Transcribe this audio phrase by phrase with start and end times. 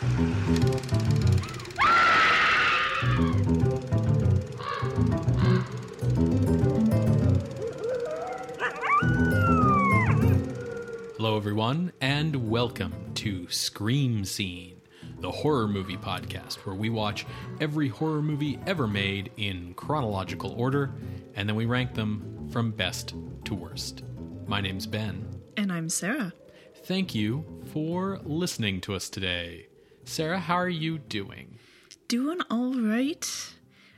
[0.00, 0.06] Hello,
[11.36, 14.80] everyone, and welcome to Scream Scene,
[15.18, 17.26] the horror movie podcast where we watch
[17.60, 20.92] every horror movie ever made in chronological order
[21.34, 23.14] and then we rank them from best
[23.46, 24.04] to worst.
[24.46, 25.26] My name's Ben.
[25.56, 26.32] And I'm Sarah.
[26.84, 29.67] Thank you for listening to us today.
[30.08, 31.58] Sarah, how are you doing?
[32.08, 33.54] Doing all right.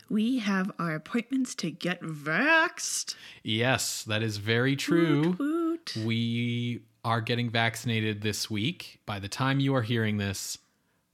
[0.08, 3.14] We have our appointments to get vaxxed.
[3.44, 5.36] Yes, that is very true.
[5.38, 6.04] Woot, woot.
[6.04, 8.98] We are getting vaccinated this week.
[9.06, 10.58] By the time you are hearing this,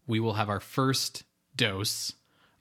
[0.07, 2.15] we will have our first dose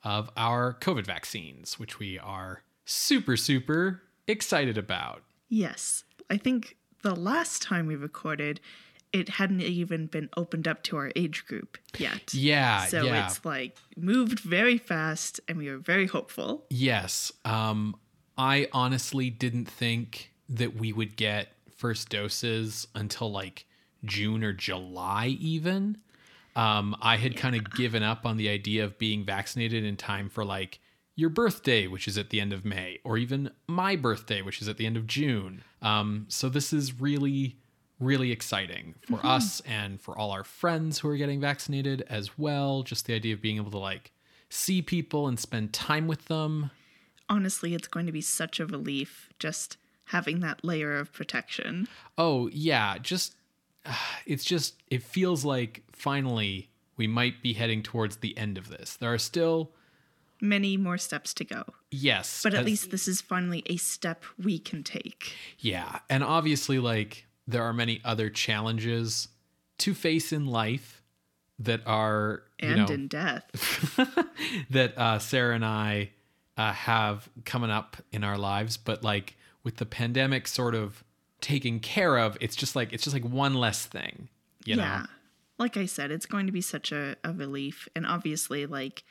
[0.04, 5.24] of our COVID vaccines, which we are super, super excited about.
[5.48, 6.04] Yes.
[6.30, 8.60] I think the last time we recorded,
[9.14, 12.34] it hadn't even been opened up to our age group yet.
[12.34, 13.26] Yeah, So yeah.
[13.26, 16.66] it's like moved very fast and we were very hopeful.
[16.70, 17.32] Yes.
[17.46, 17.96] Um,
[18.38, 23.66] I honestly didn't think that we would get first doses until like
[24.04, 25.98] June or July, even.
[26.56, 30.30] Um, I had kind of given up on the idea of being vaccinated in time
[30.30, 30.80] for like
[31.16, 34.68] your birthday, which is at the end of May, or even my birthday, which is
[34.68, 35.64] at the end of June.
[35.82, 37.58] Um, so this is really,
[38.00, 39.28] really exciting for mm-hmm.
[39.28, 42.84] us and for all our friends who are getting vaccinated as well.
[42.84, 44.12] Just the idea of being able to like
[44.50, 46.72] see people and spend time with them.
[47.30, 51.88] Honestly, it's going to be such a relief just having that layer of protection.
[52.18, 53.36] Oh, yeah, just
[54.26, 58.96] it's just it feels like finally we might be heading towards the end of this.
[58.96, 59.72] There are still
[60.42, 61.64] Many more steps to go.
[61.92, 65.34] yes, But at as- least this is finally a step we can take.
[65.60, 69.28] Yeah, and obviously, like there are many other challenges
[69.80, 71.02] to face in life
[71.60, 73.98] that are you And know in death.
[74.70, 76.12] that uh, Sarah and I
[76.58, 81.04] uh, have coming up in our lives, but like with the pandemic sort of
[81.42, 84.30] taken care of, it's just like it's just like one less thing,
[84.66, 85.00] you yeah.
[85.00, 85.06] know.
[85.58, 87.88] Like I said, it's going to be such a, a relief.
[87.96, 89.04] And obviously, like,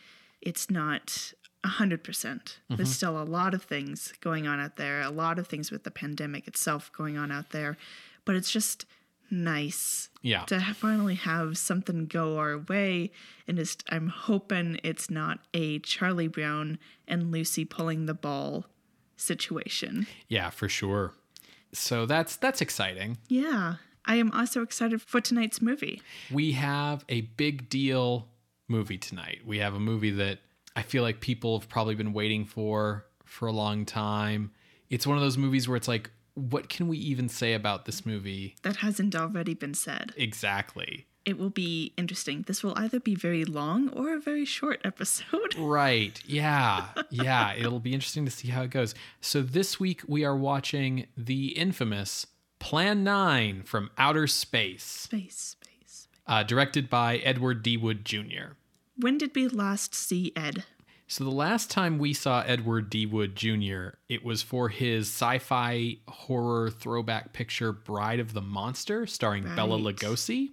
[0.42, 1.32] it's not
[1.64, 2.03] a 100%.
[2.03, 2.76] percent Mm-hmm.
[2.76, 5.84] There's still a lot of things going on out there, a lot of things with
[5.84, 7.78] the pandemic itself going on out there.
[8.24, 8.86] But it's just
[9.30, 10.44] nice Yeah.
[10.44, 13.10] to finally have something go our way.
[13.48, 18.66] And just, I'm hoping it's not a Charlie Brown and Lucy pulling the ball
[19.16, 20.06] situation.
[20.28, 21.12] Yeah, for sure.
[21.72, 23.18] So that's that's exciting.
[23.28, 23.76] Yeah.
[24.06, 26.02] I am also excited for tonight's movie.
[26.30, 28.28] We have a big deal
[28.68, 29.40] movie tonight.
[29.46, 30.40] We have a movie that
[30.76, 34.50] I feel like people have probably been waiting for for a long time.
[34.90, 38.04] It's one of those movies where it's like, what can we even say about this
[38.04, 40.12] movie that hasn't already been said.
[40.16, 41.06] exactly?
[41.24, 42.44] It will be interesting.
[42.46, 45.54] This will either be very long or a very short episode.
[45.58, 46.20] Right.
[46.26, 46.88] Yeah.
[47.08, 47.54] Yeah.
[47.54, 48.94] It'll be interesting to see how it goes.
[49.22, 52.26] So this week we are watching the infamous
[52.58, 56.08] Plan 9 from Outer Space, Space, space.
[56.26, 57.76] uh, directed by Edward D.
[57.78, 58.56] Wood Jr.
[58.96, 60.64] When did we last see Ed?
[61.06, 63.04] So the last time we saw Edward D.
[63.06, 69.44] Wood Jr., it was for his sci-fi horror throwback picture Bride of the Monster, starring
[69.54, 69.97] Bela Right.
[69.97, 70.50] Lugosi.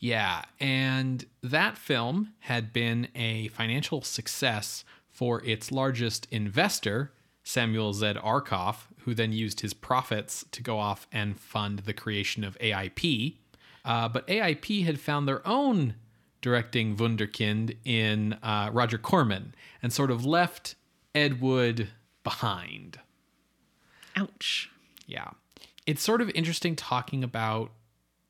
[0.00, 8.14] Yeah, and that film had been a financial success for its largest investor, Samuel Z.
[8.22, 13.38] Arkoff, who then used his profits to go off and fund the creation of AIP.
[13.84, 15.94] Uh, but AIP had found their own
[16.40, 20.74] directing wunderkind in uh, Roger Corman and sort of left
[21.14, 21.88] Ed Wood
[22.22, 23.00] behind.
[24.16, 24.70] Ouch.
[25.06, 25.30] Yeah.
[25.86, 27.72] It's sort of interesting talking about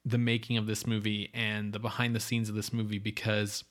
[0.04, 3.64] the making of this movie and the behind the scenes of this movie because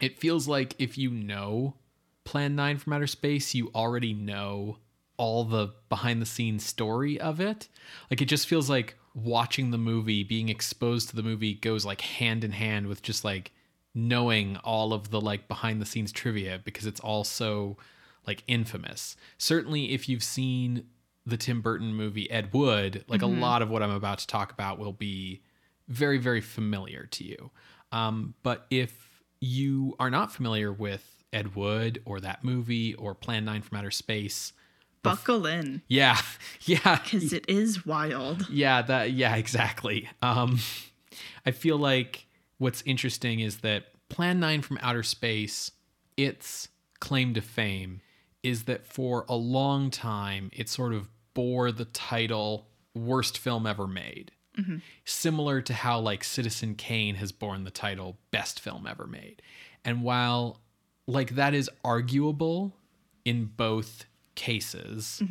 [0.00, 1.74] it feels like if you know
[2.24, 4.78] Plan 9 from Outer Space, you already know
[5.16, 7.68] all the behind the scenes story of it.
[8.10, 12.00] Like it just feels like watching the movie, being exposed to the movie goes like
[12.00, 13.52] hand in hand with just like
[13.94, 17.76] knowing all of the like behind the scenes trivia because it's all so
[18.26, 19.16] like infamous.
[19.38, 20.84] Certainly if you've seen
[21.26, 24.52] the Tim Burton movie Ed Wood, like a lot of what I'm about to talk
[24.52, 25.42] about will be
[25.88, 27.50] very, very familiar to you.
[27.92, 33.44] Um, but if you are not familiar with Ed Wood or that movie or Plan
[33.44, 34.52] 9 from Outer Space,
[35.02, 36.20] Buckle in, yeah,
[36.62, 38.46] yeah, because it is wild.
[38.50, 40.08] yeah, that yeah, exactly.
[40.20, 40.58] Um
[41.46, 42.26] I feel like
[42.60, 45.72] what's interesting is that Plan 9 from Outer Space,
[46.16, 46.68] its
[47.00, 48.02] claim to fame
[48.42, 53.86] is that for a long time it sort of bore the title worst film ever
[53.86, 54.30] made.
[55.06, 59.40] Similar to how like Citizen Kane has borne the title best film ever made.
[59.84, 60.60] And while
[61.06, 62.76] like that is arguable
[63.24, 64.04] in both
[64.34, 65.22] cases,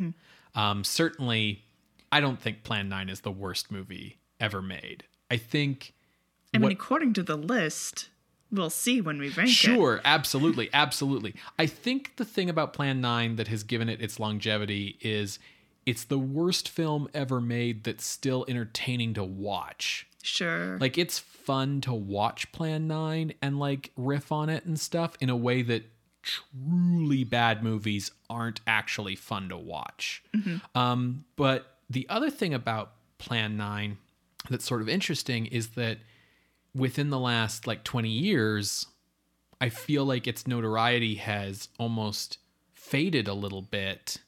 [0.56, 1.62] um, certainly
[2.10, 5.04] I don't think Plan 9 is the worst movie ever made.
[5.30, 5.94] I think
[6.54, 8.08] I mean, according to the list,
[8.50, 9.52] we'll see when we rank it.
[9.52, 11.34] Sure, absolutely, absolutely.
[11.58, 15.38] I think the thing about Plan 9 that has given it its longevity is
[15.86, 20.06] it's the worst film ever made that's still entertaining to watch.
[20.22, 20.78] Sure.
[20.78, 25.30] Like it's fun to watch Plan 9 and like riff on it and stuff in
[25.30, 25.84] a way that
[26.22, 30.22] truly bad movies aren't actually fun to watch.
[30.74, 33.96] Um, but the other thing about Plan 9
[34.50, 35.98] that's sort of interesting is that
[36.74, 38.86] within the last like 20 years,
[39.60, 42.38] I feel like its notoriety has almost
[42.72, 44.18] faded a little bit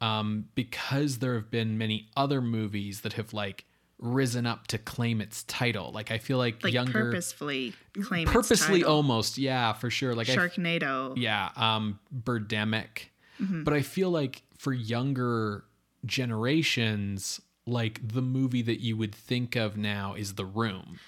[0.00, 3.64] um, because there have been many other movies that have like
[3.98, 5.90] risen up to claim its title.
[5.92, 10.14] Like I feel like, like younger purposefully claim its purposely almost, yeah, for sure.
[10.14, 11.14] Like I Sharknado.
[11.16, 13.08] yeah, um Birdemic.
[13.40, 13.64] Mm-hmm.
[13.64, 15.64] But I feel like for younger
[16.04, 20.98] generations, like the movie that you would think of now is The Room.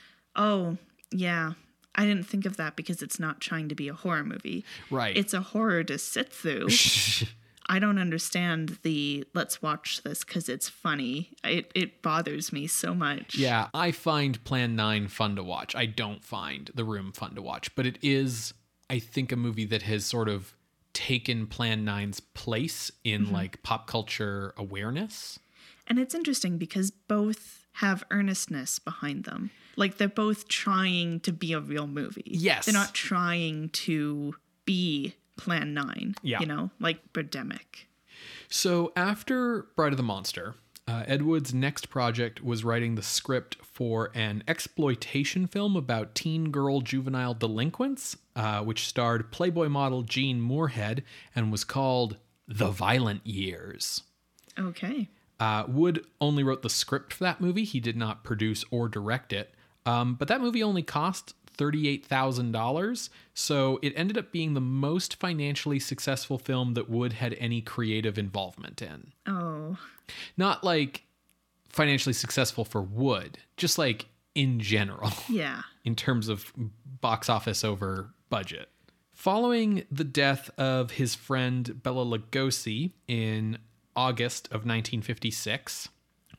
[0.40, 0.78] Oh,
[1.12, 1.52] yeah.
[1.94, 4.64] I didn't think of that because it's not trying to be a horror movie.
[4.90, 5.16] Right.
[5.16, 6.68] It's a horror to sit through.
[7.68, 11.30] I don't understand the let's watch this because it's funny.
[11.44, 13.36] It it bothers me so much.
[13.36, 15.76] Yeah, I find Plan 9 fun to watch.
[15.76, 18.54] I don't find The Room fun to watch, but it is
[18.88, 20.54] I think a movie that has sort of
[20.94, 23.34] taken Plan 9's place in Mm-hmm.
[23.34, 25.38] like pop culture awareness.
[25.86, 29.50] And it's interesting because both have earnestness behind them.
[29.76, 32.22] Like they're both trying to be a real movie.
[32.26, 32.66] Yes.
[32.66, 34.34] They're not trying to
[34.64, 36.16] be Plan 9.
[36.22, 36.40] Yeah.
[36.40, 37.86] You know, like Birdemic.
[38.48, 40.54] So after Bride of the Monster,
[40.86, 46.50] uh, Ed Wood's next project was writing the script for an exploitation film about teen
[46.50, 52.16] girl juvenile delinquents, uh, which starred Playboy model Jean Moorhead and was called
[52.48, 54.02] The Violent Years.
[54.58, 55.08] Okay.
[55.40, 57.64] Uh, Wood only wrote the script for that movie.
[57.64, 59.52] He did not produce or direct it.
[59.86, 63.08] Um, but that movie only cost $38,000.
[63.34, 68.18] So it ended up being the most financially successful film that Wood had any creative
[68.18, 69.12] involvement in.
[69.26, 69.78] Oh.
[70.36, 71.04] Not like
[71.68, 75.62] financially successful for Wood, just like in general Yeah.
[75.84, 76.52] in terms of
[77.00, 78.68] box office over budget.
[79.14, 83.58] Following the death of his friend Bela Lugosi in
[83.96, 85.88] August of 1956,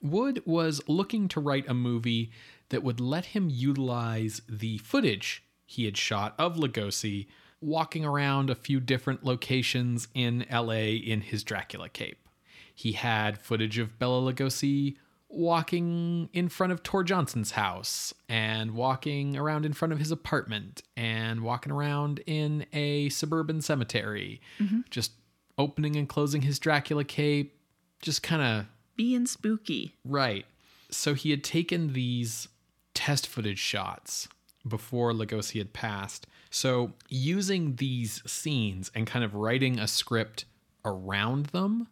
[0.02, 2.32] Wood was looking to write a movie
[2.70, 7.28] that would let him utilize the footage he had shot of Lugosi
[7.62, 12.28] walking around a few different locations in LA in his Dracula cape.
[12.74, 14.96] He had footage of Bela Lugosi
[15.30, 20.82] walking in front of Tor Johnson's house and walking around in front of his apartment
[20.98, 24.82] and walking around in a suburban cemetery, mm-hmm.
[24.90, 25.14] just
[25.58, 27.58] opening and closing his Dracula cape,
[28.02, 28.66] just kind of
[28.96, 29.96] Being spooky.
[30.04, 30.46] Right.
[30.90, 32.48] So he had taken these
[32.94, 34.28] test footage shots
[34.68, 36.28] before Lugosi had passed.
[36.50, 40.46] So using these scenes and kind of writing a script
[40.84, 41.88] around them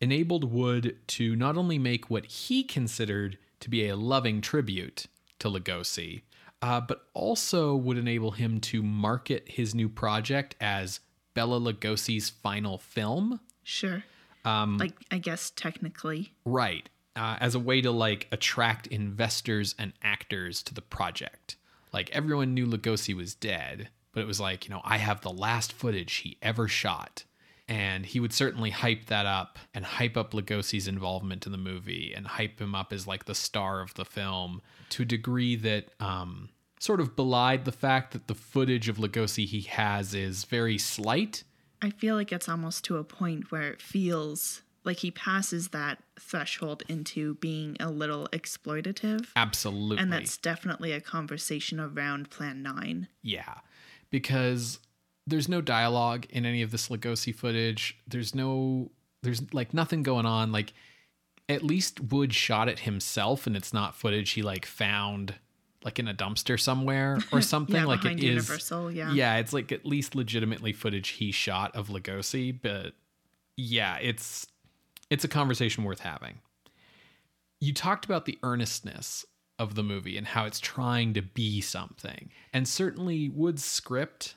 [0.00, 5.06] enabled Wood to not only make what he considered to be a loving tribute
[5.38, 6.22] to Lugosi,
[6.60, 11.00] uh, but also would enable him to market his new project as
[11.34, 13.40] Bela Lugosi's final film.
[13.62, 14.04] Sure.
[14.44, 16.32] Um, like I guess technically.
[16.44, 16.88] Right.
[17.14, 21.56] Uh, as a way to like attract investors and actors to the project.
[21.92, 25.32] Like everyone knew Lugosi was dead, but it was like, you know, I have the
[25.32, 27.24] last footage he ever shot.
[27.68, 32.12] And he would certainly hype that up and hype up Lugosi's involvement in the movie
[32.14, 34.60] and hype him up as like the star of the film
[34.90, 36.48] to a degree that um,
[36.82, 41.44] sort of belied the fact that the footage of Lugosi he has is very slight.
[41.80, 46.02] I feel like it's almost to a point where it feels like he passes that
[46.18, 49.28] threshold into being a little exploitative.
[49.36, 49.98] Absolutely.
[49.98, 53.06] And that's definitely a conversation around Plan 9.
[53.22, 53.54] Yeah,
[54.10, 54.80] because
[55.24, 57.96] there's no dialogue in any of this Lugosi footage.
[58.08, 58.90] There's no,
[59.22, 60.50] there's like nothing going on.
[60.50, 60.72] Like,
[61.48, 65.36] at least Wood shot it himself, and it's not footage he like found
[65.84, 67.76] like in a dumpster somewhere or something.
[67.76, 68.24] Yeah, like it is.
[68.24, 69.12] Universal, yeah.
[69.12, 72.92] Yeah, it's like at least legitimately footage he shot of Lugosi, but
[73.56, 74.46] yeah, it's
[75.10, 76.38] it's a conversation worth having.
[77.60, 79.24] You talked about the earnestness
[79.58, 82.30] of the movie and how it's trying to be something.
[82.52, 84.34] And certainly Wood's script,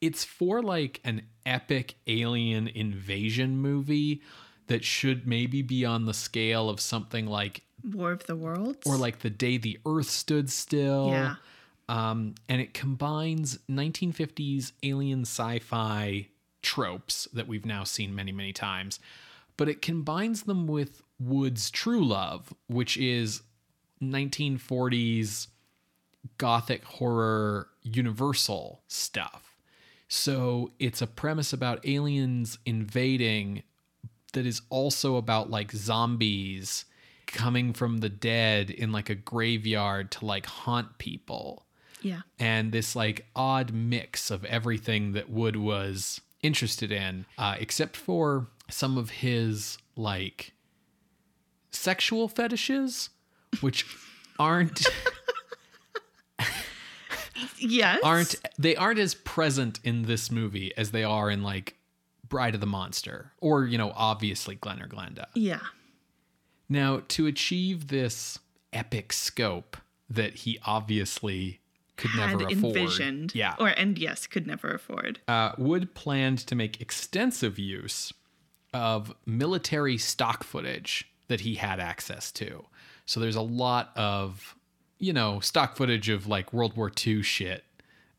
[0.00, 4.22] it's for like an epic alien invasion movie
[4.66, 8.86] that should maybe be on the scale of something like War of the Worlds.
[8.86, 11.34] or like the day the earth stood still Yeah.
[11.88, 16.28] um, and it combines 1950s alien sci-fi
[16.62, 18.98] tropes that we've now seen many many times
[19.56, 23.42] but it combines them with wood's true love which is
[24.02, 25.46] 1940s
[26.38, 29.56] gothic horror universal stuff
[30.08, 33.62] so it's a premise about aliens invading
[34.32, 36.84] that is also about like zombies
[37.26, 41.66] coming from the dead in like a graveyard to like haunt people
[42.02, 42.20] yeah.
[42.38, 48.48] and this like odd mix of everything that Wood was interested in, uh, except for
[48.70, 50.52] some of his like
[51.70, 53.10] sexual fetishes,
[53.60, 53.86] which
[54.38, 54.86] aren't
[57.58, 58.00] Yes.
[58.02, 61.76] aren't they aren't as present in this movie as they are in like
[62.28, 65.26] Bride of the Monster or you know obviously Glen or Glenda.
[65.34, 65.60] Yeah.
[66.68, 68.38] Now, to achieve this
[68.72, 69.76] epic scope
[70.10, 71.60] that he obviously
[71.96, 73.34] could Had never afford, envisioned.
[73.34, 75.20] yeah, Or and yes, could never afford.
[75.28, 78.12] uh, Wood planned to make extensive use
[78.74, 82.66] of military stock footage that he had access to.
[83.06, 84.54] So there's a lot of,
[84.98, 87.64] you know, stock footage of like World War II shit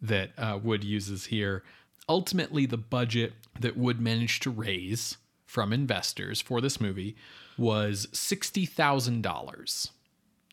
[0.02, 1.64] that uh, Wood uses here.
[2.10, 7.16] Ultimately, the budget that Wood managed to raise from investors for this movie
[7.58, 9.90] was $60,000.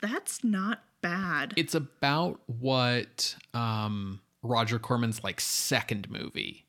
[0.01, 1.55] That's not bad.
[1.57, 6.67] It's about what um, Roger Corman's like second movie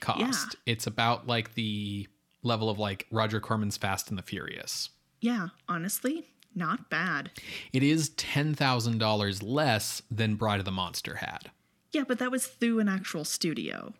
[0.00, 0.56] cost.
[0.66, 2.06] It's about like the
[2.42, 4.90] level of like Roger Corman's Fast and the Furious.
[5.20, 7.30] yeah, honestly, not bad.
[7.72, 11.50] It is ten thousand dollars less than Bride of the Monster had.
[11.92, 13.94] Yeah, but that was through an actual studio.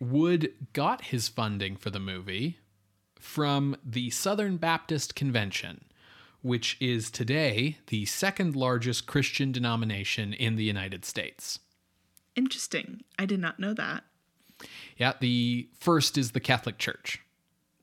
[0.00, 2.58] Wood got his funding for the movie
[3.18, 5.84] from the Southern Baptist Convention,
[6.42, 11.58] which is today the second largest Christian denomination in the United States.
[12.36, 13.02] Interesting.
[13.18, 14.04] I did not know that.
[14.96, 17.20] Yeah, the first is the Catholic Church.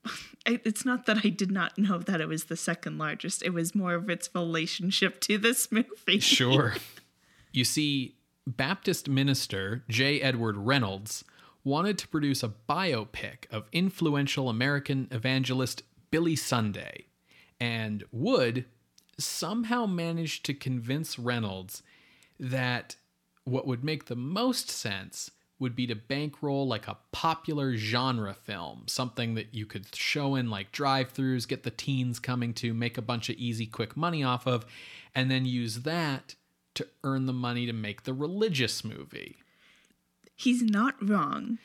[0.48, 3.42] It's not that I did not know that it was the second largest.
[3.42, 6.20] It was more of its relationship to this movie.
[6.20, 6.76] Sure.
[7.52, 8.14] you see,
[8.46, 10.20] Baptist minister J.
[10.20, 11.24] Edward Reynolds
[11.66, 15.82] wanted to produce a biopic of influential American evangelist
[16.12, 17.06] Billy Sunday,
[17.58, 18.66] and Wood
[19.18, 21.82] somehow managed to convince Reynolds
[22.38, 22.94] that
[23.42, 28.84] what would make the most sense would be to bankroll like a popular genre film,
[28.86, 32.96] something that you could show in like drive throughs, get the teens coming to, make
[32.96, 34.64] a bunch of easy, quick money off of,
[35.16, 36.36] and then use that
[36.74, 39.38] to earn the money to make the religious movie.
[40.36, 41.58] He's not wrong.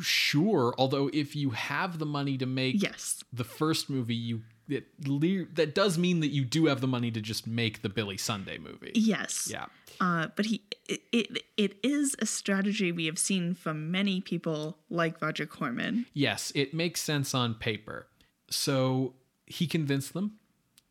[0.00, 3.22] Sure, although if you have the money to make Yes.
[3.32, 4.86] the first movie, you it,
[5.56, 8.56] that does mean that you do have the money to just make the Billy Sunday
[8.56, 8.92] movie.
[8.94, 9.46] Yes.
[9.52, 9.66] Yeah.
[10.00, 14.78] Uh, but he it, it it is a strategy we have seen from many people
[14.88, 16.06] like Roger Corman.
[16.14, 18.06] Yes, it makes sense on paper.
[18.50, 19.14] So
[19.46, 20.38] he convinced them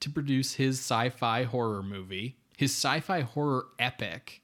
[0.01, 4.43] to produce his sci fi horror movie, his sci fi horror epic,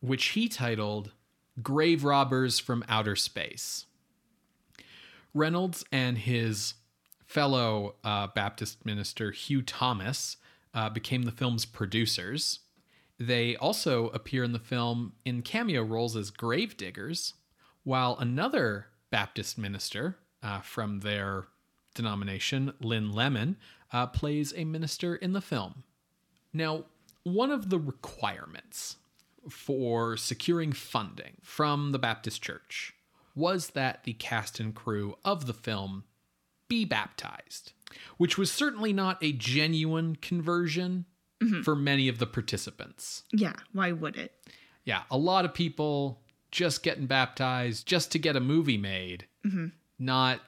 [0.00, 1.12] which he titled
[1.62, 3.86] Grave Robbers from Outer Space.
[5.34, 6.74] Reynolds and his
[7.26, 10.36] fellow uh, Baptist minister, Hugh Thomas,
[10.74, 12.60] uh, became the film's producers.
[13.18, 17.34] They also appear in the film in cameo roles as gravediggers,
[17.84, 21.46] while another Baptist minister uh, from their
[21.94, 23.56] denomination, Lynn Lemon,
[23.92, 25.82] uh, plays a minister in the film.
[26.52, 26.84] Now,
[27.22, 28.96] one of the requirements
[29.48, 32.94] for securing funding from the Baptist Church
[33.34, 36.04] was that the cast and crew of the film
[36.68, 37.72] be baptized,
[38.16, 41.06] which was certainly not a genuine conversion
[41.64, 43.22] for many of the participants.
[43.32, 44.34] Yeah, why would it?
[44.84, 46.20] Yeah, a lot of people
[46.50, 49.26] just getting baptized just to get a movie made,
[49.98, 50.40] not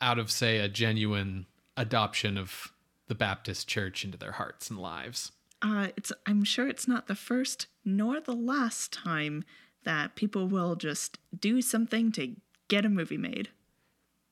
[0.00, 1.46] out of, say, a genuine
[1.76, 2.72] adoption of
[3.08, 5.32] the Baptist church into their hearts and lives.
[5.62, 9.44] Uh, it's I'm sure it's not the first nor the last time
[9.84, 12.34] that people will just do something to
[12.68, 13.50] get a movie made.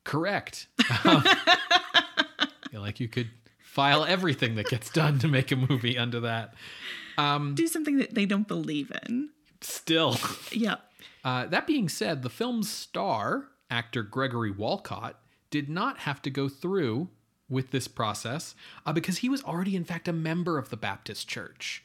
[0.03, 0.67] Correct.
[1.03, 1.23] Um,
[2.71, 3.29] feel like you could
[3.59, 6.53] file everything that gets done to make a movie under that.
[7.55, 9.29] Do something that they don't believe in.
[9.61, 10.17] Still.
[10.51, 10.75] Yeah.
[11.23, 15.19] Uh, that being said, the film's star, actor Gregory Walcott,
[15.49, 17.09] did not have to go through
[17.49, 18.55] with this process
[18.85, 21.83] uh, because he was already, in fact, a member of the Baptist Church.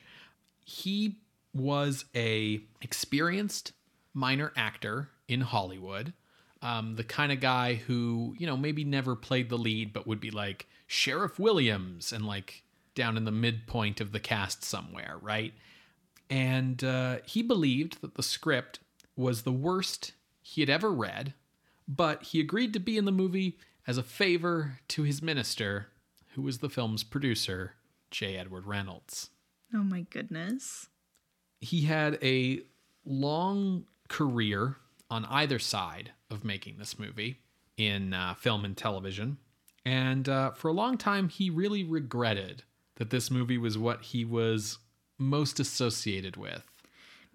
[0.65, 1.19] He
[1.59, 3.73] was a experienced
[4.15, 6.13] minor actor in Hollywood,
[6.61, 10.21] Um, the kind of guy who, you know, maybe never played the lead, but would
[10.21, 15.55] be like Sheriff Williams and like down in the midpoint of the cast somewhere, right?
[16.29, 18.81] And uh, he believed that the script
[19.17, 20.13] was the worst
[20.43, 21.35] he had ever read,
[21.87, 25.89] but he agreed to be in the movie as a favor to his minister,
[26.35, 27.75] who was the film's producer,
[28.11, 28.37] J.
[28.37, 29.31] Edward Reynolds.
[29.73, 30.89] Oh my goodness.
[31.61, 32.61] He had a
[33.05, 34.77] long career
[35.11, 37.39] on either side of making this movie
[37.77, 39.39] in uh, film and television.
[39.85, 42.65] And uh, for a long time, he really regretted
[42.97, 44.79] that this movie was what he was
[45.17, 46.65] most associated with.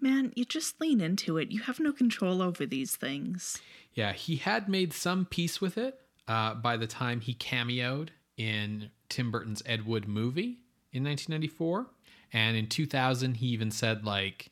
[0.00, 1.50] Man, you just lean into it.
[1.50, 3.60] You have no control over these things.
[3.94, 8.90] Yeah, he had made some peace with it uh, by the time he cameoed in
[9.08, 10.58] Tim Burton's Ed Wood movie
[10.92, 11.86] in 1994.
[12.34, 14.50] And in 2000, he even said, like,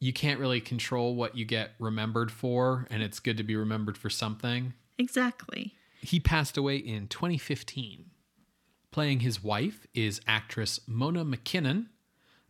[0.00, 3.96] you can't really control what you get remembered for, and it's good to be remembered
[3.96, 4.74] for something.
[4.98, 5.72] Exactly.
[6.00, 8.06] He passed away in 2015.
[8.90, 11.86] Playing his wife is actress Mona McKinnon,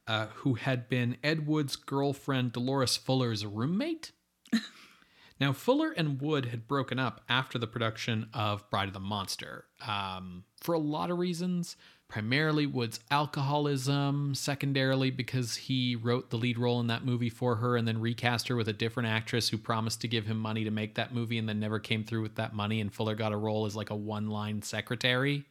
[0.07, 4.13] uh, who had been Ed Wood's girlfriend Dolores Fuller's roommate.
[5.39, 9.67] now, Fuller and Wood had broken up after the production of Bride of the Monster
[9.87, 11.77] um, for a lot of reasons.
[12.13, 17.75] Primarily Wood's alcoholism, secondarily because he wrote the lead role in that movie for her
[17.75, 20.71] and then recast her with a different actress who promised to give him money to
[20.71, 22.83] make that movie and then never came through with that money.
[22.83, 25.47] And Fuller got a role as like a one line secretary.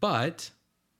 [0.00, 0.50] But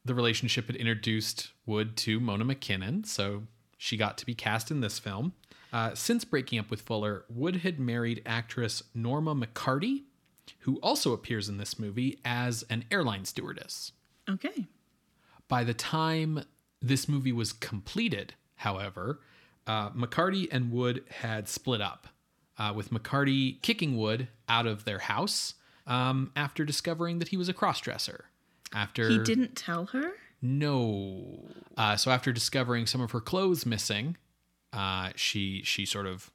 [0.05, 3.43] the relationship had introduced Wood to Mona McKinnon, so
[3.77, 5.33] she got to be cast in this film.
[5.73, 10.05] Uh, since breaking up with Fuller, Wood had married actress Norma McCarty,
[10.61, 13.91] who also appears in this movie as an airline stewardess.
[14.31, 14.69] Okay.
[15.49, 16.45] By the time
[16.81, 19.21] this movie was completed, however,
[19.67, 22.09] uh, McCarty and Wood had split up,
[22.59, 25.55] uh, with McCarty kicking Wood out of their house
[25.87, 28.23] um, after discovering that he was a crossdresser.
[28.73, 30.13] After He didn't tell her?
[30.43, 31.41] no.
[31.77, 34.17] Uh, so after discovering some of her clothes missing,
[34.73, 36.31] uh, she she sort of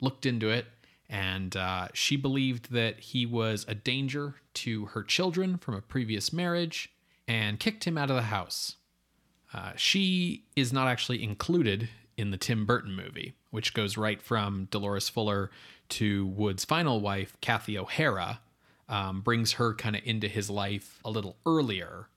[0.00, 0.66] looked into it,
[1.08, 6.32] and uh, she believed that he was a danger to her children from a previous
[6.32, 6.92] marriage,
[7.28, 8.76] and kicked him out of the house.
[9.52, 14.66] Uh, she is not actually included in the Tim Burton movie, which goes right from
[14.70, 15.50] Dolores Fuller
[15.90, 18.40] to Wood's final wife, Kathy O'Hara,
[18.88, 22.08] um, brings her kind of into his life a little earlier,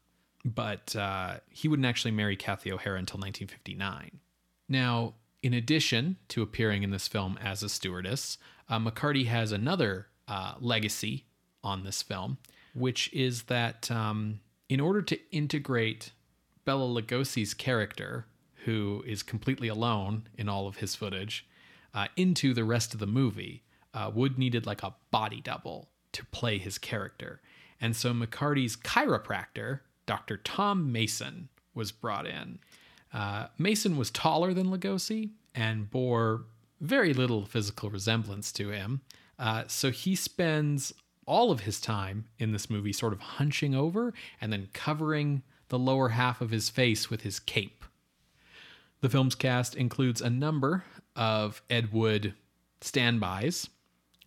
[0.44, 4.20] but uh, he wouldn't actually marry Kathy O'Hara until 1959.
[4.68, 8.38] Now, in addition to appearing in this film as a stewardess,
[8.70, 11.26] uh, McCarty has another uh, legacy
[11.64, 12.38] on this film,
[12.74, 14.40] which is that um,
[14.72, 16.14] in order to integrate
[16.64, 18.26] Bela Lugosi's character,
[18.64, 21.46] who is completely alone in all of his footage,
[21.94, 26.26] uh, into the rest of the movie, uh, Wood needed like a body double to
[26.28, 27.42] play his character.
[27.82, 30.38] And so McCarty's chiropractor, Dr.
[30.38, 32.60] Tom Mason, was brought in.
[33.14, 36.46] Uh, Mason was taller than Lugosi and bore
[36.80, 39.02] very little physical resemblance to him.
[39.38, 40.94] Uh, so he spends
[41.32, 45.80] all of his time in this movie sort of hunching over and then covering the
[45.80, 47.86] lower half of his face with his cape.
[49.00, 50.84] The film's cast includes a number
[51.16, 52.34] of Ed Wood
[52.82, 53.70] standbys.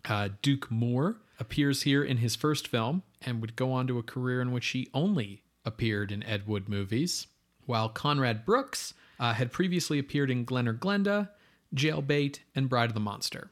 [0.07, 4.03] Uh, Duke Moore appears here in his first film and would go on to a
[4.03, 7.27] career in which he only appeared in Ed Wood movies,
[7.67, 11.29] while Conrad Brooks uh, had previously appeared in Glen or Glenda,
[11.75, 13.51] Jailbait, and Bride of the Monster.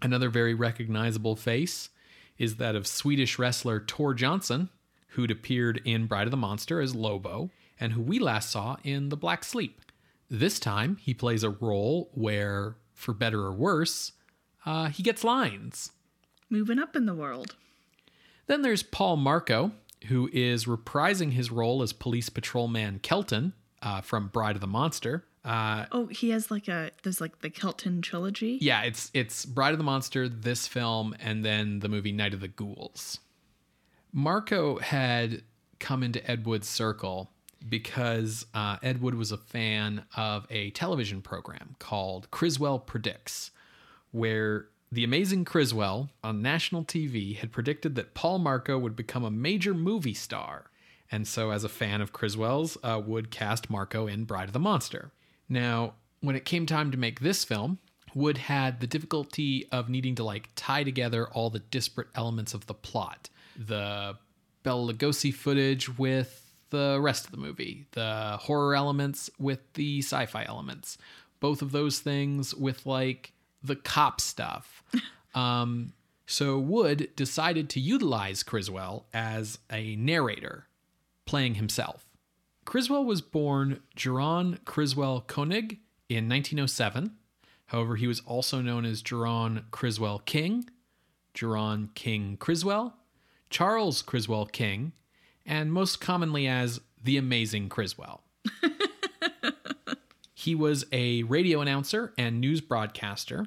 [0.00, 1.90] Another very recognizable face
[2.38, 4.68] is that of Swedish wrestler Tor Johnson,
[5.08, 9.08] who'd appeared in Bride of the Monster as Lobo, and who we last saw in
[9.08, 9.80] The Black Sleep.
[10.30, 14.12] This time, he plays a role where, for better or worse,
[14.66, 15.92] uh, he gets lines.
[16.50, 17.56] Moving up in the world.
[18.46, 19.72] Then there's Paul Marco,
[20.06, 25.24] who is reprising his role as police patrolman Kelton uh, from Bride of the Monster.
[25.48, 28.58] Uh, Oh, he has like a there's like the Kelton trilogy.
[28.60, 32.40] yeah, it's it's Bride of the Monster, this film, and then the movie Night of
[32.40, 33.18] the Ghouls.
[34.12, 35.42] Marco had
[35.78, 37.30] come into Ed Wood's circle
[37.68, 43.50] because uh, Ed Wood was a fan of a television program called Criswell Predicts,
[44.12, 49.30] where the amazing Criswell on national TV had predicted that Paul Marco would become a
[49.30, 50.70] major movie star.
[51.10, 54.58] And so, as a fan of Criswell's, uh, Wood cast Marco in Bride of the
[54.58, 55.10] Monster.
[55.48, 57.78] Now, when it came time to make this film,
[58.14, 62.66] Wood had the difficulty of needing to like tie together all the disparate elements of
[62.66, 63.28] the plot.
[63.56, 64.16] The
[64.62, 70.44] Bela Lugosi footage with the rest of the movie, the horror elements with the sci-fi
[70.44, 70.98] elements.
[71.40, 73.32] Both of those things with like
[73.62, 74.82] the cop stuff.
[75.34, 75.92] um,
[76.26, 80.66] So Wood decided to utilize Criswell as a narrator,
[81.24, 82.07] playing himself.
[82.68, 85.78] Criswell was born Geron Criswell Koenig
[86.10, 87.16] in 1907.
[87.68, 90.68] However, he was also known as Geron Criswell King,
[91.34, 92.94] Geron King Criswell,
[93.48, 94.92] Charles Criswell King,
[95.46, 98.22] and most commonly as the Amazing Criswell.
[100.34, 103.46] he was a radio announcer and news broadcaster,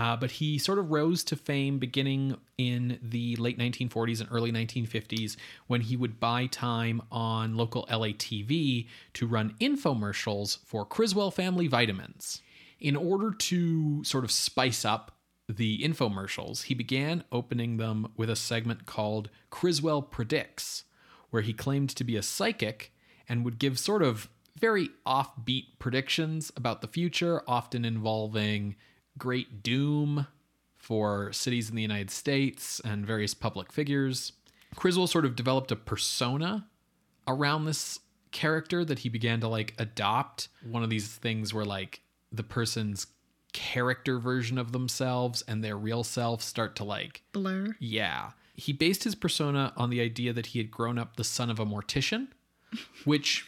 [0.00, 4.50] uh, but he sort of rose to fame beginning in the late 1940s and early
[4.50, 5.36] 1950s
[5.66, 11.66] when he would buy time on local LA TV to run infomercials for Criswell Family
[11.66, 12.40] Vitamins.
[12.80, 15.18] In order to sort of spice up
[15.50, 20.84] the infomercials, he began opening them with a segment called Criswell Predicts,
[21.28, 22.90] where he claimed to be a psychic
[23.28, 28.76] and would give sort of very offbeat predictions about the future, often involving
[29.18, 30.26] great doom
[30.78, 34.32] for cities in the United States and various public figures.
[34.76, 36.66] Criswell sort of developed a persona
[37.28, 37.98] around this
[38.32, 40.48] character that he began to like adopt.
[40.68, 42.00] One of these things where like
[42.32, 43.08] the person's
[43.52, 47.76] character version of themselves and their real self start to like Blur.
[47.80, 48.30] yeah.
[48.54, 51.58] He based his persona on the idea that he had grown up the son of
[51.58, 52.28] a mortician,
[53.04, 53.46] which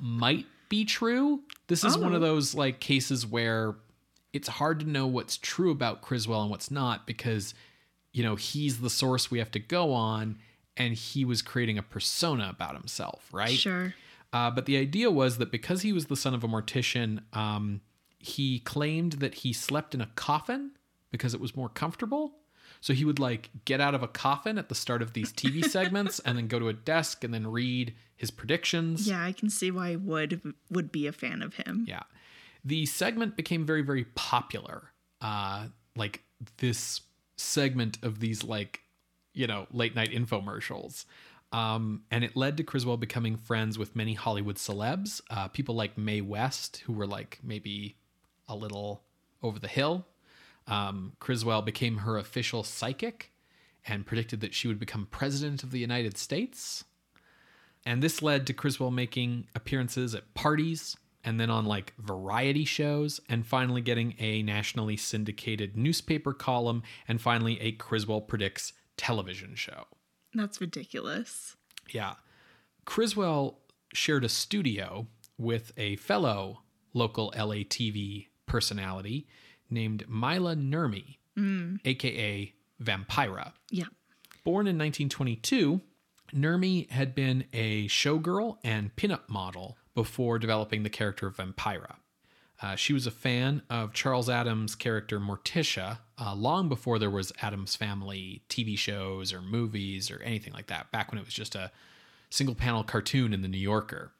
[0.00, 1.42] might be true.
[1.68, 2.16] This is one Oh.
[2.16, 3.76] of those like cases where
[4.34, 7.54] it's hard to know what's true about Criswell and what's not because
[8.14, 10.38] you know, he's the source we have to go on
[10.76, 13.58] and he was creating a persona about himself, right?
[13.58, 13.92] Sure.
[14.32, 17.80] Uh, but the idea was that because he was the son of a mortician, um,
[18.18, 20.70] he claimed that he slept in a coffin
[21.10, 22.36] because it was more comfortable.
[22.80, 25.64] So he would like get out of a coffin at the start of these TV
[25.68, 29.08] segments and then go to a desk and then read his predictions.
[29.08, 31.84] Yeah, I can see why Wood would be a fan of him.
[31.88, 32.02] Yeah.
[32.64, 34.92] The segment became very, very popular.
[35.20, 36.22] Uh, like
[36.58, 37.00] this
[37.36, 38.80] segment of these like,
[39.32, 41.04] you know, late night infomercials.
[41.52, 45.96] Um, and it led to Criswell becoming friends with many Hollywood celebs, uh, people like
[45.96, 47.96] Mae West, who were like maybe
[48.48, 49.02] a little
[49.42, 50.06] over the hill.
[50.66, 53.32] Um, Criswell became her official psychic
[53.86, 56.84] and predicted that she would become president of the United States.
[57.86, 63.20] And this led to Criswell making appearances at parties and then on like variety shows
[63.28, 69.86] and finally getting a nationally syndicated newspaper column and finally a Criswell Predicts television show.
[70.34, 71.56] That's ridiculous.
[71.90, 72.14] Yeah.
[72.84, 73.60] Criswell
[73.92, 75.06] shared a studio
[75.38, 76.60] with a fellow
[76.92, 79.26] local LA TV personality
[79.70, 81.16] named Maila Nurmi,
[81.84, 82.84] aka mm.
[82.84, 83.52] Vampira.
[83.70, 83.86] Yeah.
[84.44, 85.80] Born in 1922,
[86.34, 91.96] Nurmi had been a showgirl and pinup model before developing the character of Vampira.
[92.62, 97.32] Uh, she was a fan of Charles Addams' character Morticia uh, long before there was
[97.42, 101.54] Addams Family TV shows or movies or anything like that, back when it was just
[101.54, 101.70] a
[102.30, 104.12] single panel cartoon in The New Yorker.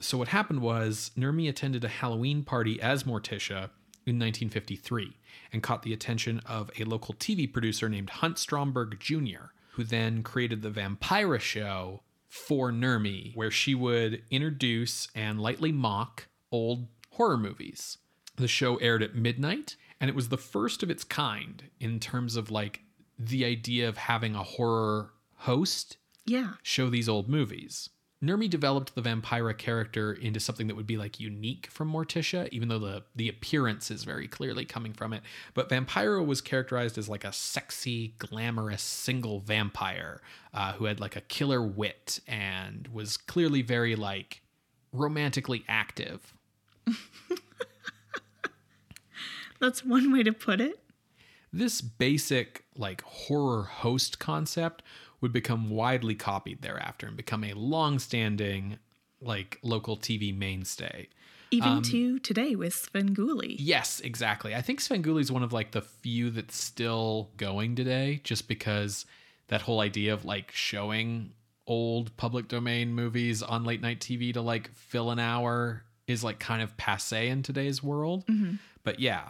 [0.00, 3.70] So, what happened was Nurmi attended a Halloween party as Morticia
[4.04, 5.16] in 1953
[5.52, 10.22] and caught the attention of a local TV producer named Hunt Stromberg Jr., who then
[10.22, 17.36] created the Vampira show for Nurmi, where she would introduce and lightly mock old horror
[17.36, 17.98] movies.
[18.36, 22.34] The show aired at midnight, and it was the first of its kind in terms
[22.36, 22.80] of like
[23.18, 26.54] the idea of having a horror host Yeah.
[26.62, 27.90] show these old movies.
[28.22, 32.68] Nurmi developed the Vampira character into something that would be like unique from Morticia, even
[32.68, 35.22] though the the appearance is very clearly coming from it.
[35.54, 40.20] But Vampira was characterized as like a sexy, glamorous single vampire
[40.54, 44.42] uh, who had like a killer wit and was clearly very like
[44.92, 46.34] romantically active.
[49.60, 50.78] That's one way to put it.
[51.52, 54.82] This basic like horror host concept
[55.22, 58.78] would become widely copied thereafter and become a long-standing
[59.20, 61.08] like local TV mainstay.
[61.50, 63.56] Even Um, to today with Svengoolie.
[63.58, 64.54] Yes, exactly.
[64.54, 69.06] I think Svengoolie is one of like the few that's still going today, just because
[69.48, 71.32] that whole idea of like showing
[71.66, 76.40] old public domain movies on late night TV to like fill an hour is like
[76.40, 78.24] kind of passe in today's world.
[78.82, 79.28] But yeah,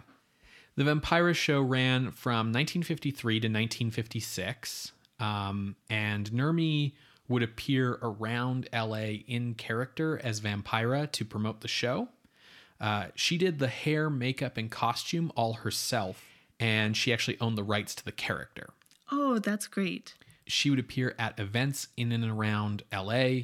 [0.77, 6.93] the Vampira show ran from 1953 to 1956, um, and Nurmi
[7.29, 12.09] would appear around LA in character as Vampira to promote the show.
[12.81, 16.25] Uh, she did the hair, makeup, and costume all herself,
[16.59, 18.71] and she actually owned the rights to the character.
[19.13, 20.15] Oh, that's great.
[20.49, 23.43] She would appear at events in and around LA.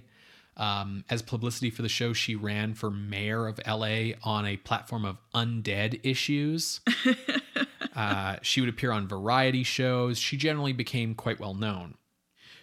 [0.58, 5.04] Um, as publicity for the show, she ran for mayor of LA on a platform
[5.04, 6.80] of undead issues.
[7.96, 10.18] uh, she would appear on variety shows.
[10.18, 11.94] She generally became quite well known.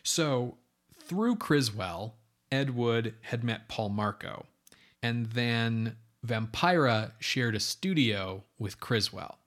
[0.03, 0.57] So,
[0.93, 2.15] through Criswell,
[2.51, 4.45] Ed Wood had met Paul Marco.
[5.01, 9.37] And then Vampira shared a studio with Criswell.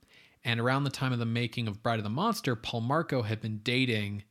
[0.43, 3.41] And around the time of the making of Bride of the Monster, Paul Marco had
[3.41, 4.23] been dating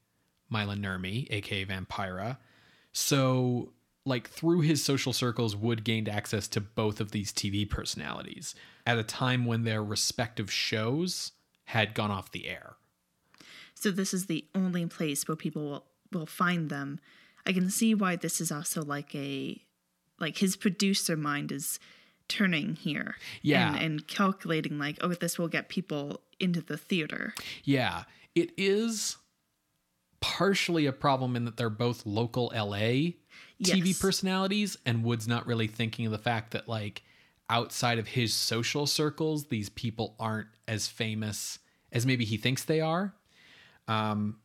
[0.52, 2.38] Maila Nurmi, aka Vampira.
[2.92, 3.72] So,
[4.04, 8.54] like, through his social circles, Wood gained access to both of these TV personalities
[8.86, 11.32] at a time when their respective shows
[11.66, 12.76] had gone off the air.
[13.74, 16.98] So this is the only place where people will, will find them.
[17.46, 19.62] I can see why this is also like a
[20.18, 21.78] like his producer mind is
[22.28, 23.16] turning here.
[23.42, 23.74] Yeah.
[23.74, 27.34] And, and calculating like, oh, this will get people into the theater.
[27.64, 29.16] Yeah, it is
[30.20, 33.12] partially a problem in that they're both local LA
[33.62, 33.98] TV Yes.
[33.98, 37.02] personalities, and Wood's not really thinking of the fact that, like,
[37.50, 41.58] outside of his social circles, these people aren't as famous
[41.90, 43.14] as maybe he thinks they are.
[43.88, 44.38] Um,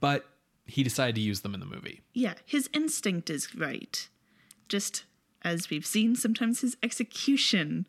[0.00, 0.26] but
[0.66, 2.00] he decided to use them in the movie.
[2.12, 4.08] Yeah, his instinct is right.
[4.68, 5.04] Just
[5.42, 7.86] as we've seen, sometimes his execution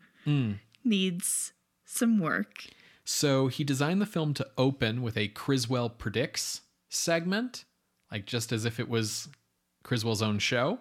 [0.84, 1.52] needs
[1.84, 2.66] some work.
[3.04, 7.64] So he designed the film to open with a Criswell Predicts segment,
[8.10, 9.28] like just as if it was
[9.82, 10.78] Criswell's own show.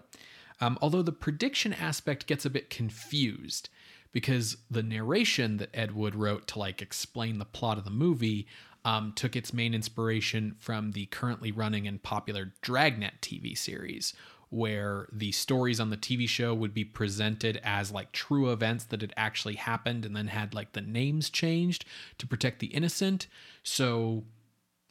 [0.62, 3.70] Um, although the prediction aspect gets a bit confused
[4.12, 8.48] because the narration that Ed Wood wrote to like explain the plot of the movie
[8.86, 14.14] um, took its main inspiration from the currently running and popular Dragnet TV series,
[14.50, 19.02] where the stories on the TV show would be presented as like true events that
[19.02, 21.86] had actually happened and then had like the names changed
[22.18, 23.28] to protect the innocent.
[23.64, 24.24] So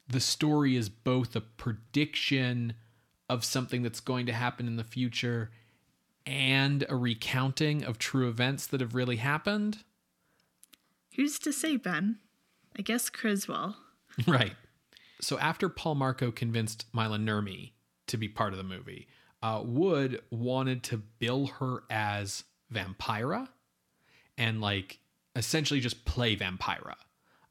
[0.07, 2.75] the story is both a prediction
[3.29, 5.51] of something that's going to happen in the future
[6.27, 9.79] and a recounting of true events that have really happened.
[11.17, 12.19] Who's to say, Ben?
[12.79, 13.77] I guess Criswell.
[14.27, 14.55] right.
[15.21, 17.73] So after Paul Marco convinced Maila Nurmi
[18.07, 19.09] to be part of the movie,
[19.43, 23.49] uh, Wood wanted to bill her as Vampira
[24.37, 25.01] and like
[25.35, 26.95] essentially just play Vampira.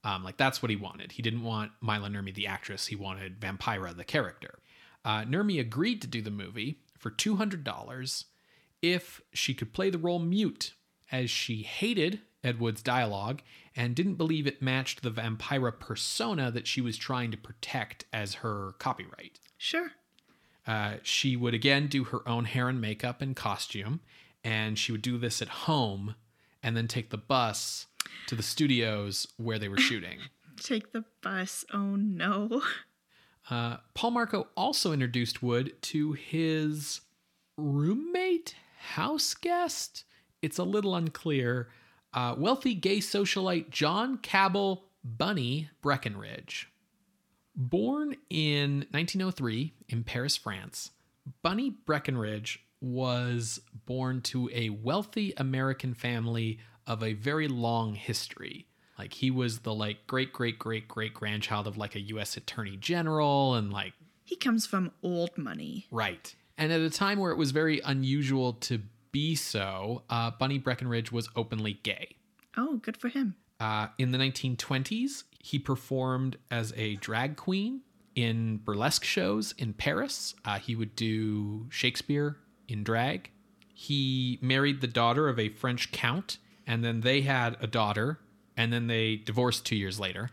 [0.04, 1.12] Um, like that's what he wanted.
[1.12, 2.88] He didn't want Maila Nurmi the actress.
[2.88, 4.60] He wanted Vampira the character.
[5.08, 8.26] Uh, Nurmi agreed to do the movie for two hundred dollars
[8.82, 10.74] if she could play the role mute,
[11.14, 13.42] as she hated Ed Wood's dialogue
[13.74, 18.36] and didn't believe it matched the Vampira persona that she was trying to protect as
[18.36, 19.40] her copyright.
[19.58, 19.94] Sure.
[20.68, 24.02] Uh, she would again do her own hair and makeup and costume,
[24.44, 26.16] and she would do this at home
[26.62, 27.88] and then take the bus
[28.28, 30.20] to the studios where they were shooting.
[30.62, 31.64] Take the bus.
[31.74, 32.62] Oh no.
[33.50, 37.02] Uh, Paul Marco also introduced Wood to his
[37.58, 40.04] roommate, house guest.
[40.42, 41.70] It's a little unclear.
[42.14, 46.70] Uh, wealthy gay socialite John Cabell Bunny Breckinridge.
[47.56, 50.92] Born in 1903 in Paris, France,
[51.42, 58.68] Bunny Breckinridge was born to a wealthy American family of a very long history.
[58.98, 62.78] Like he was the like great great great great grandchild of like a US attorney
[62.78, 65.86] general and like He comes from old money.
[65.92, 66.34] right.
[66.58, 68.82] And at a time where it was very unusual to
[69.12, 72.16] be so, uh, Bunny Breckinridge was openly gay.
[72.58, 73.36] Oh, good for him.
[73.60, 77.82] Uh, in the 1920s, he performed as a drag queen
[78.16, 80.34] in burlesque shows in Paris.
[80.46, 83.30] Uh, he would do Shakespeare in drag.
[83.74, 88.20] He married the daughter of a French count, and then they had a daughter,
[88.58, 90.32] and then they divorced two years later.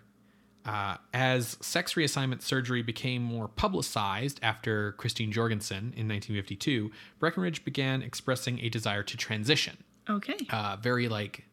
[0.67, 8.01] Uh, as sex reassignment surgery became more publicized after Christine Jorgensen in 1952, Breckinridge began
[8.01, 9.77] expressing a desire to transition
[10.09, 10.39] Okay.
[10.51, 11.45] uh, very like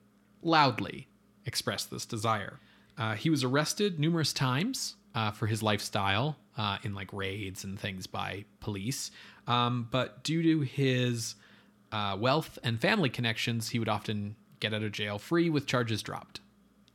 [0.42, 1.10] loudly
[1.46, 2.60] expressed this desire.
[2.98, 7.78] Uh, he was arrested numerous times uh, for his lifestyle uh, in like raids and
[7.78, 9.12] things by police,
[9.46, 11.36] um, but due to his
[11.92, 16.02] uh, wealth and family connections, he would often get out of jail free with charges
[16.02, 16.40] dropped.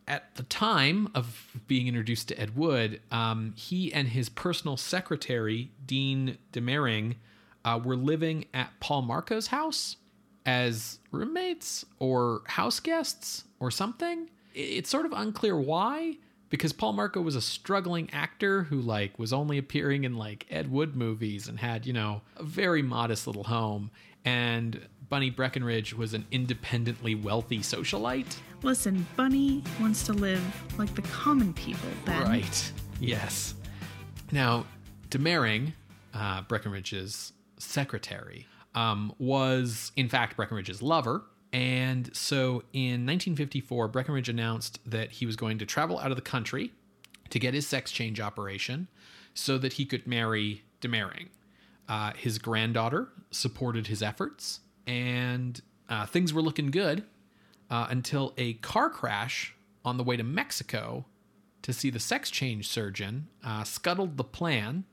[0.08, 5.72] At the time of being introduced to Ed Wood, um, he and his personal secretary,
[5.84, 7.16] Dean Demering,
[7.64, 9.96] uh, were living at Paul Marco's house
[10.44, 14.30] as roommates or house guests or something.
[14.54, 16.18] It's sort of unclear why,
[16.50, 20.70] because Paul Marco was a struggling actor who like was only appearing in like Ed
[20.70, 23.90] Wood movies and had, you know, a very modest little home.
[24.24, 28.36] And Bunny Breckinridge was an independently wealthy socialite.
[28.62, 30.42] Listen, Bunny wants to live
[30.78, 32.22] like the common people, Ben.
[32.22, 32.72] Right.
[33.00, 33.54] Yes.
[34.32, 34.66] Now,
[35.10, 35.72] Demering,
[36.14, 44.78] uh, Breckinridge's secretary, um, was in fact Breckinridge's lover, And so in 1954, Breckinridge announced
[44.84, 46.72] that he was going to travel out of the country
[47.30, 48.88] to get his sex change operation
[49.32, 51.28] so that he could marry Demering.
[51.88, 57.04] Uh, his granddaughter supported his efforts, and uh, things were looking good
[57.70, 61.04] uh, until a car crash on the way to Mexico
[61.62, 64.84] to see the sex change surgeon uh, scuttled the plan,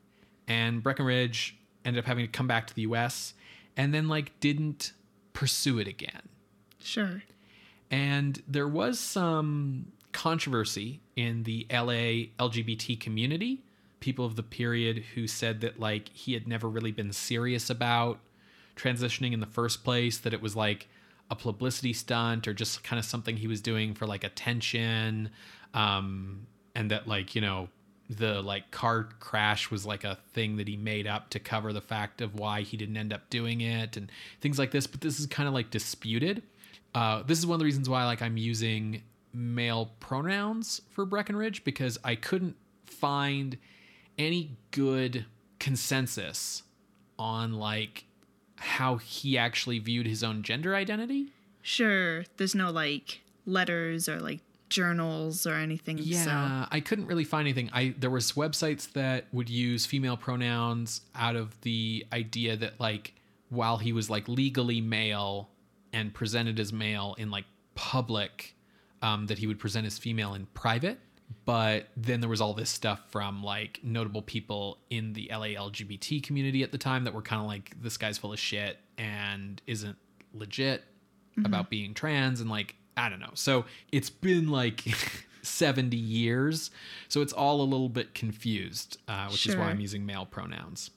[0.48, 3.34] and Breckinridge ended up having to come back to the U.S.
[3.76, 4.92] and then like didn't
[5.32, 6.28] pursue it again.
[6.80, 7.22] Sure.
[7.90, 13.62] And there was some controversy in the LA LGBT community.
[14.00, 18.18] People of the period who said that like he had never really been serious about
[18.76, 20.88] transitioning in the first place, that it was like
[21.30, 25.30] a publicity stunt or just kind of something he was doing for like attention.
[25.72, 27.68] Um, and that like, you know,
[28.10, 31.80] the like car crash was like a thing that he made up to cover the
[31.80, 34.10] fact of why he didn't end up doing it and
[34.40, 34.86] things like this.
[34.86, 36.42] But this is kind of like disputed.
[36.94, 41.64] Uh, this is one of the reasons why like I'm using male pronouns for Breckinridge
[41.64, 43.56] because I couldn't find
[44.18, 45.24] any good
[45.58, 46.62] consensus
[47.18, 48.04] on like
[48.56, 51.28] how he actually viewed his own gender identity.
[51.62, 52.24] Sure.
[52.36, 55.98] There's no like letters or like journals or anything.
[55.98, 56.68] Yeah, So.
[56.70, 57.70] I couldn't really find anything.
[57.72, 63.14] I there was websites that would use female pronouns out of the idea that like
[63.50, 65.48] while he was like legally male
[65.92, 68.54] and presented as male in like public,
[69.02, 70.98] um, that he would present as female in private.
[71.44, 76.22] But then there was all this stuff from like notable people in the LA LGBT
[76.22, 79.60] community at the time that were kind of like, this guy's full of shit and
[79.66, 79.96] isn't
[80.32, 80.84] legit
[81.44, 83.32] about being trans and like I don't know.
[83.34, 84.84] So it's been like
[85.42, 86.70] 70 years.
[87.08, 90.90] So it's all a little bit confused, uh, which is why I'm using male pronouns.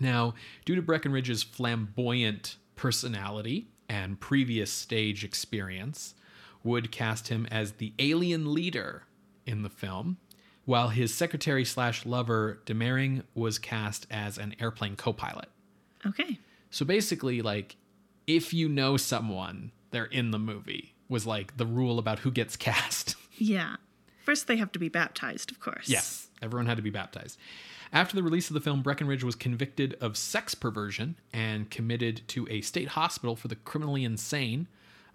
[0.00, 6.14] Now, due to Breckinridge's flamboyant personality and previous stage experience,
[6.62, 9.04] Wood cast him as the alien leader
[9.46, 10.18] in the film,
[10.64, 15.48] while his secretary slash lover, De Mering, was cast as an airplane co pilot.
[16.04, 16.38] Okay.
[16.70, 17.76] So basically, like,
[18.26, 22.56] if you know someone, they're in the movie, was like the rule about who gets
[22.56, 23.16] cast.
[23.38, 23.76] Yeah.
[24.24, 25.88] First, they have to be baptized, of course.
[25.88, 27.38] yes, everyone had to be baptized.
[27.92, 32.48] After the release of the film, Breckinridge was convicted of sex perversion and committed to
[32.50, 34.66] a state hospital for the criminally insane,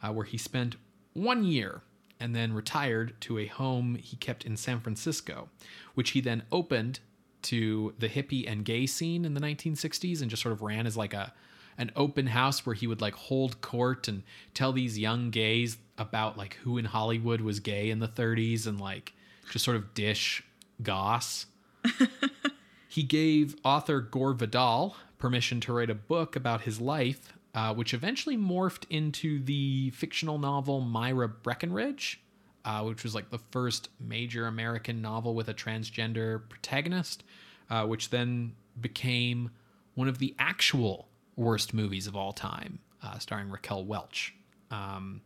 [0.01, 0.77] uh, where he spent
[1.13, 1.81] one year
[2.21, 5.49] and then retired to a home he kept in San Francisco,
[5.95, 6.99] which he then opened
[7.43, 10.95] to the hippie and gay scene in the 1960s and just sort of ran as
[10.95, 11.33] like a
[11.77, 14.21] an open house where he would like hold court and
[14.53, 18.79] tell these young gays about like who in Hollywood was gay in the 30s and
[18.79, 19.13] like
[19.49, 20.43] just sort of dish
[20.83, 21.47] goss.
[22.87, 27.93] he gave author Gore Vidal permission to write a book about his life, uh, which
[27.93, 32.21] eventually morphed into the fictional novel Myra Breckinridge,
[32.65, 37.23] uh, which was like the first major American novel with a transgender protagonist,
[37.69, 39.51] uh, which then became
[39.95, 44.33] one of the actual worst movies of all time, uh, starring Raquel Welch.
[44.69, 45.21] Um,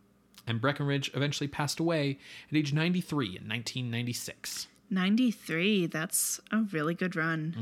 [0.46, 2.18] and Breckinridge eventually passed away
[2.50, 4.68] at age 93 in 1996.
[4.90, 5.86] 93.
[5.86, 7.54] That's a really good run.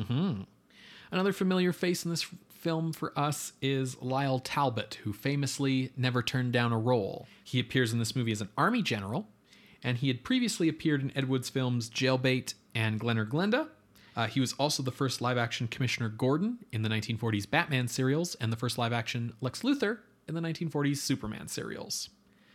[1.10, 2.26] Another familiar face in this
[2.64, 7.26] film for us is Lyle Talbot, who famously never turned down a role.
[7.44, 9.28] He appears in this movie as an army general,
[9.82, 13.68] and he had previously appeared in Ed Wood's films Jailbait and Glen or Glenda.
[14.16, 18.34] Uh, he was also the first live action Commissioner Gordon in the 1940s Batman serials
[18.36, 22.08] and the first live action Lex Luthor in the 1940s Superman serials.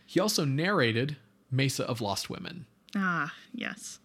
[0.06, 1.18] He also narrated
[1.52, 2.66] Mesa of Lost Women.
[2.96, 4.00] Ah, yes.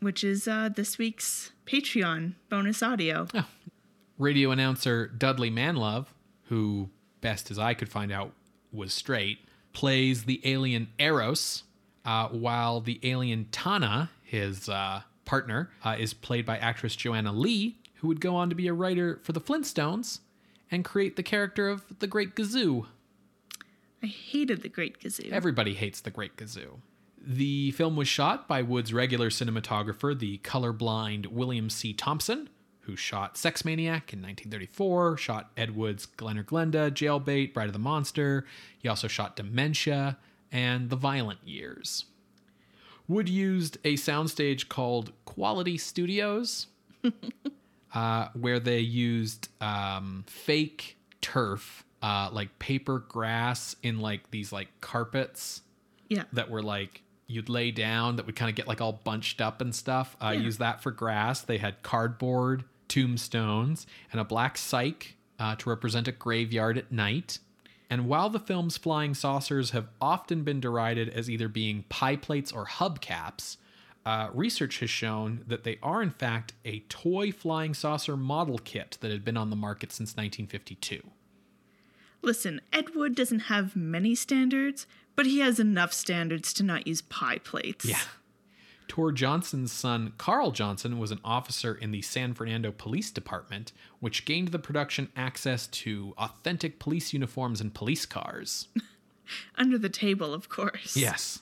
[0.00, 3.28] Which is uh, this week's Patreon bonus audio.
[4.18, 6.06] Radio announcer Dudley Manlove,
[6.44, 8.32] who, best as I could find out,
[8.72, 9.38] was straight,
[9.72, 11.64] plays the alien Eros,
[12.04, 17.78] uh, while the alien Tana, his uh, partner, uh, is played by actress Joanna Lee,
[17.96, 20.20] who would go on to be a writer for the Flintstones
[20.70, 22.86] and create the character of the Great Gazoo.
[24.02, 25.30] I hated the Great Gazoo.
[25.32, 26.78] Everybody hates the Great Gazoo.
[27.20, 31.92] The film was shot by Wood's regular cinematographer, the colorblind William C.
[31.92, 32.48] Thompson,
[32.88, 37.74] who shot Sex Maniac in 1934, shot Ed Wood's Glen or Glenda, Jailbait, Bride of
[37.74, 38.46] the Monster.
[38.78, 40.16] He also shot Dementia
[40.50, 42.06] and The Violent Years.
[43.06, 46.68] Wood used a soundstage called Quality Studios,
[47.94, 54.68] uh, where they used um, fake turf, uh, like paper grass in like these like
[54.80, 55.60] carpets
[56.08, 56.24] yeah.
[56.32, 59.60] that were like you'd lay down that would kind of get like all bunched up
[59.60, 60.16] and stuff.
[60.22, 60.40] Uh, Yeah.
[60.40, 61.42] Use that for grass.
[61.42, 67.38] They had cardboard tombstones and a black cyc uh, to represent a graveyard at night.
[67.90, 72.52] And while the film's flying saucers have often been derided as either being pie plates
[72.52, 73.56] or hubcaps,
[74.04, 78.98] uh, research has shown that they are, in fact, a toy flying saucer model kit
[79.00, 81.02] that had been on the market since 1952.
[82.22, 87.02] Listen, Ed Wood doesn't have many standards, but he has enough standards to not use
[87.02, 87.84] pie plates.
[87.84, 88.00] Yeah.
[88.88, 94.24] Tor Johnson's son, Carl Johnson, was an officer in the San Fernando Police Department, which
[94.24, 98.68] gained the production access to authentic police uniforms and police cars.
[99.56, 100.96] Under the table, of course.
[100.96, 101.40] Yes.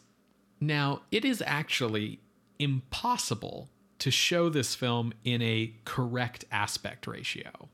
[0.61, 2.21] Now, it is actually
[2.59, 3.69] impossible
[4.01, 7.69] to show this film in a correct aspect ratio.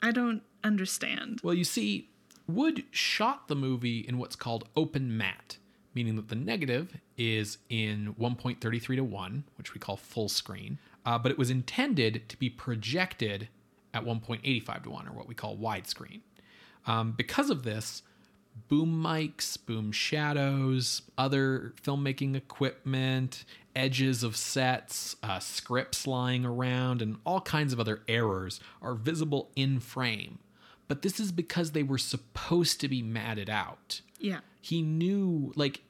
[0.00, 1.40] I don't understand.
[1.42, 2.08] Well, you see,
[2.46, 5.58] Wood shot the movie in what's called open matte,
[5.98, 11.18] meaning that the negative is in 1.33 to 1, which we call full screen, uh,
[11.18, 13.48] but it was intended to be projected
[13.92, 16.20] at 1.85 to 1, or what we call widescreen.
[16.86, 18.02] Um, because of this,
[18.68, 23.44] boom mics, boom shadows, other filmmaking equipment,
[23.74, 29.50] edges of sets, uh, scripts lying around, and all kinds of other errors are visible
[29.56, 30.38] in frame.
[30.86, 34.00] But this is because they were supposed to be matted out.
[34.20, 34.40] Yeah.
[34.60, 35.80] He knew, like,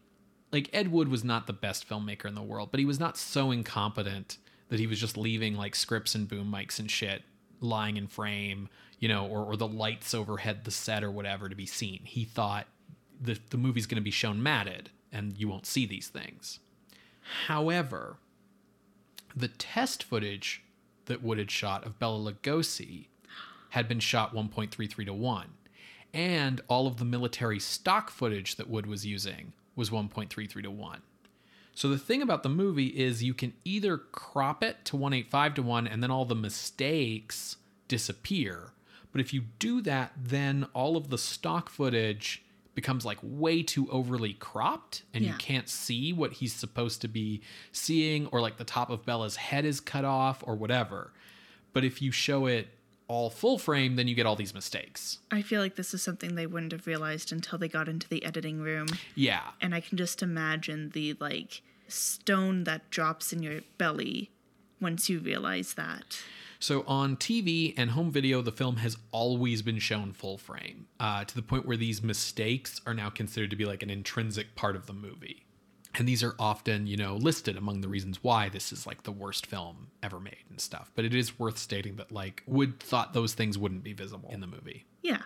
[0.53, 3.17] like Ed Wood was not the best filmmaker in the world, but he was not
[3.17, 4.39] so incompetent
[4.69, 7.23] that he was just leaving like scripts and boom mics and shit
[7.61, 8.69] lying in frame,
[8.99, 12.01] you know, or, or the lights overhead the set or whatever to be seen.
[12.05, 12.67] He thought
[13.21, 16.61] the, the movie's going to be shown matted and you won't see these things.
[17.47, 18.17] However,
[19.35, 20.63] the test footage
[21.07, 23.07] that Wood had shot of Bela Lugosi
[23.71, 25.47] had been shot 1.33 to 1.
[26.15, 31.03] And all of the military stock footage that Wood was using was 1.33 to 1.
[31.73, 35.63] So the thing about the movie is you can either crop it to 185 to
[35.63, 37.57] 1 and then all the mistakes
[37.87, 38.73] disappear.
[39.13, 42.43] But if you do that, then all of the stock footage
[42.75, 47.43] becomes like way too overly cropped and you can't see what he's supposed to be
[47.73, 51.13] seeing or like the top of Bela's head is cut off or whatever.
[51.73, 52.69] But if you show it
[53.09, 55.19] all full frame, then you get all these mistakes.
[55.31, 58.25] I feel like this is something they wouldn't have realized until they got into the
[58.25, 58.89] editing room.
[59.15, 59.43] Yeah.
[59.61, 64.31] And I can just imagine the like stone that drops in your belly
[64.81, 66.21] once you realize that.
[66.61, 71.25] So on TV and home video, the film has always been shown full frame uh,
[71.25, 74.75] to the point where these mistakes are now considered to be like an intrinsic part
[74.75, 75.45] of the movie.
[75.99, 79.13] And these are often, you know, listed among the reasons why this is like the
[79.13, 80.93] worst film ever made and stuff.
[80.95, 84.41] But it is worth stating that like Wood thought those things wouldn't be visible in
[84.41, 84.87] the movie.
[85.03, 85.23] Yeah.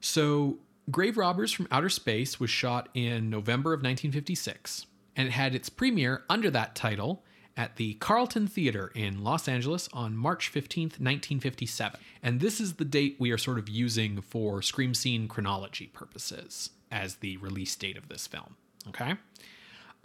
[0.00, 0.58] So,
[0.90, 4.86] Grave Robbers from Outer Space was shot in November of 1956,
[5.16, 7.24] and it had its premiere under that title
[7.56, 11.98] at the Carlton Theater in Los Angeles on March 15th, 1957.
[12.22, 16.70] And this is the date we are sort of using for Scream Scene chronology purposes
[16.92, 18.56] as the release date of this film.
[18.88, 19.14] Okay?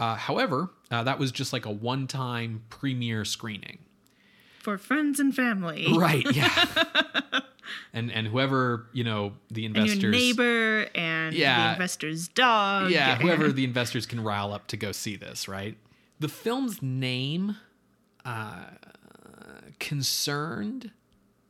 [0.02, 3.78] Uh, however, uh, that was just like a one time premiere screening.
[4.60, 5.88] For friends and family.
[5.95, 6.66] Right, yeah.
[7.93, 9.93] and and whoever, you know, the investors.
[9.93, 11.68] And your neighbor and Yeah.
[11.68, 12.89] the investor's dog.
[12.89, 15.78] yeah, whoever the investors can rile up to go see this, right?
[16.20, 17.58] The film's name
[18.26, 18.64] uh,
[19.80, 20.91] concerned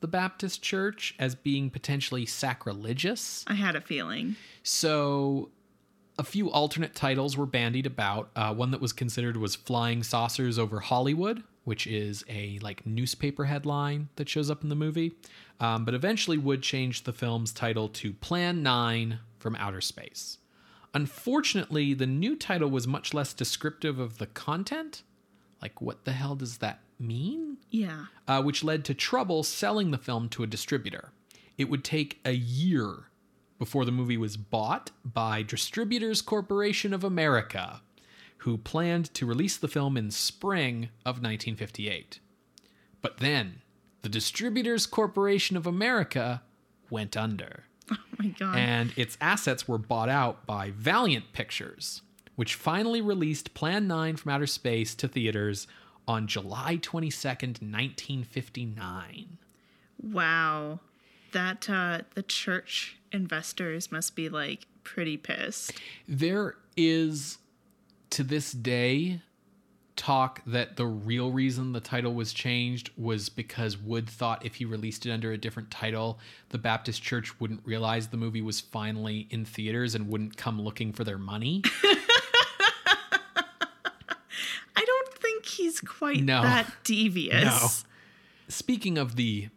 [0.02, 3.46] the Baptist Church as being potentially sacrilegious.
[3.48, 4.36] I had a feeling.
[4.64, 5.50] So
[6.18, 8.30] a few alternate titles were bandied about.
[8.36, 13.46] Uh, one that was considered was "Flying Saucers Over Hollywood," which is a like newspaper
[13.46, 15.14] headline that shows up in the movie.
[15.60, 20.38] Um, but eventually, Wood changed the film's title to "Plan Nine from Outer Space."
[20.94, 25.04] Unfortunately, the new title was much less descriptive of the content.
[25.62, 27.58] Like, what the hell does that mean?
[27.70, 28.06] Yeah.
[28.28, 31.12] uh, which led to trouble selling the film to a distributor.
[31.58, 33.06] It would take a year
[33.62, 37.84] before the movie was bought by Distributors Corporation of America,
[38.38, 42.20] who planned to release the film in spring of 1958.
[43.04, 43.62] But then,
[44.02, 46.42] the Distributors Corporation of America
[46.90, 48.58] went under, Oh my god.
[48.58, 52.02] and its assets were bought out by Valiant Pictures,
[52.36, 55.68] which finally released Plan 9 from Outer Space to theaters
[56.08, 59.38] on July 22nd, 1959.
[60.02, 60.80] wow.
[61.34, 65.74] That uh the church investors must be like pretty pissed.
[66.08, 67.38] There is,
[68.12, 69.22] to this day,
[69.96, 74.66] talk that the real reason the title was changed was because Wood thought if he
[74.66, 76.18] released it under a different title,
[76.50, 80.92] the Baptist Church wouldn't realize the movie was finally in theaters and wouldn't come looking
[80.94, 81.62] for their money.
[84.76, 86.42] I don't think he's quite No.
[86.42, 87.44] that devious.
[87.44, 87.68] No.
[88.48, 89.50] Speaking of the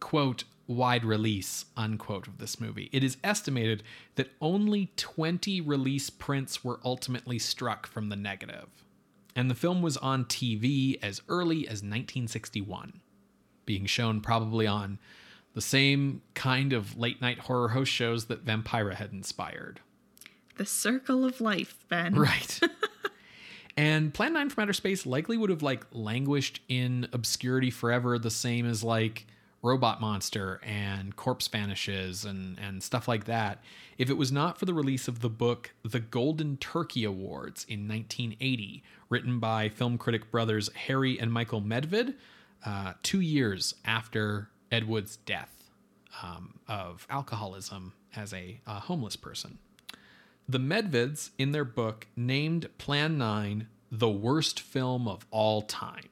[0.00, 2.88] quote wide release, unquote, of this movie.
[2.92, 3.82] It is estimated
[4.14, 8.68] that only 20 release prints were ultimately struck from the negative.
[9.34, 13.00] And the film was on TV as early as 1961,
[13.66, 14.98] being shown probably on
[15.54, 19.80] the same kind of late night horror host shows that Vampira had inspired.
[20.56, 22.14] The circle of life, Ben.
[22.14, 22.60] Right.
[23.76, 28.30] and Plan 9 from Outer Space likely would have like languished in obscurity forever, the
[28.30, 29.26] same as like
[29.62, 33.62] Robot Monster and Corpse Vanishes and, and stuff like that,
[33.96, 37.88] if it was not for the release of the book The Golden Turkey Awards in
[37.88, 42.14] 1980, written by film critic brothers Harry and Michael Medved,
[42.64, 45.70] uh, two years after Ed Wood's death
[46.22, 49.58] um, of alcoholism as a uh, homeless person.
[50.48, 56.08] The Medveds, in their book, named Plan 9 the worst film of all time.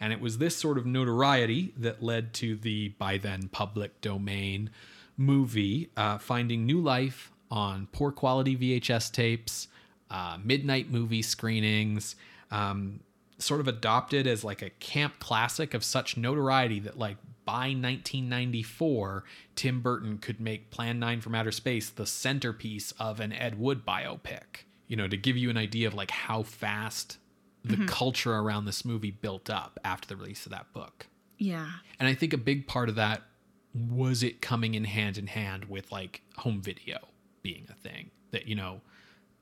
[0.00, 4.70] And it was this sort of notoriety that led to the, by then, public domain
[5.16, 9.68] movie uh, finding new life on poor quality VHS tapes,
[10.10, 12.16] uh, midnight movie screenings,
[12.50, 13.00] um,
[13.38, 17.16] sort of adopted as like a camp classic of such notoriety that, like,
[17.46, 19.24] by 1994,
[19.54, 23.86] Tim Burton could make Plan 9 from Outer Space the centerpiece of an Ed Wood
[23.86, 24.64] biopic.
[24.88, 27.18] You know, to give you an idea of like how fast
[27.66, 27.86] the mm-hmm.
[27.86, 31.06] culture around this movie built up after the release of that book.
[31.38, 31.68] Yeah.
[31.98, 33.22] And I think a big part of that
[33.74, 36.98] was it coming in hand in hand with like home video
[37.42, 38.80] being a thing that, you know,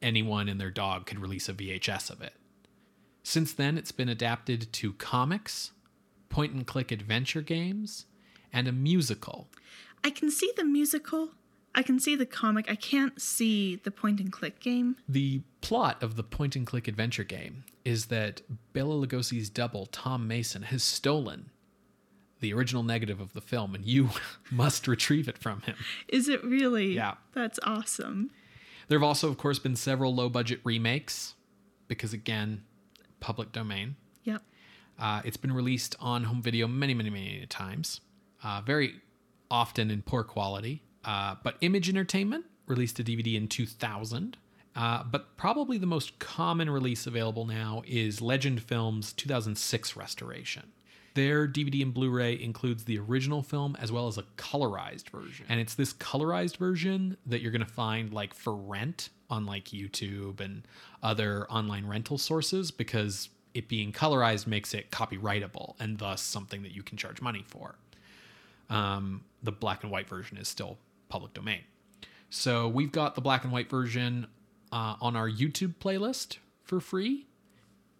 [0.02, 2.34] anyone and their dog could release a VHS of it.
[3.22, 5.72] Since then, it's been adapted to comics,
[6.28, 8.06] point and click adventure games,
[8.52, 9.48] and a musical.
[10.02, 11.30] I can see the musical
[11.74, 12.70] I can see the comic.
[12.70, 14.96] I can't see the point and click game.
[15.08, 18.42] The plot of the point and click adventure game is that
[18.74, 21.50] Bela Lugosi's double, Tom Mason, has stolen
[22.40, 24.10] the original negative of the film and you
[24.50, 25.76] must retrieve it from him.
[26.08, 26.92] Is it really?
[26.92, 27.14] Yeah.
[27.32, 28.30] That's awesome.
[28.88, 31.34] There have also, of course, been several low budget remakes
[31.88, 32.62] because, again,
[33.20, 33.96] public domain.
[34.24, 34.42] Yep.
[34.98, 38.02] Uh, it's been released on home video many, many, many times,
[38.42, 38.96] uh, very
[39.50, 40.82] often in poor quality.
[41.04, 44.36] Uh, but Image Entertainment released a DVD in 2000.
[44.76, 50.72] Uh, but probably the most common release available now is Legend Films' 2006 restoration.
[51.14, 55.46] Their DVD and Blu ray includes the original film as well as a colorized version.
[55.48, 59.66] And it's this colorized version that you're going to find like for rent on like
[59.66, 60.66] YouTube and
[61.04, 66.72] other online rental sources because it being colorized makes it copyrightable and thus something that
[66.72, 67.76] you can charge money for.
[68.68, 71.60] Um, the black and white version is still public domain.
[72.28, 74.26] So we've got the black and white version
[74.74, 77.26] uh, on our YouTube playlist for free.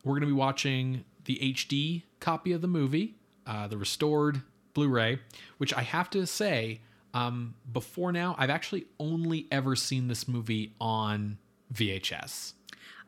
[0.02, 3.14] We're going to be watching the HD copy of the movie,
[3.46, 4.42] uh, the restored
[4.74, 5.20] Blu ray,
[5.58, 6.80] which I have to say,
[7.14, 11.38] um, before now, I've actually only ever seen this movie on
[11.72, 12.54] VHS.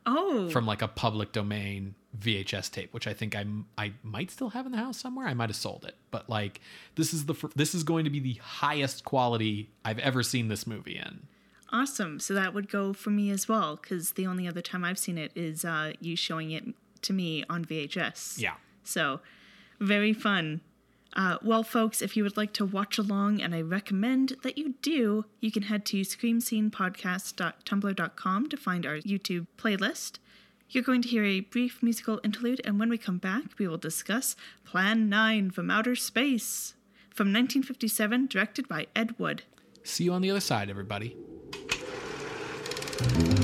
[0.06, 0.48] Oh.
[0.50, 3.44] From like a public domain VHS tape, which I think I
[3.76, 5.26] I might still have in the house somewhere.
[5.26, 6.60] I might have sold it, but like
[6.94, 10.64] this is the this is going to be the highest quality I've ever seen this
[10.64, 11.26] movie in.
[11.76, 12.18] Awesome.
[12.20, 15.18] So that would go for me as well, because the only other time I've seen
[15.18, 16.64] it is uh, you showing it
[17.02, 18.40] to me on VHS.
[18.40, 18.54] Yeah.
[18.82, 19.20] So
[19.78, 20.62] very fun.
[21.14, 24.72] Uh, well, folks, if you would like to watch along, and I recommend that you
[24.80, 30.18] do, you can head to screamscenepodcast.tumblr.com to find our YouTube playlist.
[30.70, 33.76] You're going to hear a brief musical interlude, and when we come back, we will
[33.76, 36.72] discuss Plan 9 from Outer Space
[37.14, 39.42] from 1957, directed by Ed Wood.
[39.84, 41.14] See you on the other side, everybody.
[42.99, 43.36] Thank you.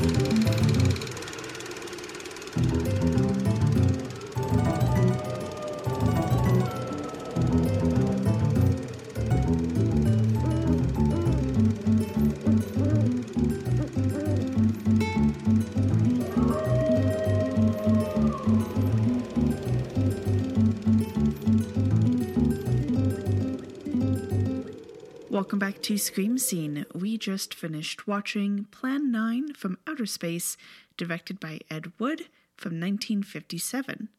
[25.33, 26.85] Welcome back to Scream Scene.
[26.95, 30.59] We just finished watching Plan 9 from Outer Space,
[30.99, 34.11] directed by Ed Wood from 1957.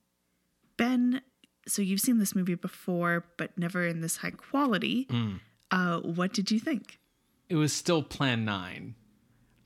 [0.75, 1.21] Ben,
[1.67, 5.05] so you've seen this movie before, but never in this high quality.
[5.05, 5.39] Mm.
[5.69, 6.97] Uh, what did you think?
[7.47, 8.95] It was still Plan 9.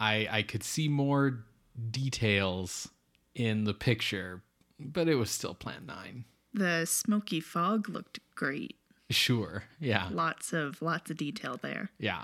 [0.02, 1.46] I, I could see more
[1.90, 2.90] details
[3.36, 4.44] in the picture,
[4.78, 6.26] but it was still Plan 9.
[6.54, 8.76] The smoky fog looked great.
[9.10, 9.64] Sure.
[9.80, 10.10] Yeah.
[10.12, 11.90] Lots of lots of detail there.
[12.00, 12.24] Yeah.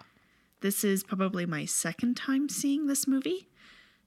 [0.61, 3.47] This is probably my second time seeing this movie.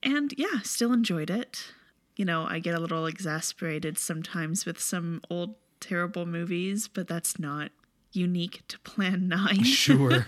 [0.02, 1.72] And yeah, still enjoyed it.
[2.16, 7.38] You know, I get a little exasperated sometimes with some old terrible movies, but that's
[7.38, 7.70] not
[8.12, 9.64] unique to Plan 9.
[9.64, 10.26] Sure.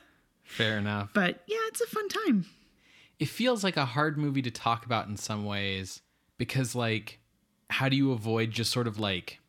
[0.44, 1.10] Fair enough.
[1.14, 2.46] But yeah, it's a fun time.
[3.18, 6.00] It feels like a hard movie to talk about in some ways
[6.38, 7.20] because, like,
[7.68, 9.39] how do you avoid just sort of like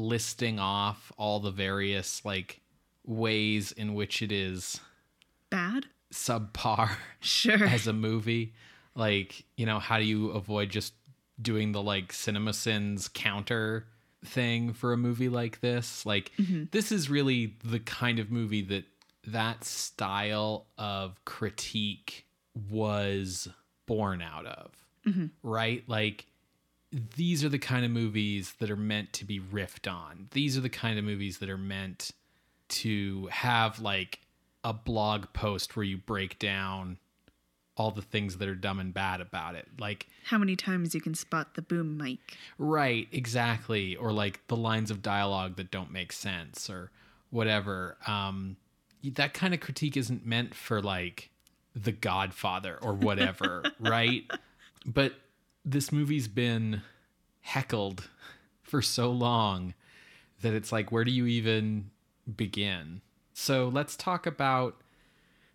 [0.00, 2.60] listing off all the various, like,
[3.04, 4.80] ways in which it is
[5.50, 5.86] Bad?
[6.12, 7.64] subpar Sure.
[7.64, 8.54] as a movie?
[8.94, 10.94] Like, you know, how do you avoid just
[11.40, 13.86] doing the like CinemaSins counter
[14.24, 16.04] thing for a movie like this?
[16.04, 16.64] Like, mm-hmm.
[16.72, 18.84] this is really the kind of movie that
[19.26, 22.26] that style of critique
[22.70, 23.48] was
[23.86, 24.72] born out of,
[25.06, 25.26] mm-hmm.
[25.42, 25.84] right?
[25.86, 26.26] Like,
[26.92, 30.28] these are the kind of movies that are meant to be riffed on.
[30.32, 32.10] These are the kind of movies that are meant
[32.70, 34.20] to have like
[34.64, 36.98] a blog post where you break down
[37.76, 39.66] all the things that are dumb and bad about it.
[39.78, 42.36] Like, How many times you can spot the boom mic?
[42.58, 43.96] right, exactly.
[43.96, 46.90] Or like the lines of dialogue that don't make sense or
[47.30, 47.96] whatever.
[48.06, 48.56] Um,
[49.02, 51.30] that kind of critique isn't meant for like
[51.74, 54.30] The Godfather or whatever, right?
[54.84, 55.14] But
[55.64, 56.82] this movie's been
[57.42, 58.08] heckled
[58.62, 59.74] for so long
[60.42, 61.90] that it's like, where do you even
[62.36, 63.00] begin?
[63.34, 64.80] So let's talk about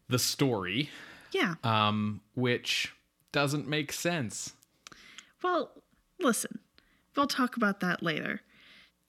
[0.07, 0.89] the story,
[1.31, 1.55] Yeah.
[1.63, 2.93] um, which
[3.31, 4.53] doesn't make sense.
[5.43, 5.71] Well,
[6.19, 6.59] listen,
[7.15, 8.41] we'll talk about that later.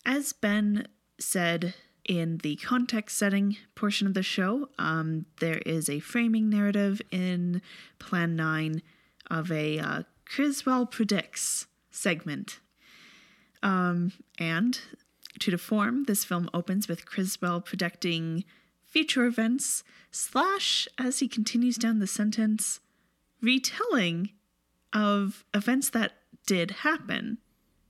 [0.05, 0.87] As Ben
[1.19, 1.75] said
[2.05, 7.61] in the context setting portion of the show, um, there is a framing narrative in
[7.99, 8.83] Plan 9
[9.31, 12.61] of a uh, Criswell Predicts segment.
[13.63, 14.79] Um, and
[15.39, 18.45] to deform, this film opens with Criswell predicting
[18.87, 22.81] future events, slash, as he continues down the sentence,
[23.43, 24.31] retelling
[24.93, 26.13] of events that
[26.47, 27.39] did happen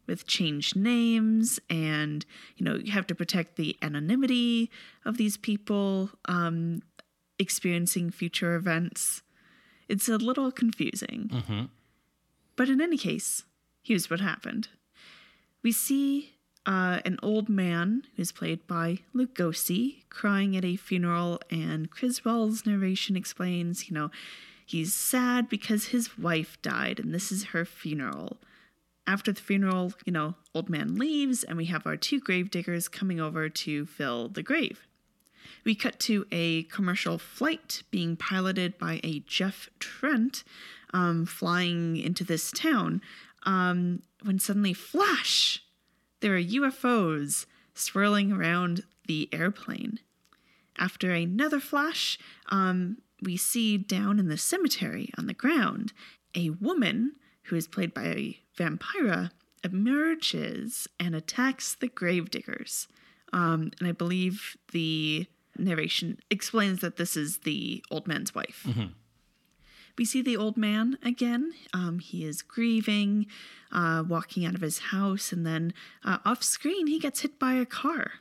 [0.07, 2.25] with changed names and
[2.57, 4.71] you know you have to protect the anonymity
[5.05, 6.81] of these people um,
[7.39, 9.23] experiencing future events.
[9.89, 11.69] It's a little confusing
[12.57, 13.45] but in any case
[13.83, 14.69] here's what happened
[15.63, 16.37] we see
[16.67, 23.17] uh, an old man who's played by Lugosi crying at a funeral, and Criswell's narration
[23.17, 24.11] explains, you know,
[24.65, 28.39] he's sad because his wife died, and this is her funeral.
[29.07, 33.21] After the funeral, you know, old man leaves, and we have our two gravediggers coming
[33.21, 34.87] over to fill the grave.
[35.67, 40.45] We cut to a commercial flight being piloted by a Jeff Trent
[40.95, 43.03] um, flying into this town
[43.43, 45.65] um, when suddenly, flash!
[46.21, 49.99] There are UFOs swirling around the airplane.
[50.79, 52.17] After another flash,
[52.49, 55.93] um, we see down in the cemetery on the ground
[56.37, 59.33] a woman who is played by a vampira
[59.65, 62.87] emerges and attacks the gravediggers.
[63.33, 65.27] Um, and I believe the
[65.59, 68.67] narration explains that this is the old man's wife.
[69.99, 71.55] We see the old man again.
[71.73, 73.27] Um, he is grieving,
[73.73, 75.73] uh, walking out of his house, and then
[76.05, 78.13] uh, off screen, he gets hit by a car.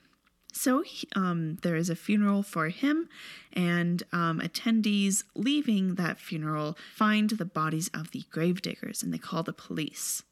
[0.54, 3.10] So he- um, there is a funeral for him,
[3.52, 9.44] and um, attendees leaving that funeral find the bodies of the gravediggers and they call
[9.44, 10.24] the police.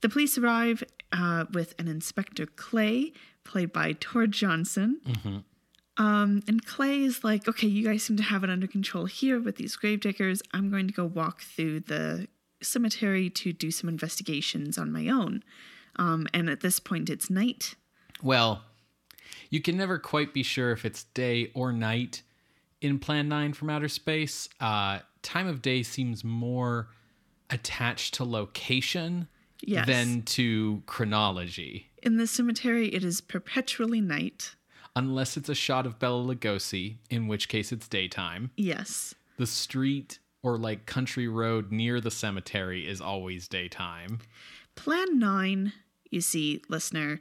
[0.00, 0.82] The police arrive
[1.12, 3.12] uh, with an Inspector Clay,
[3.44, 5.00] played by Tor Johnson.
[5.98, 9.40] Um, and Clay is like, okay, you guys seem to have it under control here
[9.40, 10.40] with these gravediggers.
[10.54, 12.28] I'm going to go walk through the
[12.62, 15.42] cemetery to do some investigations on my own.
[15.96, 17.74] Um, and at this point, it's night.
[18.22, 18.62] Well,
[19.50, 22.22] you can never quite be sure if it's day or night
[22.80, 24.48] in Plan 9 from outer space.
[24.60, 26.88] Uh, time of day seems more
[27.50, 29.26] attached to location
[29.60, 29.88] Yes.
[29.88, 34.54] than to chronology, In the cemetery, it is perpetually night.
[34.96, 38.50] Unless it's a shot of Bela Lugosi, in which case it's daytime.
[38.56, 39.14] Yes.
[39.36, 44.20] The street or like country road near the cemetery is always daytime.
[44.74, 45.72] Plan 9,
[46.10, 47.20] you see, listener,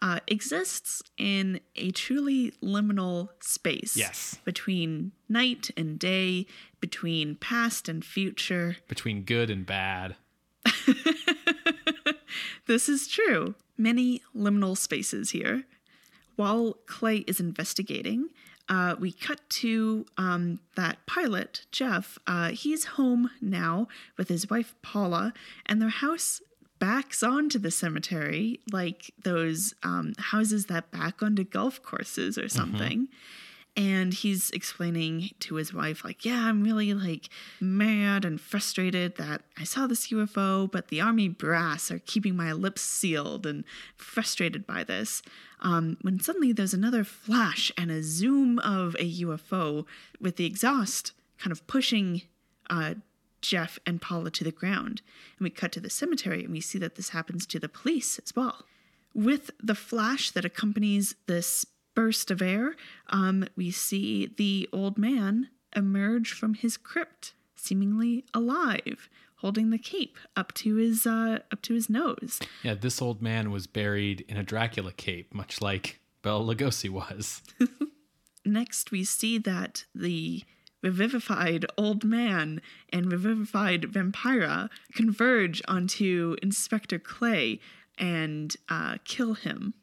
[0.00, 3.96] uh, exists in a truly liminal space.
[3.96, 4.38] Yes.
[4.44, 6.46] Between night and day,
[6.80, 8.76] between past and future.
[8.86, 10.16] Between good and bad.
[12.68, 13.54] This is true.
[13.78, 15.64] Many liminal spaces here.
[16.38, 18.28] While Clay is investigating,
[18.68, 22.16] uh, we cut to um, that pilot, Jeff.
[22.28, 25.32] Uh, he's home now with his wife, Paula,
[25.66, 26.40] and their house
[26.78, 33.08] backs onto the cemetery like those um, houses that back onto golf courses or something.
[33.78, 37.28] And he's explaining to his wife like yeah i'm really like
[37.60, 42.52] mad and frustrated that i saw this ufo but the army brass are keeping my
[42.52, 43.64] lips sealed and
[43.96, 45.22] frustrated by this.
[45.60, 49.86] Um, when suddenly there's another flash and a zoom of a ufo
[50.20, 52.22] with the exhaust kind of pushing
[52.70, 52.94] uh,
[53.40, 55.02] jeff and paula to the ground.
[55.38, 58.18] And we cut to the cemetery and we see that this happens to the police
[58.18, 58.64] as well.
[59.14, 61.64] With the flash that accompanies this
[61.98, 62.76] burst of air,
[63.08, 70.16] um, we see the old man emerge from his crypt, seemingly alive, holding the cape
[70.36, 72.38] up to his uh, up to his nose.
[72.62, 77.42] Yeah, this old man was buried in a Dracula cape, much like Bela Lugosi was.
[78.44, 80.44] Next, we see that the
[80.84, 87.58] revivified old man and revivified vampira converge onto Inspector Clay
[87.98, 89.74] and uh, kill him.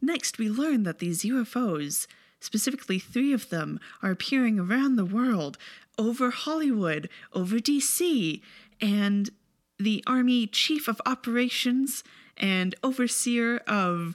[0.00, 2.06] Next, we learn that these UFOs,
[2.40, 5.56] specifically three of them, are appearing around the world,
[5.98, 8.40] over Hollywood, over DC,
[8.80, 9.30] and
[9.78, 12.04] the Army Chief of Operations
[12.36, 14.14] and Overseer of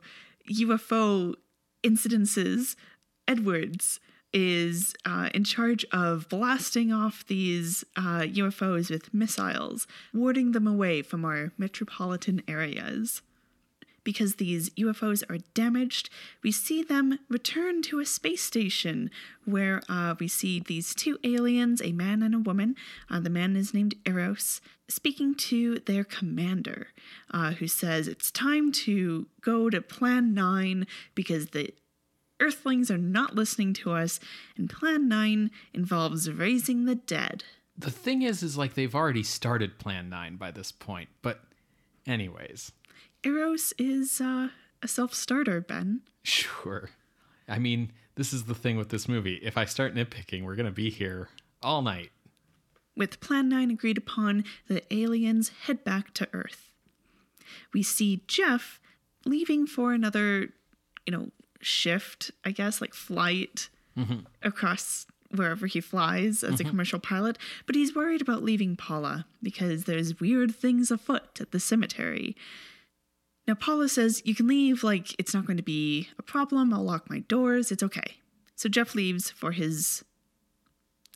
[0.50, 1.36] UFO
[1.84, 2.76] incidences,
[3.28, 4.00] Edwards,
[4.34, 11.02] is uh, in charge of blasting off these uh, UFOs with missiles, warding them away
[11.02, 13.22] from our metropolitan areas
[14.04, 16.10] because these UFOs are damaged,
[16.44, 19.10] we see them return to a space station
[19.46, 22.76] where uh, we see these two aliens, a man and a woman.
[23.10, 26.88] Uh, the man is named Eros, speaking to their commander,
[27.32, 31.74] uh, who says it's time to go to Plan 9 because the
[32.40, 34.20] Earthlings are not listening to us,
[34.58, 37.44] and Plan 9 involves raising the dead.
[37.78, 41.42] The thing is, is like they've already started Plan 9 by this point, but,
[42.08, 42.72] anyways.
[43.24, 44.50] Eros is uh,
[44.82, 46.02] a self starter, Ben.
[46.24, 46.90] Sure.
[47.48, 49.36] I mean, this is the thing with this movie.
[49.36, 51.30] If I start nitpicking, we're going to be here
[51.62, 52.12] all night.
[52.96, 56.70] With Plan 9 agreed upon, the aliens head back to Earth.
[57.74, 58.80] We see Jeff
[59.26, 60.50] leaving for another,
[61.06, 61.30] you know,
[61.62, 64.20] shift, I guess, like flight mm-hmm.
[64.44, 66.68] across wherever he flies as mm-hmm.
[66.68, 71.52] a commercial pilot, but he's worried about leaving Paula because there's weird things afoot at
[71.52, 72.36] the cemetery.
[73.52, 76.74] Now, Paula says, You can leave, like, it's not going to be a problem.
[76.74, 77.70] I'll lock my doors.
[77.70, 78.16] It's okay.
[78.56, 80.06] So Jeff leaves for his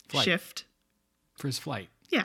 [0.06, 0.26] flight.
[0.26, 0.66] shift.
[1.38, 1.88] For his flight.
[2.10, 2.24] Yeah.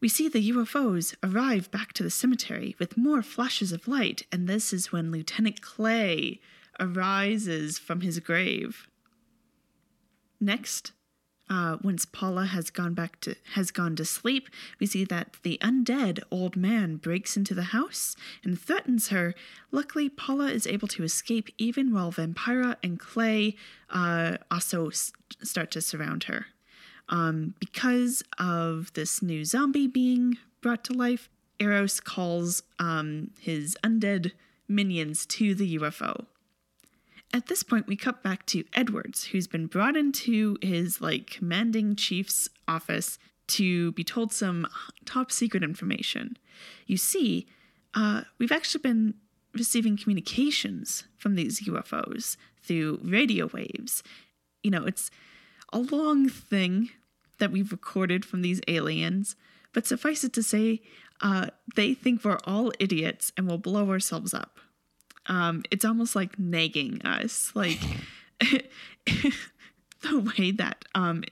[0.00, 4.48] We see the UFOs arrive back to the cemetery with more flashes of light, and
[4.48, 6.40] this is when Lieutenant Clay
[6.80, 8.88] arises from his grave.
[10.40, 10.90] Next,
[11.50, 14.48] uh, once Paula has gone back to has gone to sleep,
[14.78, 19.34] we see that the undead old man breaks into the house and threatens her.
[19.72, 23.56] Luckily, Paula is able to escape even while Vampira and Clay
[23.90, 26.46] uh, also s- start to surround her.
[27.08, 31.28] Um, because of this new zombie being brought to life,
[31.58, 34.30] Eros calls um, his undead
[34.68, 36.26] minions to the UFO.
[37.32, 41.94] At this point, we cut back to Edwards, who's been brought into his like commanding
[41.94, 43.18] chief's office
[43.48, 44.66] to be told some
[45.04, 46.36] top secret information.
[46.86, 47.46] You see,
[47.94, 49.14] uh, we've actually been
[49.54, 54.02] receiving communications from these UFOs through radio waves.
[54.62, 55.10] You know, it's
[55.72, 56.90] a long thing
[57.38, 59.36] that we've recorded from these aliens,
[59.72, 60.82] but suffice it to say,
[61.20, 64.58] uh, they think we're all idiots and will blow ourselves up
[65.30, 67.78] um, it's almost like nagging us, like
[68.40, 71.22] the way that um,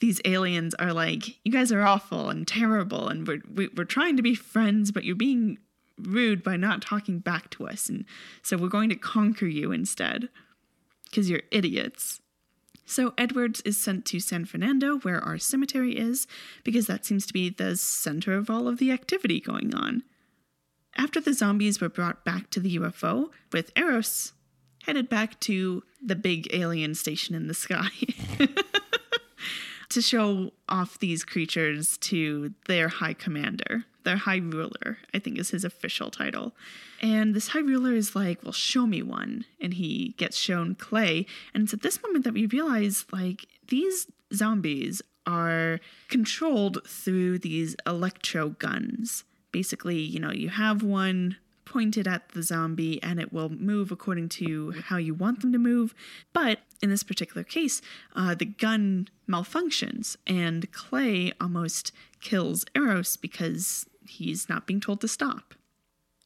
[0.00, 3.82] these aliens are like, you guys are awful and terrible, and we're we, are we
[3.82, 5.56] are trying to be friends, but you're being
[5.98, 8.04] rude by not talking back to us, and
[8.42, 10.28] so we're going to conquer you instead
[11.04, 12.20] because you're idiots.
[12.84, 16.26] So Edwards is sent to San Fernando, where our cemetery is,
[16.62, 20.02] because that seems to be the center of all of the activity going on.
[20.96, 24.32] After the zombies were brought back to the UFO, with Eros
[24.84, 27.90] headed back to the big alien station in the sky
[29.90, 35.50] to show off these creatures to their high commander, their high ruler, I think is
[35.50, 36.52] his official title.
[37.02, 39.44] And this high ruler is like, Well, show me one.
[39.60, 41.26] And he gets shown Clay.
[41.54, 47.76] And it's at this moment that we realize, like, these zombies are controlled through these
[47.86, 53.48] electro guns basically, you know, you have one pointed at the zombie and it will
[53.48, 55.94] move according to how you want them to move.
[56.32, 57.80] But in this particular case,
[58.16, 65.08] uh, the gun malfunctions and Clay almost kills Eros because he's not being told to
[65.08, 65.54] stop.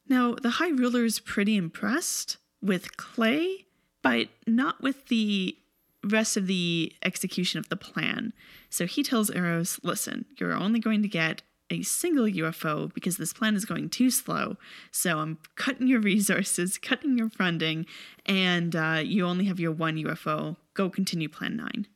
[0.07, 3.65] Now, the High Ruler is pretty impressed with Clay,
[4.01, 5.57] but not with the
[6.03, 8.33] rest of the execution of the plan.
[8.69, 13.33] So he tells Eros, listen, you're only going to get a single UFO because this
[13.33, 14.57] plan is going too slow.
[14.91, 17.85] So I'm cutting your resources, cutting your funding,
[18.25, 20.57] and uh, you only have your one UFO.
[20.73, 21.87] Go continue Plan 9.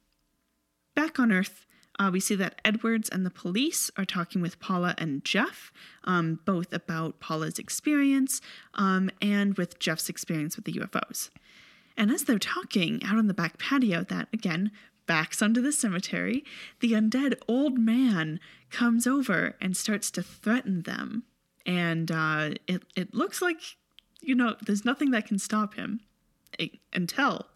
[0.96, 1.66] Back on Earth,
[2.00, 5.72] uh, we see that Edwards and the police are talking with Paula and Jeff,
[6.06, 8.42] um, both about Paula's experience
[8.76, 11.30] um, and with Jeff's experience with the UFOs.
[11.98, 14.72] And as they're talking out on the back patio, that again
[15.10, 16.46] backs onto the cemetery,
[16.82, 18.40] the undead old man
[18.70, 21.24] comes over and starts to threaten them.
[21.66, 23.58] And uh, it, it looks like,
[24.22, 26.02] you know, there's nothing that can stop him
[26.60, 27.48] it, until,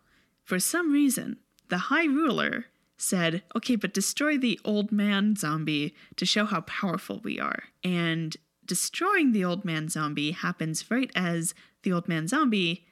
[0.43, 1.37] for some reason,
[1.69, 2.65] the High Ruler
[2.97, 7.65] said, okay, but destroy the old man zombie to show how powerful we are.
[7.83, 8.35] And
[8.65, 12.87] destroying the old man zombie happens right as the old man zombie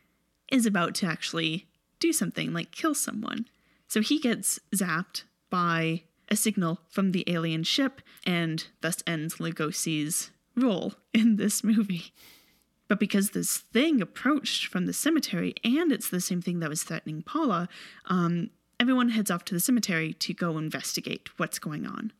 [0.51, 1.67] is about to actually
[1.99, 3.47] do something like kill someone.
[3.91, 10.31] So he gets zapped by a signal from the alien ship, and thus ends Lugosi's
[10.55, 12.13] role in this movie.
[12.87, 16.83] But because this thing approached from the cemetery, and it's the same thing that was
[16.83, 17.67] threatening Paula,
[18.05, 22.13] um, everyone heads off to the cemetery to go investigate what's going on.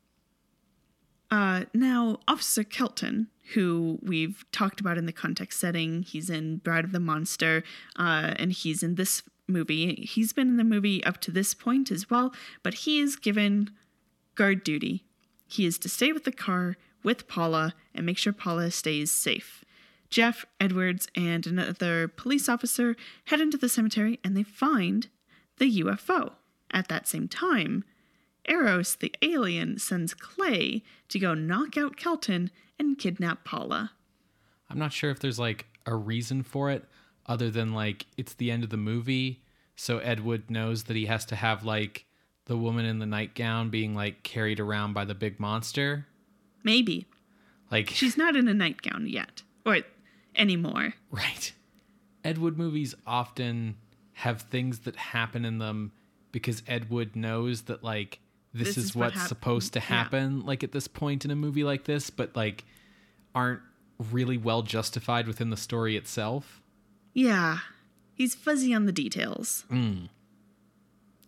[1.31, 6.83] Uh, now, Officer Kelton, who we've talked about in the context setting, he's in Bride
[6.83, 7.63] of the Monster,
[7.95, 9.95] uh, and he's in this movie.
[9.95, 12.33] He's been in the movie up to this point as well,
[12.63, 13.71] but he is given
[14.35, 15.03] guard duty.
[15.47, 19.63] He is to stay with the car with Paula and make sure Paula stays safe.
[20.09, 22.95] Jeff, Edwards, and another police officer
[23.25, 25.07] head into the cemetery and they find
[25.57, 26.33] the UFO.
[26.71, 27.83] At that same time,
[28.47, 32.49] Eros, the alien, sends Clay to go knock out Kelton
[32.79, 33.91] and kidnap Paula.
[34.69, 36.85] I'm not sure if there's like a reason for it
[37.25, 39.41] other than like it's the end of the movie,
[39.75, 42.05] so Ed Wood knows that he has to have like
[42.45, 46.07] the woman in the nightgown being like carried around by the big monster.
[46.63, 47.05] Maybe.
[47.71, 49.79] Like She's not in a nightgown yet, or
[50.35, 50.93] anymore.
[51.09, 51.53] Right.
[52.23, 53.77] Ed Wood movies often
[54.13, 55.91] have things that happen in them
[56.31, 58.19] because Ed Wood knows that like
[58.53, 59.85] this, This is, is what what's hap- supposed to yeah.
[59.85, 62.63] happen like at this point in a movie like this, but like
[63.33, 63.61] aren't
[64.11, 66.60] really well justified within the story itself.
[67.13, 67.59] Yeah,
[68.13, 69.65] he's fuzzy on the details.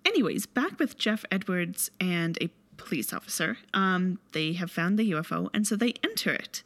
[0.05, 3.57] Anyways, back with Jeff Edwards and a police officer.
[3.73, 6.63] Um, they have found the UFO, and so they enter it.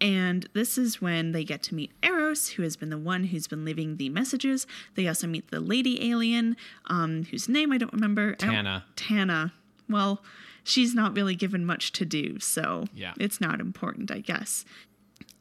[0.00, 3.46] And this is when they get to meet Eros, who has been the one who's
[3.46, 4.66] been leaving the messages.
[4.94, 6.56] They also meet the lady alien,
[6.86, 8.34] um, whose name I don't remember.
[8.34, 8.84] Don't- Tana.
[8.96, 9.52] Tana.
[9.88, 10.22] Well,
[10.64, 13.12] she's not really given much to do, so Yeah.
[13.18, 14.64] it's not important, I guess.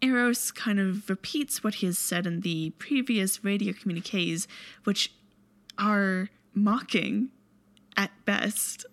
[0.01, 4.47] Eros kind of repeats what he has said in the previous radio communiques,
[4.83, 5.11] which
[5.77, 7.29] are mocking,
[7.97, 8.85] at best,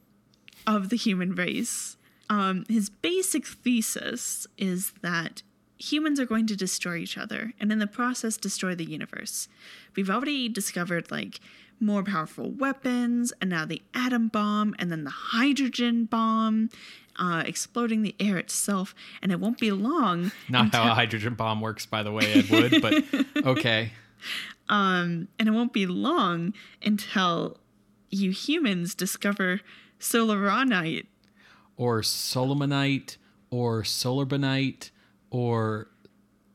[0.66, 1.96] of the human race.
[2.28, 5.42] Um, his basic thesis is that
[5.78, 9.48] humans are going to destroy each other and in the process destroy the universe.
[9.94, 11.40] We've already discovered like
[11.78, 16.70] more powerful weapons and now the atom bomb and then the hydrogen bomb
[17.18, 21.60] uh, exploding the air itself and it won't be long Not how a hydrogen bomb
[21.60, 23.04] works, by the way, Ed Wood, but
[23.46, 23.92] okay.
[25.38, 26.52] and it won't be long
[26.82, 27.58] until
[28.10, 29.60] you humans discover
[30.00, 31.06] solaronite
[31.76, 33.16] Or Solomonite,
[33.50, 34.90] or Solarbonite,
[35.30, 35.88] or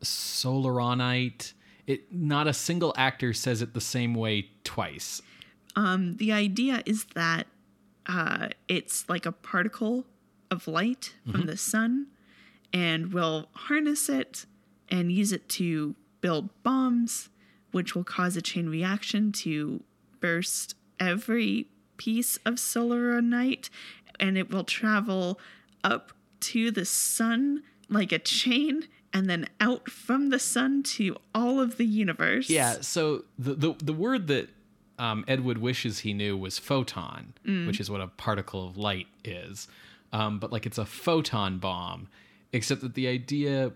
[0.03, 1.53] Solaronite.
[1.87, 5.21] It not a single actor says it the same way twice.
[5.75, 7.47] Um, the idea is that
[8.07, 10.05] uh, it's like a particle
[10.51, 12.07] of light from the sun,
[12.73, 14.45] and we'll harness it
[14.89, 17.29] and use it to build bombs,
[17.71, 19.81] which will cause a chain reaction to
[20.19, 23.69] burst every piece of solaronite,
[24.19, 25.39] and it will travel
[25.83, 28.87] up to the sun like a chain.
[29.13, 32.49] And then out from the sun to all of the universe.
[32.49, 34.47] Yeah, so the the, the word that
[34.97, 37.33] um, Edward wishes he knew was photon,
[37.67, 39.67] which is what a particle of light is.
[40.13, 42.09] Um, but like it's a photon bomb,
[42.51, 43.71] except that the idea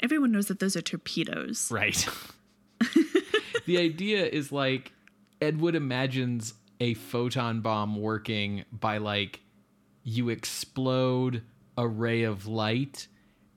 [0.00, 1.70] Everyone knows that those are torpedoes.
[1.70, 2.06] Right.
[3.66, 4.92] the idea is like
[5.40, 9.40] Ed Wood imagines a photon bomb working by like
[10.02, 11.42] you explode
[11.78, 13.08] a ray of light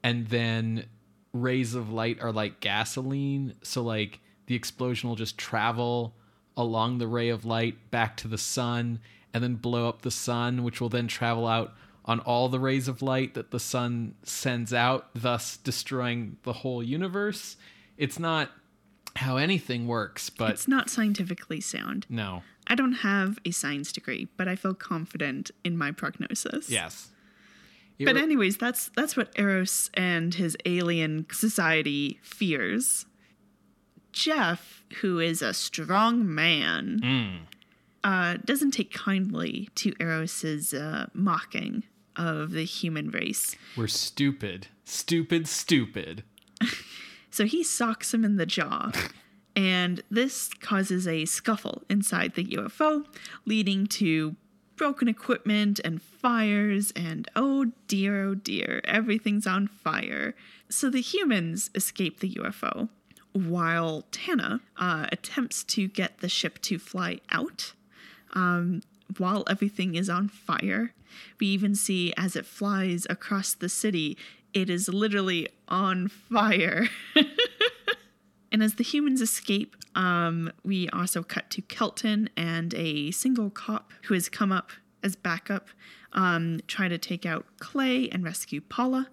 [0.04, 0.86] and then
[1.34, 6.16] rays of light are like gasoline so like the explosion will just travel
[6.56, 9.00] along the ray of light back to the sun
[9.34, 11.74] and then blow up the sun which will then travel out
[12.08, 16.82] on all the rays of light that the sun sends out thus destroying the whole
[16.82, 17.58] universe
[17.98, 18.52] it's not
[19.16, 22.06] how anything works, but It's not scientifically sound.
[22.10, 22.44] no.
[22.70, 26.70] I don't have a science degree, but I feel confident in my prognosis.
[26.70, 27.10] Yes.
[27.98, 33.06] It But re- anyways, that's that's what Eros and his alien society fears.
[34.12, 37.38] Jeff, who is a strong man, Mm.
[38.04, 41.84] uh, doesn't take kindly to Eros's uh, mocking
[42.18, 43.56] of the human race.
[43.78, 44.68] we're stupid.
[44.84, 46.24] Stupid, stupid.
[47.30, 48.92] So he socks him in the jaw.
[49.56, 53.06] And this causes a scuffle inside the UFO,
[53.46, 54.36] leading to
[54.76, 56.92] broken equipment and fires.
[56.96, 60.34] And oh dear, oh dear, everything's on fire.
[60.70, 62.90] So the humans escape the UFO
[63.34, 67.74] while Tana uh, attempts to get the ship to fly out
[68.34, 68.82] um,
[69.20, 70.94] while everything is on fire.
[71.40, 74.18] We even see as it flies across the city,
[74.54, 76.88] it is literally on fire.
[78.52, 83.92] and as the humans escape, um, we also cut to Kelton and a single cop
[84.04, 84.72] who has come up
[85.04, 85.70] as backup,
[86.14, 89.08] um, try to take out Clay and rescue Paula.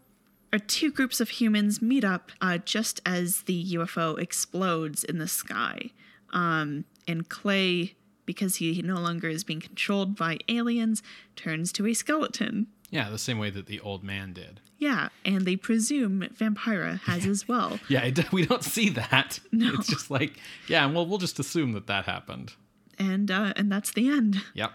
[0.53, 5.27] Our two groups of humans meet up uh, just as the UFO explodes in the
[5.27, 5.91] sky.
[6.33, 7.97] Um, and Clay,
[8.27, 11.03] because he no longer is being controlled by aliens,
[11.37, 12.67] turns to a skeleton.
[12.91, 14.61] Yeah, the same way that the old man did.
[14.79, 17.79] Yeah, and they presume Vampira has as well.
[17.89, 19.41] Yeah, it, we don't see that.
[19.51, 19.73] No.
[19.75, 22.53] It's just like, yeah, well, we'll just assume that that happened.
[22.99, 24.43] And uh, and that's the end.
[24.55, 24.73] Yep.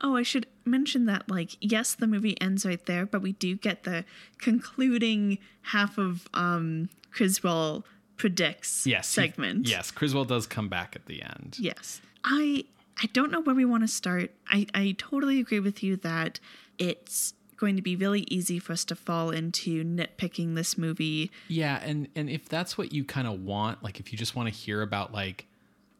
[0.00, 3.56] Oh, I should mention that, like, yes, the movie ends right there, but we do
[3.56, 4.04] get the
[4.58, 7.84] concluding half of um Criswell
[8.16, 9.08] predicts Yes.
[9.14, 9.68] he- segment.
[9.68, 11.56] yes, Criswell does come back at the end.
[11.58, 12.00] Yes.
[12.24, 12.64] I
[13.00, 14.32] I don't know where we want to start.
[14.48, 16.40] I, I totally agree with you that
[16.78, 21.30] it's going to be really easy for us to fall into nitpicking this movie.
[21.48, 24.48] Yeah, and and if that's what you kind of want, like if you just want
[24.48, 25.46] to hear about like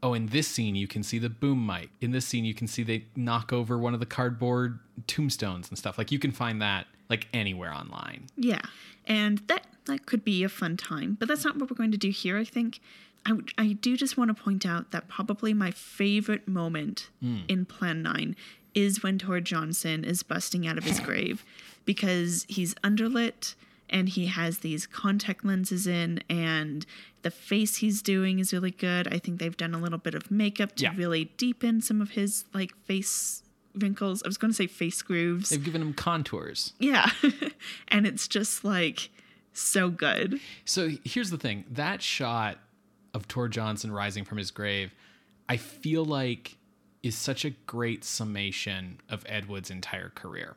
[0.03, 1.91] oh, in this scene you can see the boom mic.
[2.01, 5.79] In this scene you can see they knock over one of the cardboard tombstones and
[5.79, 5.99] stuff.
[5.99, 8.27] Like you can find that like anywhere online.
[8.37, 8.63] Yeah.
[9.07, 11.99] And that that could be a fun time, but that's not what we're going to
[11.99, 12.81] do here, I think.
[13.27, 17.39] I, I do just want to point out that probably my favorite moment hmm.
[17.49, 18.37] in Plan 9
[18.75, 21.45] is when Tor Johnson is busting out of his grave
[21.85, 23.55] because he's underlit
[23.91, 26.85] and he has these contact lenses in and
[27.23, 29.13] the face he's doing is really good.
[29.13, 30.95] I think they've done a little bit of makeup to Yeah.
[30.97, 33.43] really deepen some of his like face
[33.75, 34.23] wrinkles.
[34.23, 35.51] I was going to say face grooves.
[35.51, 36.75] They've given him contours.
[36.79, 37.11] Yeah.
[37.89, 39.11] and it's just like
[39.53, 40.41] so good.
[40.65, 42.59] So here's the thing that shot
[43.19, 44.95] of Tor Johnson rising from his grave,
[45.49, 46.57] I feel like
[47.03, 50.57] is such a great summation of Ed Wood's entire career.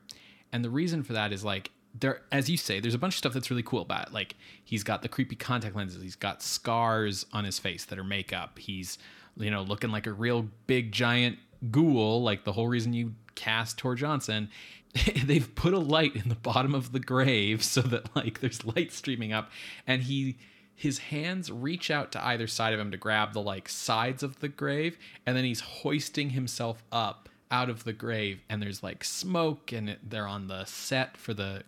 [0.53, 3.17] And the reason for that is like, there, as you say, there's a bunch of
[3.17, 4.13] stuff that's really cool about it.
[4.13, 8.03] Like, he's got the creepy contact lenses, he's got scars on his face that are
[8.03, 8.97] makeup, he's,
[9.35, 11.37] you know, looking like a real big giant
[11.69, 14.49] ghoul, like the whole reason you cast Tor Johnson.
[15.25, 18.91] They've put a light in the bottom of the grave so that like there's light
[18.91, 19.51] streaming up,
[19.85, 20.37] and he
[20.75, 24.39] his hands reach out to either side of him to grab the like sides of
[24.39, 29.03] the grave, and then he's hoisting himself up out of the grave and there's like
[29.03, 31.61] smoke and it, they're on the set for the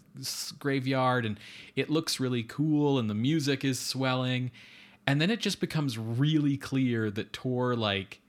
[0.58, 1.38] graveyard and
[1.76, 4.49] it looks really cool and the music is swelling
[5.06, 8.22] and then it just becomes really clear that Tor like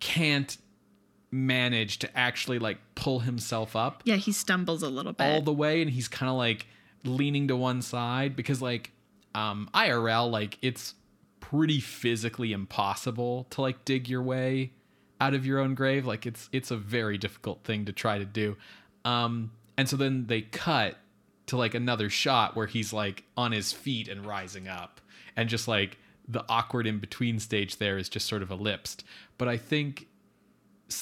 [0.00, 0.58] can't
[1.30, 5.24] manage to actually like pull himself up Yeah, he stumbles a little bit.
[5.24, 6.66] all the way and he's kind of like
[7.04, 8.90] leaning to one side because like
[9.34, 10.94] um IRL like it's
[11.40, 14.72] pretty physically impossible to like dig your way
[15.20, 16.06] out of your own grave.
[16.06, 18.56] Like it's it's a very difficult thing to try to do.
[19.04, 20.96] Um and so then they cut
[21.46, 25.00] to like another shot where he's like on his feet and rising up.
[25.36, 29.04] And just like the awkward in between stage there is just sort of ellipsed.
[29.38, 30.06] But i think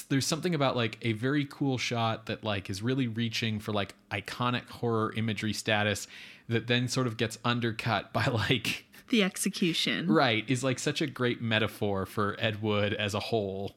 [0.09, 3.93] there's something about like a very cool shot that like is really reaching for like
[4.11, 6.07] iconic horror imagery status
[6.51, 10.07] that then sort of gets undercut by like the execution.
[10.11, 13.75] right is like such a great metaphor for Ed Wood as a whole.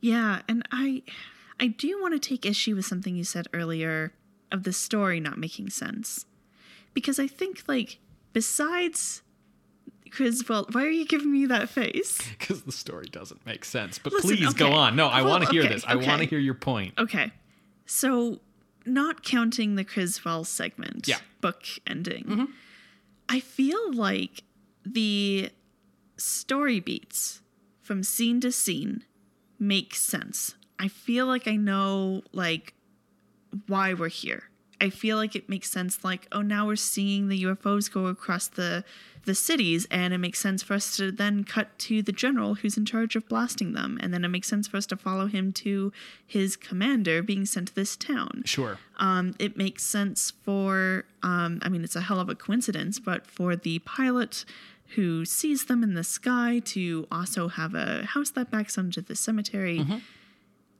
[0.00, 1.02] Yeah, and I
[1.58, 4.12] I do want to take issue with something you said earlier
[4.50, 6.26] of the story not making sense.
[6.94, 7.98] Because I think like
[8.32, 9.22] besides
[10.10, 12.18] Criswell, why are you giving me that face?
[12.38, 13.98] because the story doesn't make sense.
[13.98, 14.96] But Listen, please go on.
[14.96, 15.84] No, I Well, want to hear okay, this.
[15.86, 16.94] I want to hear your point.
[16.98, 17.30] Okay.
[17.86, 18.40] So
[18.90, 21.16] not counting the Criswell segment, Yeah.
[21.16, 21.40] Mm-hmm.
[21.40, 22.48] book ending.
[23.28, 24.42] I feel like
[24.84, 25.50] the
[26.16, 27.42] story beats
[27.82, 29.04] from scene to scene
[29.58, 30.54] make sense.
[30.78, 32.74] I feel like I know like
[33.66, 34.44] why we're here.
[34.80, 38.48] I feel like it makes sense like oh now we're seeing the UFOs go across
[38.48, 38.84] the
[39.24, 42.76] the cities, and it makes sense for us to then cut to the general who's
[42.76, 45.52] in charge of blasting them, and then it makes sense for us to follow him
[45.52, 45.92] to
[46.26, 48.42] his commander being sent to this town.
[48.46, 48.78] Sure.
[48.98, 53.26] Um, it makes sense for, um, I mean, it's a hell of a coincidence, but
[53.26, 54.44] for the pilot
[54.96, 59.14] who sees them in the sky to also have a house that backs onto the
[59.14, 59.84] cemetery.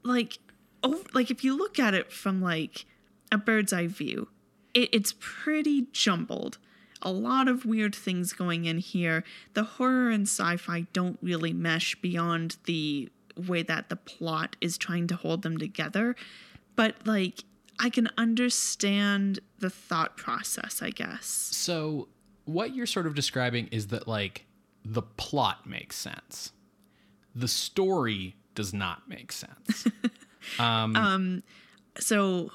[0.02, 0.38] Like,
[0.82, 2.86] oh, like if you look at it from like
[3.30, 4.28] a bird's eye view,
[4.74, 6.58] it, it's pretty jumbled.
[7.02, 9.24] A lot of weird things going in here.
[9.54, 15.06] The horror and sci-fi don't really mesh beyond the way that the plot is trying
[15.08, 16.14] to hold them together.
[16.76, 17.44] But like
[17.78, 21.26] I can understand the thought process, I guess.
[21.26, 22.08] So,
[22.44, 24.46] what you're sort of describing is that, like,
[24.84, 26.52] the plot makes sense,
[27.34, 29.86] the story does not make sense.
[30.96, 31.42] Um,
[31.98, 32.50] so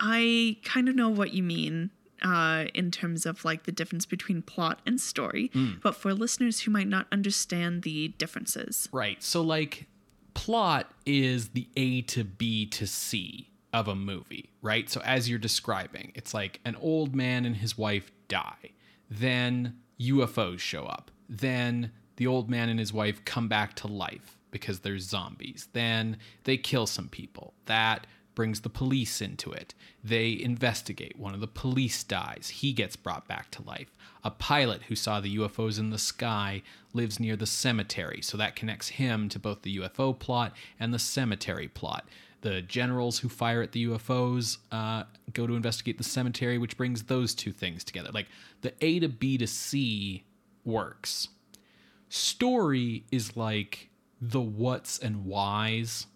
[0.00, 1.90] I kind of know what you mean
[2.22, 5.50] uh, in terms of like the difference between plot and story,
[5.82, 8.88] but for listeners who might not understand the differences.
[8.92, 9.22] right.
[9.22, 9.86] So, like,
[10.34, 14.88] plot is the A to B to C of a movie, right?
[14.90, 18.72] So, as you're describing, it's like an old man and his wife die.
[19.10, 21.10] Then UFOs show up.
[21.28, 25.68] Then the old man and his wife come back to life because they're zombies.
[25.72, 27.54] Then they kill some people.
[27.66, 29.74] That brings the police into it.
[30.02, 31.18] They investigate.
[31.18, 32.52] One of the police dies.
[32.56, 33.96] He gets brought back to life.
[34.24, 36.62] A pilot who saw the UFOs in the sky
[36.92, 40.98] lives near the cemetery, so that connects him to both the UFO plot and the
[40.98, 42.08] cemetery plot.
[42.42, 47.04] The generals who fire at the UFOs uh, go to investigate the cemetery, which brings
[47.04, 48.10] those two things together.
[48.12, 48.28] Like
[48.62, 50.24] the A to B to C
[50.64, 51.28] works.
[52.08, 56.06] Story is like the what's and whys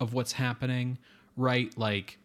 [0.00, 0.98] of what's happening,
[1.36, 1.76] right?
[1.76, 2.18] Like,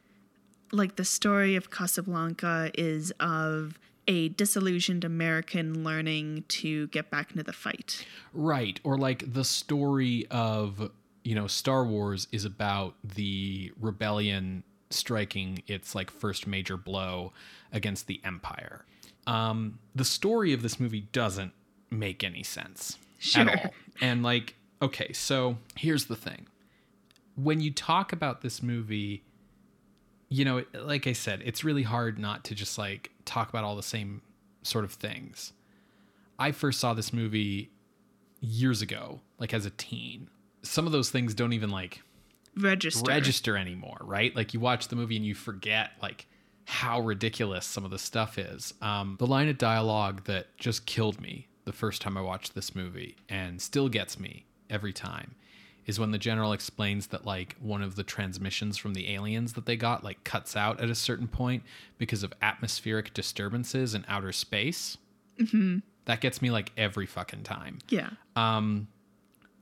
[0.71, 7.43] Like the story of Casablanca is of a disillusioned American learning to get back into
[7.43, 8.05] the fight.
[8.33, 8.79] Right.
[8.83, 10.91] Or like the story of,
[11.23, 17.31] you know, Star Wars is about the rebellion striking its like first major blow
[17.71, 18.85] against the Empire.
[19.27, 21.53] Um, the story of this movie doesn't
[21.89, 23.47] make any sense Sure.
[23.49, 23.73] at all.
[24.01, 26.47] And like, okay, so here's the thing.
[27.35, 29.23] When you talk about this movie,
[30.29, 33.75] you know, like I said, it's really hard not to just like talk about all
[33.75, 34.21] the same
[34.63, 35.53] sort of things.
[36.39, 37.71] I first saw this movie
[38.39, 40.29] years ago, like as a teen.
[40.63, 42.01] Some of those things don't even like
[42.57, 43.07] Register.
[43.07, 44.35] register anymore, right?
[44.35, 46.27] Like you watch the movie and you forget like
[46.65, 48.73] how ridiculous some of the stuff is.
[48.81, 52.75] Um, the line of dialogue that just killed me the first time I watched this
[52.75, 55.35] movie and still gets me every time
[55.85, 59.65] is when the general explains that like one of the transmissions from the aliens that
[59.65, 61.63] they got like cuts out at a certain point
[61.97, 64.97] because of atmospheric disturbances in outer space.
[65.39, 65.79] Mm-hmm.
[66.05, 67.79] That gets me like every fucking time.
[67.89, 68.11] yeah.
[68.35, 68.87] Um,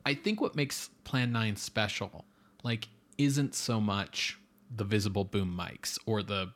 [0.06, 2.26] I think what makes Plan 9 special,
[2.64, 4.40] like, isn't so much
[4.74, 6.52] the visible boom mics or the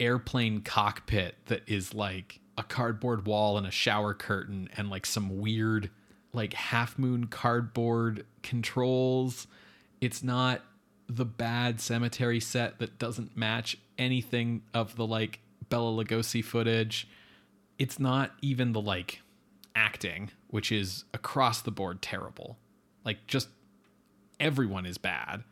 [0.00, 5.38] airplane cockpit that is like a cardboard wall and a shower curtain and like some
[5.38, 5.90] weird,
[6.36, 9.48] like, half moon cardboard controls.
[10.00, 10.62] It's not
[11.08, 17.08] the bad cemetery set that doesn't match anything of the like Bela Lugosi footage.
[17.78, 19.20] It's not even the like
[19.74, 22.56] acting, which is across the board terrible.
[23.04, 23.48] Like just
[24.40, 25.44] everyone is bad.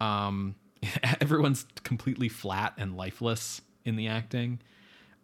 [0.00, 0.56] Um,
[1.20, 4.60] everyone's completely flat and lifeless in the acting.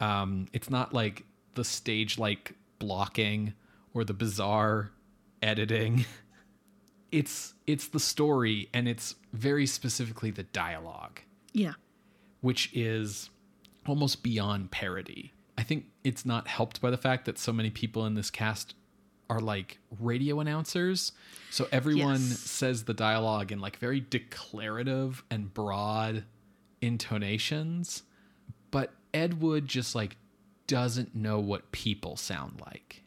[0.00, 3.54] Um, it's not like the stage like blocking
[3.94, 4.90] or the bizarre
[5.42, 6.04] editing.
[7.12, 11.20] It's it's the story and it's very specifically the dialogue
[11.52, 11.74] Yeah.
[12.40, 13.30] which is
[13.86, 15.32] almost beyond parody.
[15.56, 18.74] I think it's not helped by the fact that so many people in this cast
[19.30, 21.12] are like radio announcers.
[21.50, 22.40] So everyone Yes.
[22.40, 26.24] says the dialogue in like very declarative and broad
[26.82, 28.02] intonations.
[28.72, 30.16] But Ed Wood just like
[30.66, 33.04] doesn't know what people sound like.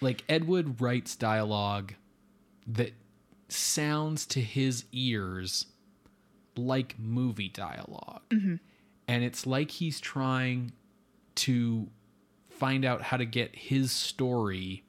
[0.00, 1.94] Like Ed Wood writes dialogue
[2.66, 2.92] that
[3.48, 5.66] sounds to his ears
[6.56, 8.56] like movie dialog mm-hmm.
[9.08, 10.72] And it's like he's trying
[11.36, 11.88] to
[12.50, 14.84] find out how to get his story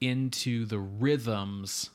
[0.00, 1.90] into the rhythms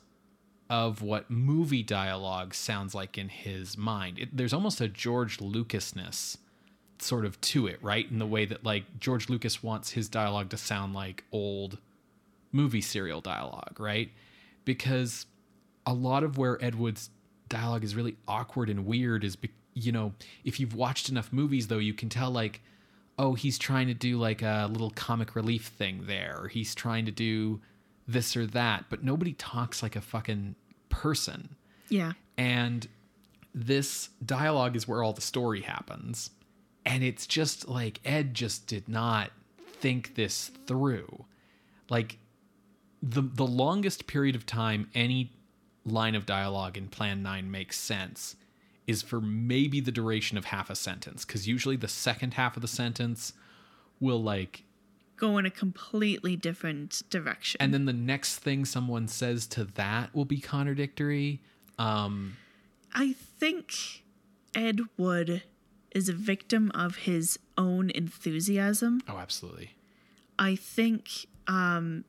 [0.68, 4.18] of what movie dialogue sounds like in his mind.
[4.18, 6.36] It, there's almost a George Lucasness
[6.98, 8.10] sort of to it, right?
[8.10, 11.78] In the way that like George Lucas wants his dialogue to sound like old
[12.58, 14.10] movie serial dialogue, right?
[14.64, 15.26] Because
[15.86, 17.10] a lot of where Ed Wood's
[17.48, 20.12] dialogue is really awkward and weird is, be- you know,
[20.44, 22.60] if you've watched enough movies though, you can tell like
[23.18, 27.04] oh, he's trying to do like a little comic relief thing there, or he's trying
[27.04, 27.60] to do
[28.06, 30.54] this or that, but nobody talks like a fucking
[30.88, 31.56] person.
[31.88, 32.12] Yeah.
[32.36, 32.86] And
[33.54, 36.30] this dialogue is where all the story happens.
[36.86, 39.30] And it's just like Ed just did not
[39.80, 41.26] think this through.
[41.90, 42.18] Like
[43.02, 45.32] the the longest period of time any
[45.84, 48.36] line of dialogue in Plan 9 makes sense
[48.86, 52.62] is for maybe the duration of half a sentence cuz usually the second half of
[52.62, 53.32] the sentence
[54.00, 54.64] will like
[55.16, 57.60] Go in a completely different direction.
[57.60, 61.40] and then the next thing someone says to that will be contradictory.
[61.78, 62.36] Um
[62.94, 64.04] I think
[64.54, 65.42] Ed Wood
[65.94, 69.00] is a victim of his own enthusiasm.
[69.08, 69.74] oh absolutely.
[70.38, 72.04] I think um,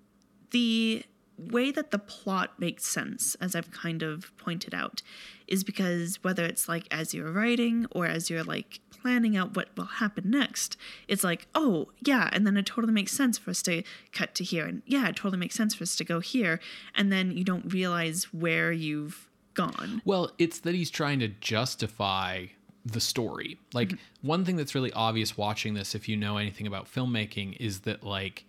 [0.51, 1.03] the
[1.38, 5.01] way that the plot makes sense, as I've kind of pointed out,
[5.47, 9.69] is because whether it's like as you're writing or as you're like planning out what
[9.77, 10.76] will happen next,
[11.07, 14.43] it's like, oh, yeah, and then it totally makes sense for us to cut to
[14.43, 14.65] here.
[14.65, 16.59] And yeah, it totally makes sense for us to go here.
[16.93, 20.01] And then you don't realize where you've gone.
[20.05, 22.47] Well, it's that he's trying to justify
[22.85, 23.57] the story.
[23.73, 24.27] Like mm-hmm.
[24.27, 28.03] one thing that's really obvious watching this if you know anything about filmmaking is that
[28.03, 28.45] like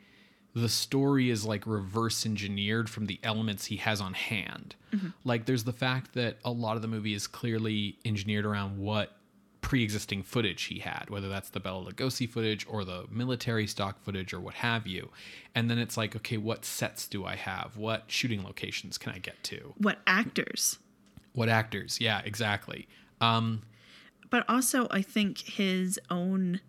[0.55, 4.75] the story is like reverse engineered from the elements he has on hand.
[5.25, 9.13] Like there's the fact that a lot of the movie is clearly engineered around what
[9.61, 14.33] pre-existing footage he had, whether that's the Bela Lugosi footage or the military stock footage
[14.33, 15.11] or what have you.
[15.55, 17.77] And then it's like, okay, what sets do I have?
[17.77, 19.75] What shooting locations can I get to?
[19.79, 20.79] What actors?
[21.35, 22.01] What actors?
[22.01, 22.89] Yeah, exactly.
[23.21, 23.63] Um,
[24.31, 26.61] but also I think his own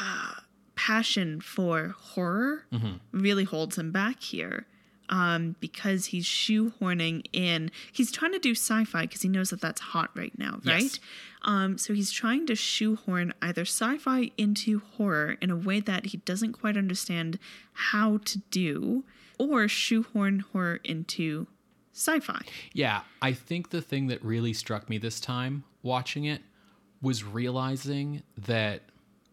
[0.00, 0.34] uh,
[0.78, 2.64] passion for horror
[3.10, 4.66] really holds him back here.
[5.10, 9.80] Um, because he's shoehorning in, he's trying to do sci-fi because he knows that that's
[9.80, 10.82] hot right now, right?
[10.82, 11.00] Yes.
[11.40, 16.18] Um, so he's trying to shoehorn either sci-fi into horror in a way that he
[16.18, 17.38] doesn't quite understand
[17.72, 19.02] how to do,
[19.38, 21.46] or shoehorn horror into
[21.94, 22.42] sci-fi.
[22.74, 26.42] Yeah, I think the thing that really struck me this time watching it
[27.00, 28.82] was realizing that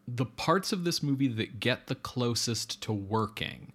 [0.07, 3.73] the parts of this movie that get the closest to working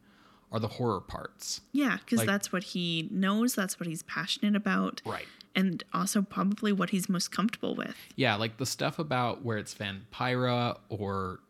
[0.52, 1.60] are the horror parts.
[1.72, 3.54] Yeah, because Like- that's what he knows.
[3.54, 5.00] That's what he's passionate about.
[5.04, 5.26] Right.
[5.54, 7.96] And also probably what he's most comfortable with.
[8.16, 11.40] Yeah, like the stuff about where it's Vampira or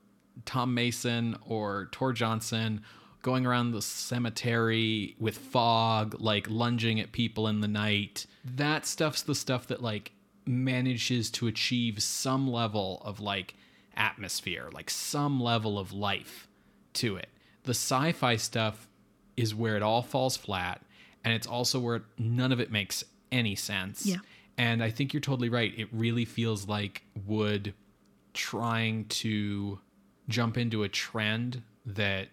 [0.46, 2.82] Tom Mason or Tor Johnson
[3.22, 8.26] going around the cemetery with fog, like lunging at people in the night.
[8.44, 10.12] That stuff's the stuff that like
[10.46, 13.54] manages to achieve some level of like
[13.96, 16.48] atmosphere, like some level of life
[16.94, 17.28] to it.
[17.64, 18.88] The sci-fi stuff
[19.36, 20.82] is where it all falls flat
[21.24, 24.06] and it's also where none of it makes any sense.
[24.06, 24.16] Yeah.
[24.56, 25.72] And I think you're totally right.
[25.76, 27.74] It really feels like Wood
[28.34, 29.78] trying to
[30.28, 32.28] jump into a trend that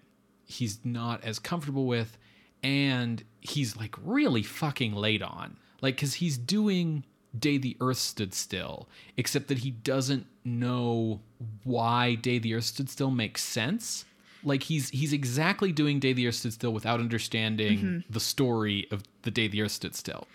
[0.46, 2.18] he's not as comfortable with
[2.64, 5.58] and he's like really fucking late on.
[5.82, 7.04] Like cuz he's doing
[7.38, 11.22] Day the Earth Stood Still, except that he doesn't know
[11.64, 14.06] why Day the Earth Stood Still makes sense.
[14.44, 19.04] Like he's he's exactly doing Day the Earth Stood Still without understanding the story of
[19.24, 20.28] the Day the Earth Stood Still.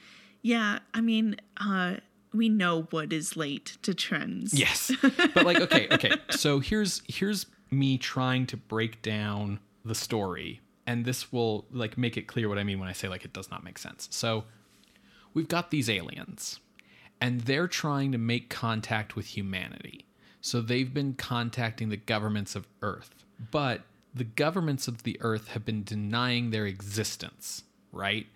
[0.42, 1.96] Yeah, I mean, uh,
[2.34, 4.52] we know Wood is late to trends.
[4.52, 4.90] Yes.
[5.34, 6.12] But like okay, okay.
[6.30, 12.16] So here's here's me trying to break down the story and this will like make
[12.16, 14.08] it clear what I mean when I say like it does not make sense.
[14.10, 14.44] So
[15.34, 16.60] we've got these aliens
[17.20, 20.04] and they're trying to make contact with humanity.
[20.42, 23.24] So they've been contacting the governments of Earth.
[23.50, 23.82] But
[24.14, 27.62] the governments of the Earth have been denying their existence,
[27.92, 28.26] right?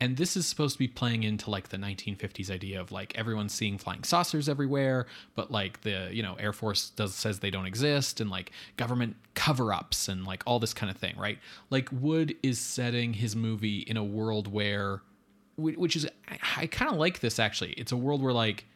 [0.00, 3.54] And this is supposed to be playing into like the 1950s idea of like everyone's
[3.54, 7.64] seeing flying saucers everywhere, but like the, you know, Air Force does says they don't
[7.64, 11.38] exist and like government cover-ups and like all this kind of thing, right?
[11.70, 15.00] Like Wood is setting his movie in a world where
[15.56, 17.72] which is I, I kind of like this actually.
[17.72, 18.66] It's a world where like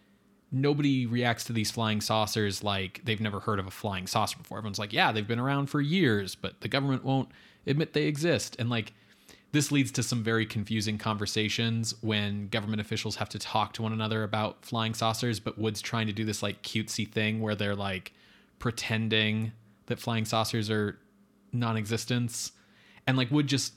[0.51, 4.59] nobody reacts to these flying saucers like they've never heard of a flying saucer before.
[4.59, 7.29] Everyone's like, yeah, they've been around for years, but the government won't
[7.67, 8.57] admit they exist.
[8.59, 8.93] And like
[9.53, 13.93] this leads to some very confusing conversations when government officials have to talk to one
[13.93, 17.77] another about flying saucers, but Wood's trying to do this like cutesy thing where they're
[17.77, 18.13] like
[18.59, 19.53] pretending
[19.87, 20.99] that flying saucers are
[21.53, 22.53] non-existence.
[23.07, 23.75] And like Wood just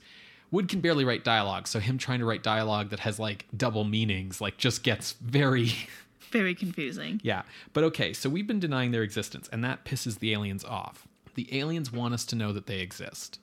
[0.50, 3.84] Wood can barely write dialogue, so him trying to write dialogue that has like double
[3.84, 5.72] meanings like just gets very
[6.32, 7.20] Very confusing.
[7.22, 7.42] yeah.
[7.72, 11.06] But okay, so we've been denying their existence, and that pisses the aliens off.
[11.34, 13.38] The aliens want us to know that they exist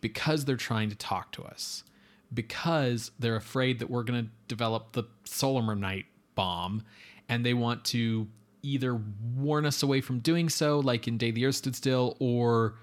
[0.00, 1.84] because they're trying to talk to us,
[2.32, 6.82] because they're afraid that we're going to develop the Solaranite bomb,
[7.28, 8.28] and they want to
[8.62, 9.00] either
[9.36, 12.74] warn us away from doing so, like in Day the Earth Stood Still, or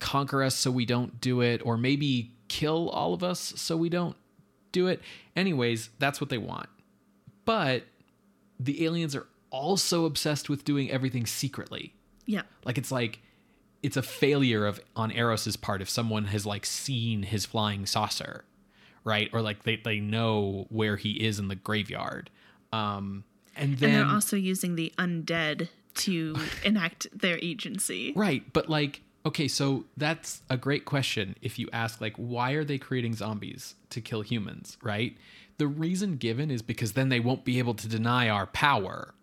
[0.00, 3.88] conquer us so we don't do it, or maybe kill all of us so we
[3.88, 4.16] don't
[4.72, 5.00] do it.
[5.36, 6.68] Anyways, that's what they want.
[7.44, 7.84] But
[8.58, 11.94] the aliens are also obsessed with doing everything secretly.
[12.26, 12.42] Yeah.
[12.64, 13.20] Like it's like
[13.82, 18.44] it's a failure of on Eros's part if someone has like seen his flying saucer,
[19.04, 19.28] right?
[19.32, 22.30] Or like they, they know where he is in the graveyard.
[22.72, 23.24] Um
[23.56, 28.12] and then and they're also using the undead to enact their agency.
[28.16, 32.64] Right, but like okay, so that's a great question if you ask like why are
[32.64, 35.16] they creating zombies to kill humans, right?
[35.58, 39.14] The reason given is because then they won't be able to deny our power.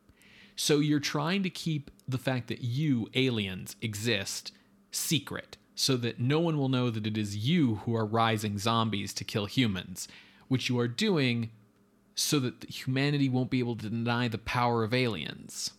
[0.56, 4.52] So you're trying to keep the fact that you aliens exist
[4.91, 9.14] secret so that no one will know that it is you who are rising zombies
[9.14, 10.08] to kill humans,
[10.48, 11.49] which you are doing
[12.14, 15.72] so that humanity won't be able to deny the power of aliens.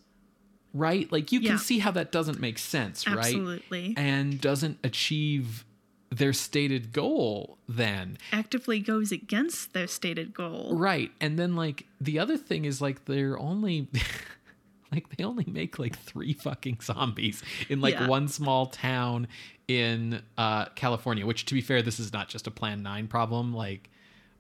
[0.75, 1.11] Right?
[1.13, 3.19] Like you can see how that doesn't make sense, right?
[3.19, 3.95] Absolutely.
[3.97, 5.65] And doesn't achieve
[6.13, 8.19] their stated goal then.
[8.33, 10.77] Actively goes against their stated goal.
[10.77, 11.11] Right.
[11.23, 13.89] And then like the other thing is like they're only
[14.93, 18.09] like they only make like three fucking zombies in like Yeah.
[18.09, 19.27] one small town
[19.69, 23.55] in uh California, which to be fair, this is not just a plan 9 problem
[23.55, 23.89] like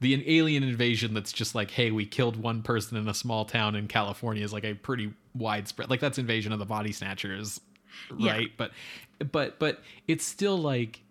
[0.01, 3.45] the an alien invasion that's just like hey we killed one person in a small
[3.45, 7.61] town in california is like a pretty widespread like that's invasion of the body snatchers
[8.19, 8.33] Yeah.
[8.33, 8.73] right but
[9.31, 11.03] but but it's still like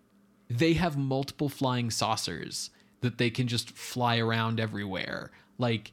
[0.58, 2.70] they have multiple flying saucers
[3.00, 5.30] that they can just fly around everywhere.
[5.58, 5.92] Like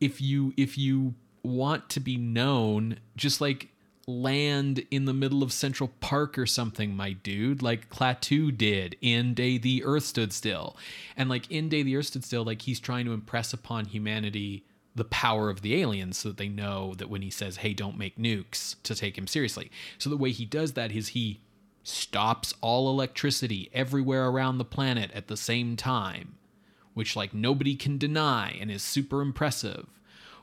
[0.00, 3.68] if you if you want to be known just like
[4.08, 7.62] land in the middle of central park or something my dude.
[7.62, 10.76] Like klaatu did in day the earth stood still.
[11.16, 14.64] And like in day the earth stood still like he's trying to impress upon humanity
[14.94, 17.98] the power of the aliens so that they know that when he says hey don't
[17.98, 19.70] make nukes to take him seriously.
[19.98, 21.40] So the way he does that is he
[21.88, 26.36] stops all electricity everywhere around the planet at the same time,
[26.94, 29.86] which like nobody can deny and is super impressive.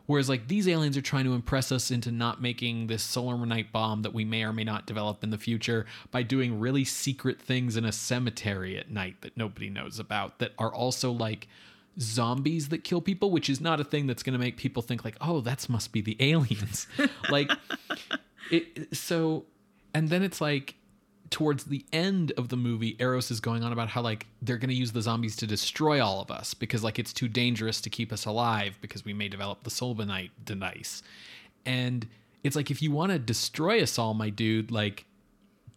[0.07, 4.03] Whereas like these aliens are trying to impress us into not making this solaranite bomb
[4.03, 7.76] that we may or may not develop in the future by doing really secret things
[7.76, 11.47] in a cemetery at night that nobody knows about that are also like
[11.99, 15.03] zombies that kill people, which is not a thing that's going to make people think
[15.03, 16.85] like, "Oh, that must be the aliens."
[17.31, 17.49] like
[18.51, 19.45] it so
[19.93, 20.76] and then it's like
[21.30, 24.69] towards the end of the movie eros is going on about how like they're going
[24.69, 27.89] to use the zombies to destroy all of us because like it's too dangerous to
[27.89, 31.02] keep us alive because we may develop the solaranite device
[31.65, 32.07] and
[32.43, 35.06] it's like if you want to destroy us all my dude like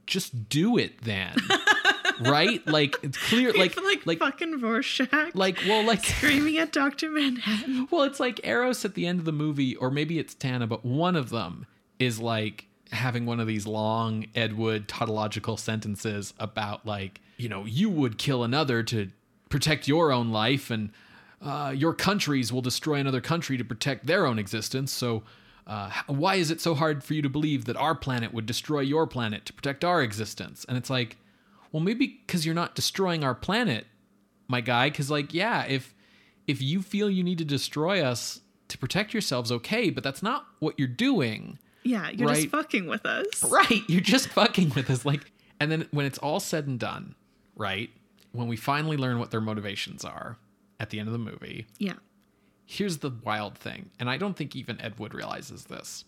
[0.06, 1.34] just do it then
[2.20, 5.34] right like it's clear like like, like, fucking Rorschach.
[5.34, 7.10] like well like screaming at Dr.
[7.10, 7.88] Manhattan.
[7.90, 10.84] well, it's like Eros at the end of the movie, or maybe it's Tana, but
[10.84, 11.66] one of them
[11.98, 17.64] is like having one of these long Ed Wood tautological sentences about like, you know,
[17.64, 19.10] you would kill another to
[19.48, 20.90] protect your own life, and
[21.42, 24.92] uh, your countries will destroy another country to protect their own existence.
[24.92, 25.22] So.
[25.66, 28.80] Uh, why is it so hard for you to believe that our planet would destroy
[28.80, 30.64] your planet to protect our existence?
[30.66, 31.18] And it's like,
[31.72, 33.86] well, maybe because you're not destroying our planet,
[34.48, 34.88] my guy.
[34.88, 35.94] Because, like, yeah, if
[36.46, 40.46] if you feel you need to destroy us to protect yourselves, okay, but that's not
[40.58, 41.58] what you're doing.
[41.88, 42.36] Yeah, you're Right.
[42.36, 43.42] just fucking with us.
[43.44, 43.82] Right.
[43.88, 45.04] You're just fucking with us.
[45.04, 47.14] Like, and then when it's all said and done,
[47.56, 47.90] right?
[48.32, 50.36] When we finally learn what their motivations are
[50.78, 51.94] at the end of the movie, Yeah.
[52.66, 56.04] here's the wild thing, and I don't think even Ed Wood realizes this.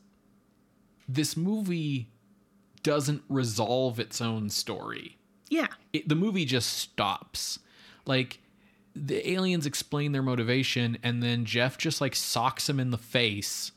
[1.09, 2.09] This movie
[2.83, 5.17] doesn't resolve its own story.
[5.49, 5.69] Yeah.
[5.93, 7.59] It, the movie just stops.
[8.07, 8.41] Like
[8.95, 13.73] the aliens explain their motivation, and then Jeff just like socks him in the face,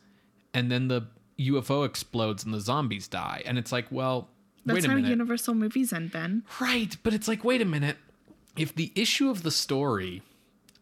[0.54, 1.08] and then the
[1.40, 3.42] UFO explodes and the zombies die.
[3.46, 4.30] And it's like, well,
[4.66, 5.10] That's wait a how minute.
[5.10, 6.44] Universal movies end, Ben.
[6.60, 7.98] Right, but it's like, wait a minute.
[8.58, 10.22] If the issue of the story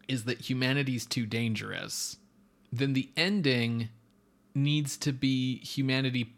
[0.08, 2.18] is that humanity's too dangerous,
[2.70, 3.88] then the ending
[4.54, 6.34] needs to be humanity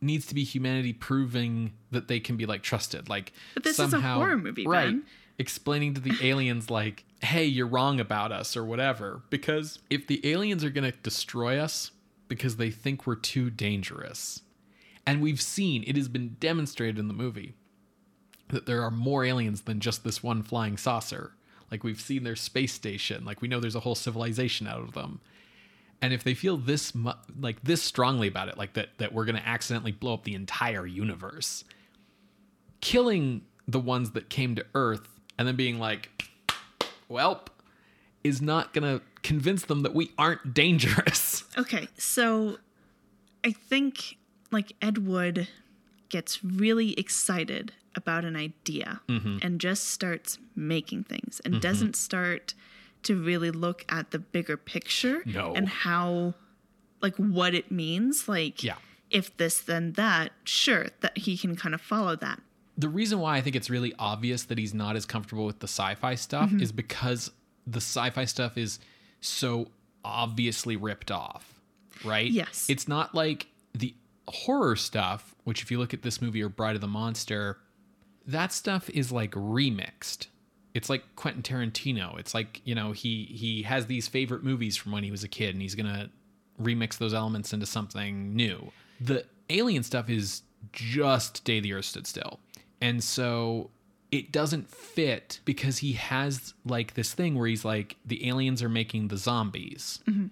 [0.00, 3.08] needs to be humanity proving that they can be like trusted.
[3.08, 4.86] Like But this is a horror movie, right?
[4.86, 5.04] Ben.
[5.38, 9.22] Explaining to the aliens like, "Hey, you're wrong about us" or whatever.
[9.30, 11.90] Because if the aliens are going to destroy us
[12.34, 14.42] because they think we're too dangerous,
[15.06, 17.54] and we've seen it has been demonstrated in the movie
[18.48, 21.32] that there are more aliens than just this one flying saucer.
[21.70, 23.24] Like we've seen their space station.
[23.24, 25.20] Like we know there's a whole civilization out of them.
[26.02, 29.24] And if they feel this mu- like this strongly about it, like that that we're
[29.24, 31.64] going to accidentally blow up the entire universe,
[32.80, 36.28] killing the ones that came to Earth and then being like,
[37.08, 37.46] "Welp,"
[38.24, 41.23] is not going to convince them that we aren't dangerous.
[41.56, 42.58] Okay, so
[43.44, 44.16] I think
[44.50, 45.48] like Ed Wood
[46.08, 49.38] gets really excited about an idea Mm-hmm.
[49.42, 52.54] and just starts making things and doesn't start
[53.04, 55.52] to really look at the bigger picture No.
[55.54, 56.34] and how
[57.02, 58.76] like what it means like Yeah.
[59.10, 62.40] if this then that sure that he can kind of follow that
[62.76, 65.68] the reason why I think it's really obvious that he's not as comfortable with the
[65.68, 66.62] sci-fi stuff Mm-hmm.
[66.62, 67.30] is because
[67.66, 68.80] the sci-fi stuff is
[69.20, 69.68] so
[70.04, 71.60] obviously ripped off,
[72.04, 72.30] right?
[72.30, 72.66] Yes.
[72.68, 73.94] It's not like the
[74.28, 77.58] horror stuff, which if you look at this movie or Bride of the Monster,
[78.26, 80.28] that stuff is like remixed.
[80.74, 82.18] It's like Quentin Tarantino.
[82.18, 85.28] It's like, you know, he he has these favorite movies from when he was a
[85.28, 86.10] kid and he's going to
[86.60, 88.72] remix those elements into something new.
[89.00, 92.40] The alien stuff is just Day the Earth Stood Still.
[92.80, 93.70] And so
[94.10, 98.68] it doesn't fit because he has like this thing where he's like, the aliens are
[98.68, 100.00] making the zombies.
[100.08, 100.26] Mm-hmm.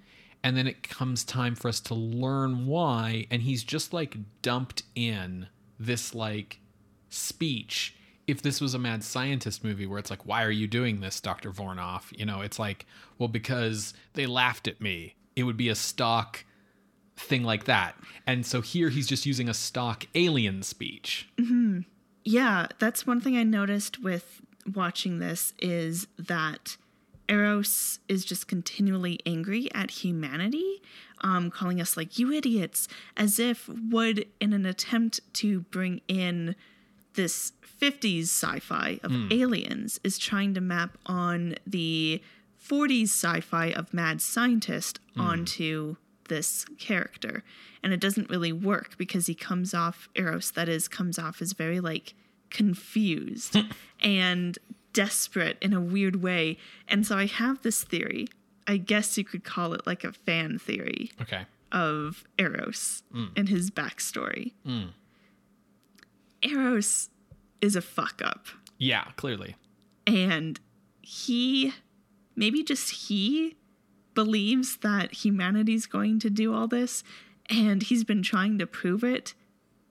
[0.44, 3.26] And then it comes time for us to learn why.
[3.30, 6.60] And he's just like dumped in this like
[7.08, 7.96] speech.
[8.26, 11.20] If this was a mad scientist movie where it's like, why are you doing this,
[11.20, 11.50] Dr.
[11.50, 12.16] Vornoff?
[12.16, 12.86] You know, it's like,
[13.18, 15.16] well, because they laughed at me.
[15.34, 16.44] It would be a stock
[17.16, 17.96] thing like that.
[18.26, 21.28] And so here he's just using a stock alien speech.
[21.40, 21.80] Mm-hmm.
[22.24, 24.40] Yeah, that's one thing I noticed with
[24.74, 26.76] watching this is that
[27.28, 30.82] Eros is just continually angry at humanity,
[31.22, 36.54] um, calling us like you idiots, as if Wood in an attempt to bring in
[37.14, 42.22] this 50s sci-fi of aliens is trying to map on the
[42.64, 45.96] 40s sci-fi of mad scientist onto
[46.32, 47.34] this character
[47.82, 51.52] and it doesn't really work because he comes off eros that is comes off as
[51.52, 52.14] very like
[52.50, 53.56] confused
[54.00, 54.58] and
[54.92, 56.56] desperate in a weird way
[56.88, 58.26] and so i have this theory
[58.66, 61.42] i guess you could call it like a fan theory Okay.
[61.72, 63.28] of Eros mm.
[63.36, 64.52] and his backstory.
[64.66, 64.90] Mm.
[66.42, 67.08] Eros
[67.60, 68.46] is a fuck up.
[68.78, 69.56] Yeah, clearly.
[70.06, 70.58] And
[71.00, 71.72] he,
[72.36, 73.56] maybe just he,
[74.14, 77.02] believes that humanity's going to do all this.
[77.50, 79.34] And he's been trying to prove it.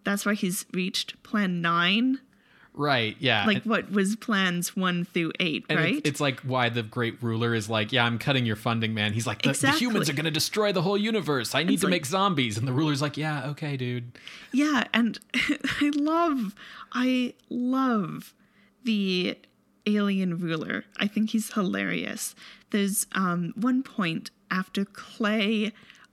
[0.03, 2.19] That's why he's reached plan nine.
[2.73, 3.17] Right.
[3.19, 3.45] Yeah.
[3.45, 5.95] Like what was plans one through eight, and right?
[5.97, 9.11] it's, it's like why the great ruler is like, yeah, I'm cutting your funding, man.
[9.11, 11.53] He's like, the, the humans are going to destroy the whole universe.
[11.53, 12.57] I need It's to like- make zombies.
[12.57, 14.17] And the ruler's like, yeah, okay, dude.
[14.53, 16.55] Yeah, and I love,
[16.93, 18.33] I love
[18.85, 19.37] the
[19.85, 20.85] alien ruler.
[20.97, 22.35] I think he's hilarious.
[22.71, 25.71] There's um, one point after Clay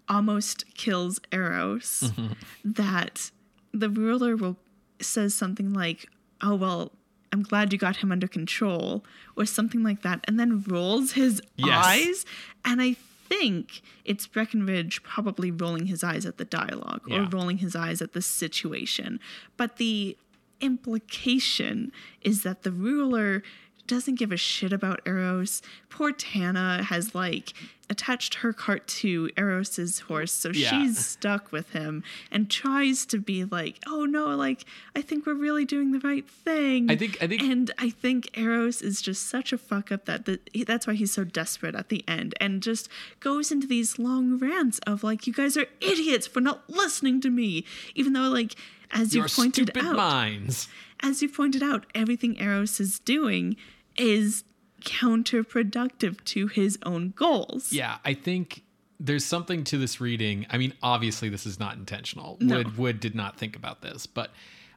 [0.08, 2.12] almost kills Eros
[2.64, 3.30] that
[3.72, 4.56] the ruler will
[5.00, 6.08] says something like,
[6.42, 6.92] "Oh well."
[7.30, 9.04] I'm glad you got him under control,
[9.36, 11.84] or something like that, and then rolls his Yes.
[11.84, 12.24] eyes.
[12.64, 12.94] And I
[13.28, 18.14] think it's Breckinridge probably rolling his eyes at the dialogue or rolling his eyes at
[18.14, 19.20] the situation.
[19.58, 20.16] But the
[20.60, 23.42] implication is that the ruler
[23.88, 25.60] doesn't give a shit about Eros.
[25.90, 27.52] Poor Tana has like
[27.90, 30.68] attached her cart to Eros's horse, so Yeah.
[30.82, 35.32] she's stuck with him and tries to be like, "Oh no, like I think we're
[35.32, 39.26] really doing the right thing." I think- I think- and I think Eros is just
[39.26, 42.34] such a fuck up that the, he- that's why he's so desperate at the end
[42.40, 42.90] and just
[43.20, 47.30] goes into these long rants of like, "You guys are idiots for not listening to
[47.30, 48.54] me," even though like
[48.90, 50.68] as you pointed out, minds.
[51.00, 53.56] as you pointed out, everything Eros is doing
[53.98, 54.44] is
[54.82, 57.72] counterproductive to his own goals.
[57.72, 58.62] Yeah, I think
[59.00, 60.46] there's something to this reading.
[60.50, 62.36] I mean, obviously, this is not intentional.
[62.40, 62.58] No.
[62.58, 64.30] Wood Wood did not think about this, but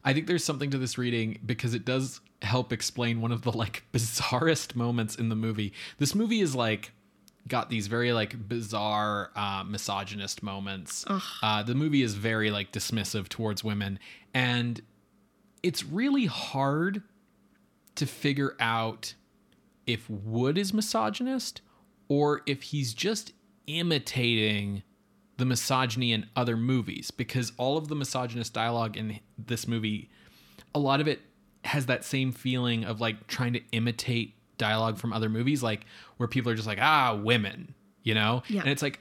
[0.03, 3.52] I think there's something to this reading because it does help explain one of the
[3.52, 5.73] like bizarrest moments in the movie.
[5.98, 6.91] This movie is like
[7.48, 11.06] got these very like bizarre uh, misogynist moments.
[11.41, 13.99] Uh, the movie is very like dismissive towards women,
[14.34, 14.81] and
[15.64, 17.03] it's really hard
[18.02, 19.14] to figure out
[19.88, 21.61] if Wood is misogynist
[22.07, 23.32] or if he's just
[23.68, 24.84] imitating
[25.38, 30.10] the misogyny in other movies because all of the misogynist dialogue in this movie
[30.76, 31.19] a lot of it
[31.65, 35.86] has that same feeling of like trying to imitate dialogue from other movies like
[36.18, 37.73] where people are just like ah women
[38.03, 38.61] you know Yeah.
[38.61, 38.99] and it's like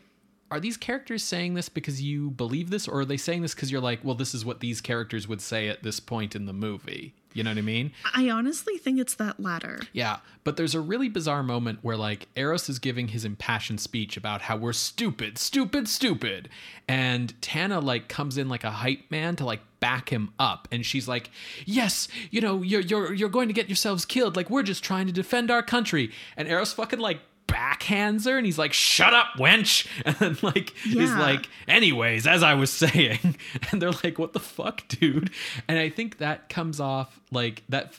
[0.50, 3.70] are these characters saying this because you believe this or are they saying this because
[3.70, 6.52] you're like well this is what these characters would say at this point in the
[6.52, 9.80] movie you know what i mean I honestly think it's that latter.
[9.92, 14.16] yeah, but there's a really bizarre moment where like Eros is giving his impassioned speech
[14.16, 16.48] about how we're stupid, stupid, stupid,
[16.88, 20.84] and Tana like comes in like a hype man to like back him up, and
[20.84, 21.30] she's like,
[21.64, 24.34] "Yes, you know, you're you're you're going to get yourselves killed.
[24.34, 27.20] Like we're just trying to defend our country." And Eros fucking like
[27.52, 29.86] backhands her and he's like, shut up, wench.
[30.06, 31.18] And then like is Yeah.
[31.18, 33.36] like, anyways, as I was saying.
[33.70, 35.30] And they're like, what the fuck, dude?
[35.68, 37.98] And I think that comes off like that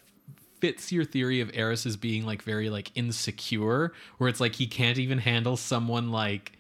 [0.60, 4.68] fits your theory of Eros as being like very like insecure, where it's like he
[4.68, 6.53] can't even handle someone like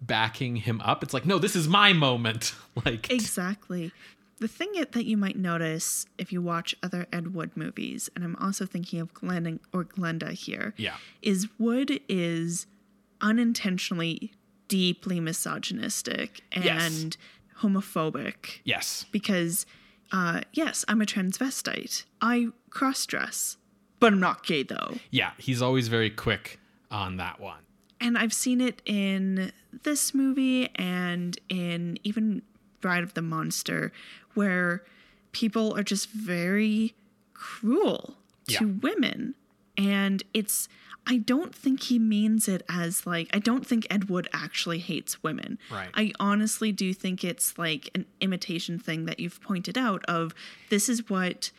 [0.00, 1.02] backing him up.
[1.02, 2.54] It's like, no, this is my moment.
[2.84, 3.92] Like Exactly.
[4.40, 8.36] The thing that you might notice if you watch other Ed Wood movies, and I'm
[8.36, 10.96] also thinking of Glen or Glenda here, Yeah.
[11.22, 12.66] is Wood is
[13.20, 14.32] unintentionally
[14.68, 17.06] deeply misogynistic and Yes.
[17.60, 19.06] homophobic Yes.
[19.12, 19.66] because,
[20.12, 22.04] uh, yes, I'm a transvestite.
[22.20, 23.56] I cross dress,
[24.00, 24.98] but I'm not gay though.
[25.10, 26.58] Yeah, he's always very quick
[26.90, 27.60] on that one.
[28.00, 29.52] And I've seen it in
[29.84, 32.42] this movie and in even
[32.80, 33.92] Bride of the Monster,
[34.34, 34.82] where
[35.32, 36.94] people are just very
[37.32, 38.16] cruel
[38.48, 38.72] to Yeah.
[38.82, 39.34] women.
[39.76, 40.68] And it's,
[41.06, 45.22] I don't think he means it as like, I don't think Ed Wood actually hates
[45.22, 45.58] women.
[45.70, 45.90] Right.
[45.94, 50.34] I honestly do think it's like an imitation thing that you've pointed out of
[50.70, 51.50] this is what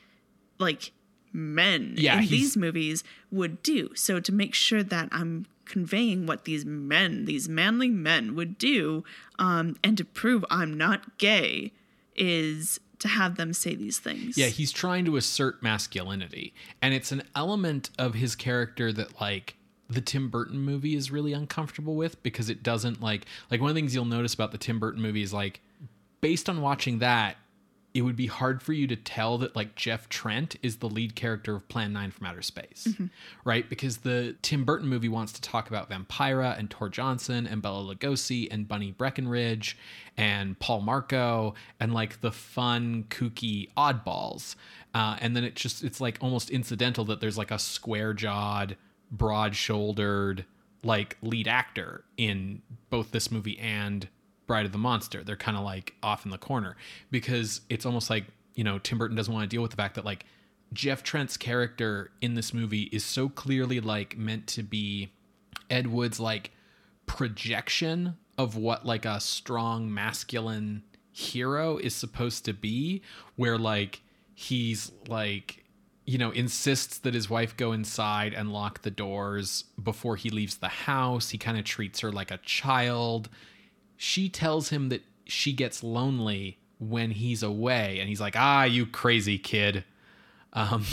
[0.57, 0.91] like
[1.33, 3.89] men Yeah, in these movies would do.
[3.95, 9.03] So to make sure that I'm conveying what these men, these manly men would do,
[9.37, 11.73] um, and to prove I'm not gay
[12.15, 14.37] is to have them say these things.
[14.37, 16.53] Yeah, he's trying to assert masculinity.
[16.81, 19.55] And it's an element of his character that like
[19.89, 23.75] the Tim Burton movie is really uncomfortable with because it doesn't like like one of
[23.75, 25.61] the things you'll notice about the Tim Burton movie is like
[26.21, 27.37] based on watching that
[27.95, 31.15] it would be hard for you to tell that like Jeff Trent is the lead
[31.15, 32.89] character of Plan 9 from Outer Space.
[33.45, 33.69] Right?
[33.69, 37.95] Because the Tim Burton movie wants to talk about Vampira and Tor Johnson and Bela
[37.95, 39.77] Lugosi and Bunny Breckinridge
[40.17, 44.55] and Paul Marco and like the fun kooky oddballs.
[44.93, 48.75] Uh, and then it just it's like almost incidental that there's like a square-jawed,
[49.09, 50.43] broad-shouldered
[50.83, 54.09] like lead actor in both this movie and
[54.47, 55.23] Bride of the Monster.
[55.23, 56.75] They're kind of like off in the corner.
[57.11, 59.95] Because it's almost like, you know, Tim Burton doesn't want to deal with the fact
[59.95, 60.25] that like
[60.73, 65.11] Jeff Trent's character in this movie is so clearly like meant to be
[65.69, 66.51] Ed Wood's like
[67.05, 73.01] projection of what like a strong masculine hero is supposed to be
[73.37, 74.01] where like
[74.33, 75.63] he's like
[76.05, 80.57] you know insists that his wife go inside and lock the doors before he leaves
[80.57, 81.29] the house.
[81.29, 83.29] He kind of treats her like a child
[83.97, 88.85] she tells him that she gets lonely when he's away and he's like ah you
[88.85, 89.83] crazy kid.
[90.53, 90.85] Um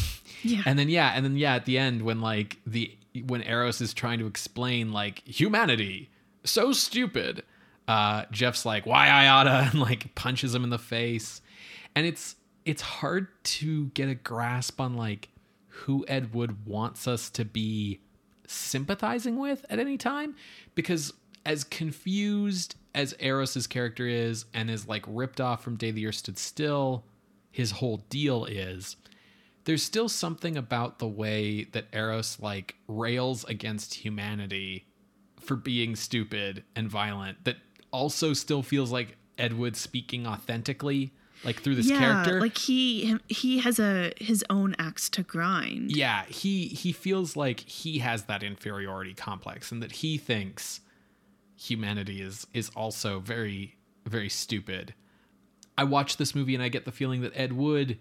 [0.42, 0.62] Yeah.
[0.66, 2.96] and then yeah and then yeah at the end when like the
[3.26, 6.08] when eros is trying to explain like humanity
[6.44, 7.42] so stupid
[7.86, 11.40] uh jeff's like why i oughta and like punches him in the face.
[11.94, 15.28] And it's it's hard to get a grasp on like
[15.68, 18.00] who ed wood wants us to be
[18.46, 20.34] sympathizing with at any time
[20.74, 21.12] because
[21.44, 26.16] as confused as Eros's character is and is like ripped off from Day the Earth
[26.16, 27.04] Stood Still,
[27.50, 28.96] his whole deal is
[29.64, 34.86] there's still something about the way that Eros like rails against humanity
[35.40, 37.56] for being stupid and violent that
[37.90, 41.12] also still feels like Ed Wood speaking authentically
[41.44, 42.40] like through this yeah, character.
[42.40, 45.94] like he he has a his own axe to grind.
[45.94, 50.80] yeah he he feels like he has that inferiority complex and that he thinks
[51.56, 53.76] humanity is is also very
[54.06, 54.94] very stupid.
[55.78, 57.98] I watch this movie and i get the feeling that ed wood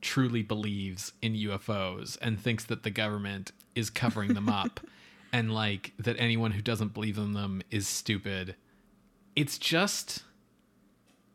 [0.00, 4.80] truly believes in ufos and thinks that the government is covering them up
[5.32, 8.54] and like that anyone who doesn't believe in them is stupid.
[9.34, 10.22] It's just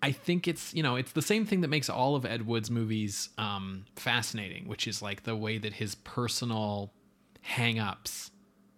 [0.02, 2.70] I think it's you know it's the same thing that makes all of Ed Wood's
[2.70, 6.94] movies um, fascinating, which is like the way that his personal
[7.42, 8.32] hang-ups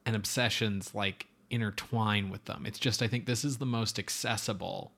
[0.06, 2.66] and obsessions like intertwine with them.
[2.66, 4.92] It's just I think this is the most accessible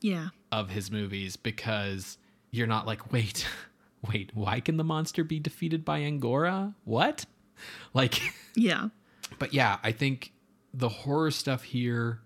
[0.00, 0.28] Yeah.
[0.52, 2.18] of his movies because
[2.50, 3.46] you're not like wait
[4.12, 6.74] wait why can the monster be defeated by Angora?
[6.84, 7.24] What?
[7.94, 8.20] Like
[8.56, 8.88] Yeah.
[9.38, 10.32] but yeah, I think
[10.72, 12.20] the horror stuff here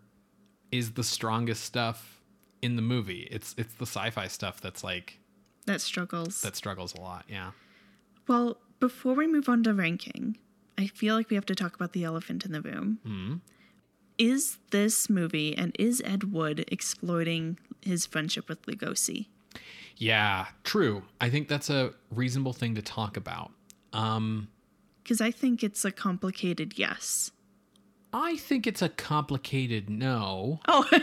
[0.72, 2.22] is the strongest stuff
[2.62, 3.28] in the movie.
[3.30, 5.20] It's it's the sci-fi stuff that's like
[5.66, 6.40] That struggles.
[6.42, 7.24] that struggles a lot.
[7.28, 7.50] Yeah.
[8.26, 10.38] Well, before we move on to ranking,
[10.78, 12.98] I feel like we have to talk about the elephant in the room.
[13.06, 13.34] Mm-hmm.
[14.18, 19.26] Is this movie and is Ed Wood exploiting his friendship with Lugosi?
[19.96, 21.02] Yeah, true.
[21.20, 23.52] I think that's a reasonable thing to talk about.
[23.92, 24.48] Um
[25.02, 27.30] Because I think it's a complicated yes.
[28.12, 30.60] I think it's a complicated no.
[30.66, 30.84] Oh.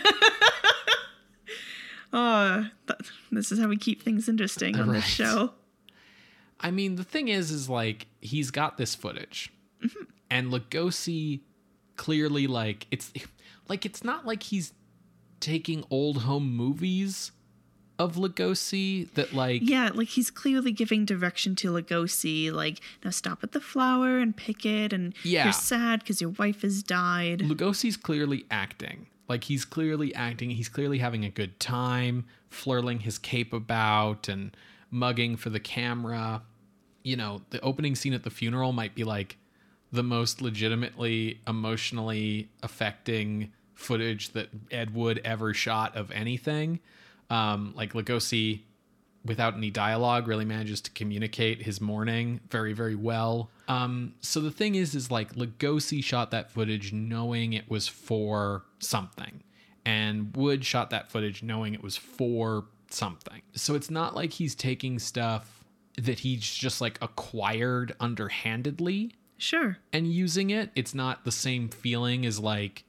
[2.13, 4.95] oh, th- this is how we keep things interesting on Right.
[4.95, 5.53] this show.
[6.59, 9.51] I mean, the thing is, is like he's got this footage,
[10.31, 11.41] and Lugosi
[11.97, 13.11] clearly like it's
[13.67, 14.73] like it's not like he's
[15.39, 17.31] taking old home movies
[17.97, 23.41] of Lugosi that like Yeah, like he's clearly giving direction to Lugosi, like, now stop
[23.43, 25.45] at the flower and pick it, and Yeah.
[25.45, 27.39] you're sad because your wife has died.
[27.39, 29.07] Lugosi's clearly acting.
[29.29, 30.49] Like he's clearly acting.
[30.51, 34.55] He's clearly having a good time, flirting his cape about and
[34.91, 36.41] mugging for the camera.
[37.03, 39.37] You know, the opening scene at the funeral might be like
[39.95, 46.79] the most legitimately emotionally affecting footage that Ed Wood ever shot of anything.
[47.29, 48.61] Um, like Lugosi
[49.25, 53.49] without any dialogue really manages to communicate his mourning very very well.
[53.67, 58.63] Um so the thing is is like Lugosi shot that footage knowing it was for
[58.77, 59.41] something.
[59.83, 63.41] And Wood shot that footage knowing it was for something.
[63.55, 65.63] So it's not like he's taking stuff
[65.97, 69.77] that he's just like acquired underhandedly Sure.
[69.91, 72.83] and using it it's not the same feeling as like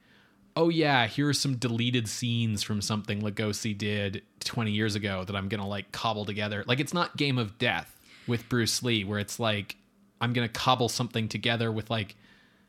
[0.57, 5.35] oh yeah here are some deleted scenes from something Lugosi did 20 years ago that
[5.35, 7.99] i'm gonna like cobble together like it's not game of death
[8.29, 9.77] with bruce lee where it's like
[10.21, 12.15] i'm gonna cobble something together with like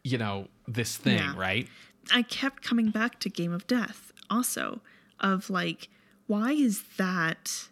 [0.03, 1.33] you know this thing Yeah.
[1.37, 1.67] right
[2.11, 4.79] I kept coming back to Game of Death also,
[5.19, 5.89] of like,
[6.27, 7.67] why is that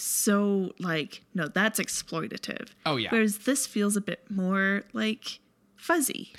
[0.00, 2.68] so like, no, that's exploitative.
[2.86, 3.10] Oh, yeah.
[3.10, 5.40] Whereas this feels a bit more like
[5.76, 6.32] fuzzy.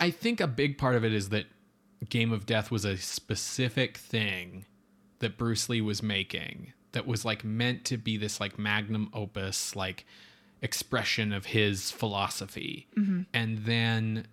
[0.00, 1.46] I think a big part of it is that
[2.08, 4.64] Game of Death was a specific thing
[5.18, 9.76] that Bruce Lee was making that was like meant to be this like magnum opus
[9.76, 10.06] like
[10.62, 12.88] expression of his philosophy.
[12.98, 13.22] Mm-hmm.
[13.32, 14.26] And then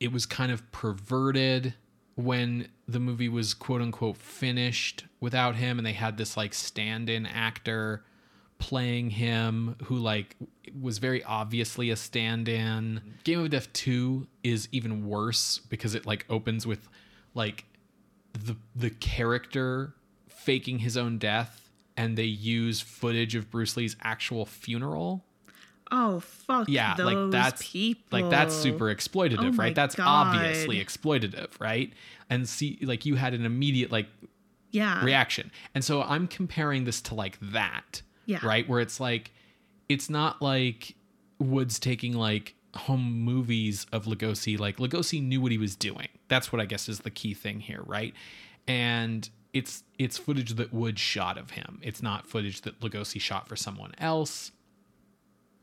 [0.00, 1.74] it was kind of perverted
[2.16, 7.26] when the movie was quote unquote finished without him and they had this like stand-in
[7.26, 8.04] actor
[8.60, 10.36] playing him who like
[10.80, 13.00] was very obviously a stand-in.
[13.24, 16.88] Game of Death 2 is even worse because it like opens with
[17.34, 17.64] like
[18.32, 19.94] the the character
[20.28, 25.24] faking his own death and they use footage of Bruce Lee's actual funeral.
[25.92, 26.68] Oh fuck!
[26.68, 28.20] Yeah, like that's people.
[28.20, 29.74] like that's super exploitative, Oh right?
[29.74, 30.06] That's God.
[30.36, 31.92] obviously exploitative, right?
[32.30, 34.06] And see like you had an immediate like
[34.70, 35.50] Yeah, reaction.
[35.74, 38.02] And so I'm comparing this to like that.
[38.30, 38.38] Yeah.
[38.46, 38.68] Right?
[38.68, 39.32] Where it's like
[39.88, 40.94] it's not like
[41.40, 44.56] Woods taking like home movies of Lugosi.
[44.56, 46.06] Like Lugosi knew what he was doing.
[46.28, 48.14] That's what I guess is the key thing here, right?
[48.68, 51.80] And it's it's footage that Wood shot of him.
[51.82, 54.52] It's not footage that Lugosi shot for someone else.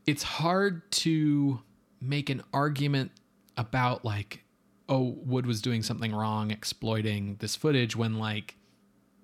[0.06, 1.60] It's hard to
[2.02, 3.12] make an argument
[3.56, 4.44] about like
[4.90, 8.58] oh Wood was doing something wrong exploiting this footage when like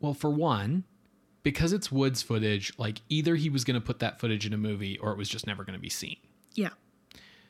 [0.00, 0.84] well, for one,
[1.44, 4.58] because it's Wood's footage, like either he was going to put that footage in a
[4.58, 6.16] movie or it was just never going to be seen.
[6.54, 6.70] yeah,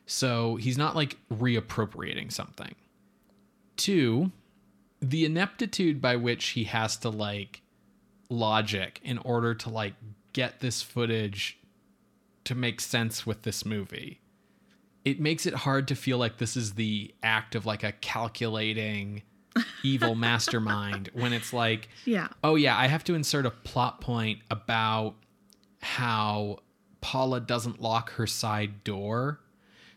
[0.05, 2.75] So he's not like reappropriating something.
[3.77, 4.33] Two,
[5.01, 7.63] the ineptitude by which he has to like
[8.29, 9.95] logic in order to like
[10.33, 11.59] get this footage
[12.45, 14.21] to make sense with this movie.
[15.05, 19.23] It makes it hard to feel like this is the act of like a calculating
[19.83, 24.41] evil mastermind when it's like yeah, oh yeah, I have to insert a plot point
[24.51, 25.15] about
[25.81, 26.59] how
[27.01, 29.41] Paula doesn't lock her side door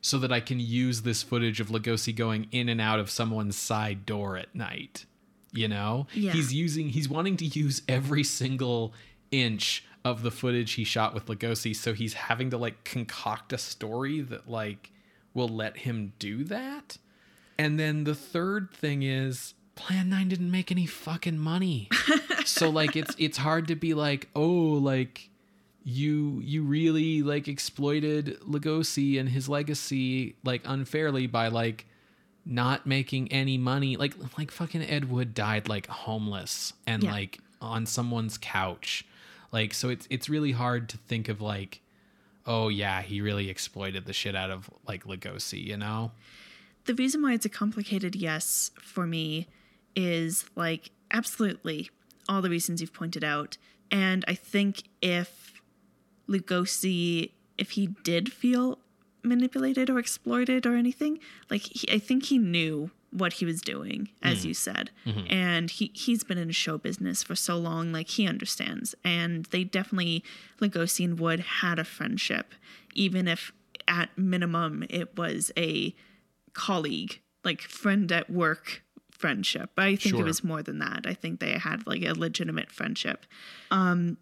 [0.01, 3.57] so that I can use this footage of Lugosi going in and out of someone's
[3.57, 5.05] side door at night.
[5.53, 6.07] You know?
[6.13, 6.33] Yeah.
[6.33, 8.93] He's using he's wanting to use every single
[9.31, 13.57] inch of the footage he shot with Lugosi, so he's having to like concoct a
[13.57, 14.91] story that like
[15.33, 16.97] will let him do that.
[17.59, 21.89] And then the third thing is Plan 9 didn't make any fucking money.
[22.45, 25.29] so like it's it's hard to be like, "Oh, like
[25.83, 31.85] you you really like exploited Lugosi and his legacy like unfairly by like
[32.45, 33.97] not making any money.
[33.97, 37.11] Like like fucking Ed Wood died like homeless and Yeah.
[37.11, 39.05] like on someone's couch.
[39.51, 41.81] Like so it's it's really hard to think of like
[42.45, 46.11] oh yeah, he really exploited the shit out of like Lugosi, you know?
[46.87, 49.47] The reason why it's a complicated yes for me
[49.95, 51.89] is like absolutely
[52.27, 53.57] all the reasons you've pointed out.
[53.91, 55.61] And I think if
[56.27, 58.79] Lugosi, if he did feel
[59.23, 61.19] manipulated or exploited or anything,
[61.49, 64.47] like he, I think he knew what he was doing, as mm-hmm.
[64.49, 64.91] you said.
[65.05, 65.33] Mm-hmm.
[65.33, 68.95] And he, he's been in show business for so long, like he understands.
[69.03, 70.23] And they definitely,
[70.61, 72.53] Lugosi and Wood had a friendship,
[72.93, 73.51] even if
[73.87, 75.95] at minimum it was a
[76.57, 78.81] colleague, like friend at work
[79.11, 79.69] friendship.
[79.77, 80.21] I think Sure.
[80.21, 81.05] it was more than that.
[81.05, 83.25] I think they had like a legitimate friendship.
[83.71, 84.17] Um,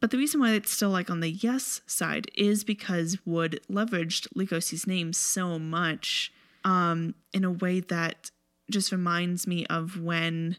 [0.00, 4.28] but the reason why it's still like on the yes side is because Wood leveraged
[4.36, 6.32] Lugosi's name so much
[6.64, 8.30] um, in a way that
[8.70, 10.56] just reminds me of when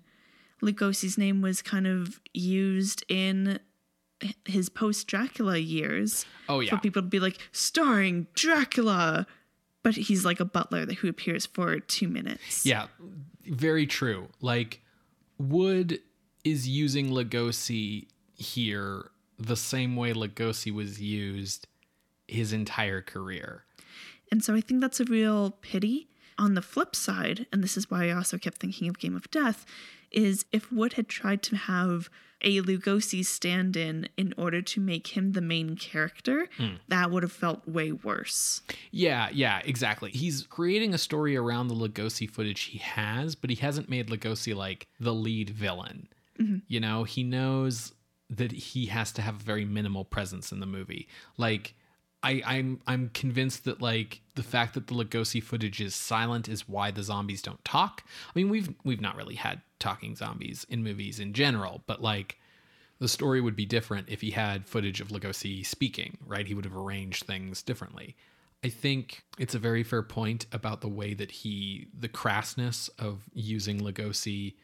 [0.62, 3.60] Lugosi's name was kind of used in
[4.45, 6.26] his post Dracula years.
[6.49, 6.72] Oh, yeah.
[6.72, 9.28] For people to be like, starring Dracula.
[9.88, 12.65] But he's like a butler that who appears for two minutes.
[12.65, 12.88] Yeah,
[13.45, 14.27] very true.
[14.41, 14.81] Like
[15.38, 15.99] Wood
[16.43, 21.68] is using Lugosi here the same way Lugosi was used
[22.27, 23.64] his entire career.
[24.30, 26.09] And so I think that's a real pity.
[26.38, 29.31] On the flip side, and this is why I also kept thinking of Game of
[29.31, 29.65] Death,
[30.12, 32.10] is if Wood had tried to have
[32.42, 36.76] a Lugosi stand in in order to make him the main character, hmm.
[36.88, 38.62] that would have felt way worse.
[38.92, 40.12] Yeah, yeah, exactly.
[40.12, 44.56] He's creating a story around the Lugosi footage he has, but he hasn't made Lugosi
[44.56, 46.08] like the lead villain.
[46.40, 46.58] Mm-hmm.
[46.68, 47.94] You know, he knows
[48.30, 51.08] that he has to have a very minimal presence in the movie.
[51.38, 51.74] Like
[52.23, 56.68] I, I'm I'm convinced that like the fact that the Lugosi footage is silent is
[56.68, 58.03] why the zombies don't talk.
[58.27, 62.38] I mean, we've we've not really had talking zombies in movies in general, but like
[62.99, 66.48] the story would be different if he had footage of Lugosi speaking, right?
[66.48, 68.15] He would have arranged things differently.
[68.64, 73.22] I think it's a very fair point about the way that he, the crassness of
[73.34, 74.56] using Lugosi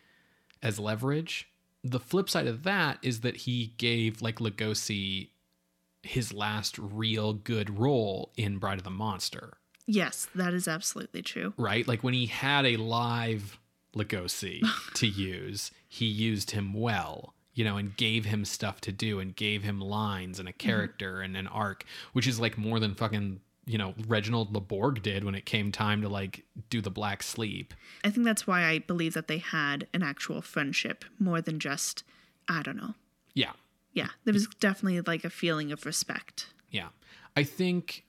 [0.64, 1.48] as leverage.
[1.84, 5.30] The flip side of that is that he gave like Lugosi
[6.04, 11.54] his last real good role in Bride of the Monster, Yes, that is absolutely true.
[11.58, 11.88] right?
[11.88, 13.60] Like when he had a live
[13.96, 14.62] Lugosi
[14.96, 19.36] to use, he used him well, you know, and gave him stuff to do and
[19.36, 20.68] gave him lines and a mm-hmm.
[20.68, 25.24] character and an arc, which is like more than fucking, you know, Reginald LeBorg did
[25.24, 27.74] when it came time to like do the black sleep.
[28.04, 32.04] I think that's why I believe that they had an actual friendship more than just,
[32.48, 32.96] I don't know.
[33.34, 33.52] Yeah.
[33.94, 36.48] Yeah, there was definitely like a feeling of respect.
[36.72, 36.90] Yeah.
[37.36, 38.06] I think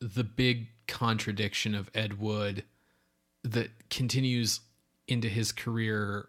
[0.00, 2.64] the big contradiction of Ed Wood
[3.44, 4.60] that continues
[5.06, 6.28] into his career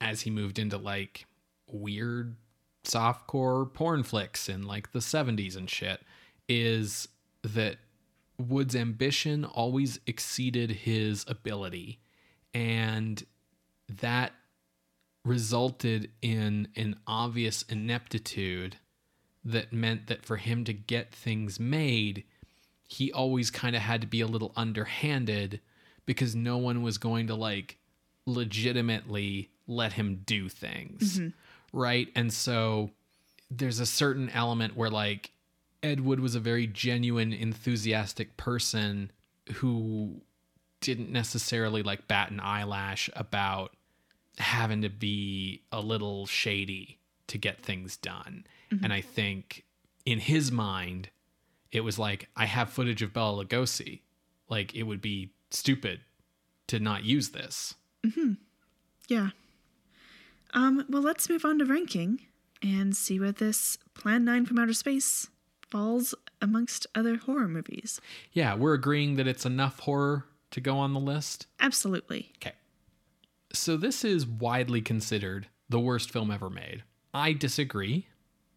[0.00, 1.26] as he moved into like
[1.70, 2.36] weird
[2.84, 6.00] softcore porn flicks in like the 70s and shit
[6.48, 7.08] is
[7.42, 7.76] that
[8.38, 12.00] Wood's ambition always exceeded his ability
[12.52, 13.24] and
[13.88, 14.32] that
[15.26, 18.76] resulted in an obvious ineptitude
[19.44, 22.24] that meant that for him to get things made,
[22.86, 25.60] he always kind of had to be a little underhanded
[26.06, 27.76] because no one was going to like
[28.24, 31.18] legitimately let him do things.
[31.18, 31.28] Mm-hmm.
[31.78, 32.08] Right.
[32.14, 32.90] And so
[33.50, 35.32] there's a certain element where like
[35.82, 39.10] Ed Wood was a very genuine, enthusiastic person
[39.54, 40.20] who
[40.80, 43.75] didn't necessarily like bat an eyelash about
[44.38, 46.98] having to be a little shady
[47.28, 48.46] to get things done.
[48.82, 49.64] And I think
[50.04, 51.08] in his mind,
[51.72, 54.00] it was like, I have footage of Bela Lugosi.
[54.48, 56.00] Like, it would be stupid
[56.66, 57.74] to not use this.
[59.08, 59.30] Yeah.
[60.52, 62.20] Um, well, let's move on to ranking
[62.62, 65.28] and see where this Plan 9 from Outer Space
[65.68, 68.00] falls amongst other horror movies.
[68.32, 71.46] Yeah, we're agreeing that it's enough horror to go on the list.
[71.60, 72.32] Absolutely.
[72.38, 72.54] Okay.
[73.56, 76.82] So this is widely considered the worst film ever made.
[77.12, 78.06] I disagree,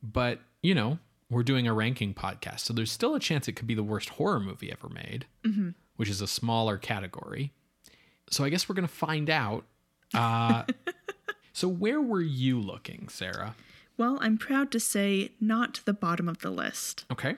[0.04, 1.00] but you know,
[1.30, 4.10] we're doing a ranking podcast, so there's still a chance it could be the worst
[4.10, 5.26] horror movie ever made,
[5.96, 7.54] which is a smaller category.
[8.32, 9.66] So I guess we're gonna find out.
[10.14, 10.64] Uh,
[11.54, 13.56] so where were you looking, Sarah?
[13.98, 17.06] Well, I'm proud to say not the bottom of the list.
[17.12, 17.36] Okay.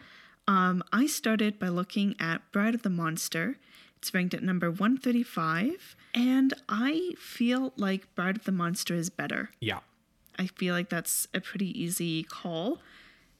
[0.48, 3.58] Um, I started by looking at Bride of the Monster.
[4.02, 9.52] It's ranked at number 135, and I feel like Bride of the Monster is better.
[9.60, 9.80] Yeah.
[10.40, 12.80] I feel like that's a pretty easy call.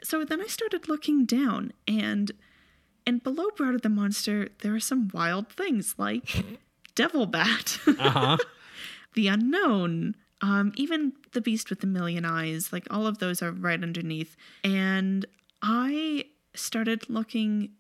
[0.04, 2.32] So then I started looking down and
[3.08, 6.44] and below Bride of the Monster there are some wild things like
[6.96, 8.38] Devil Bat, Uh-huh.
[9.16, 13.52] The Unknown, um, even The Beast with the Million Eyes, like all of those are
[13.52, 14.38] right underneath.
[14.64, 15.26] And
[15.62, 17.72] I started looking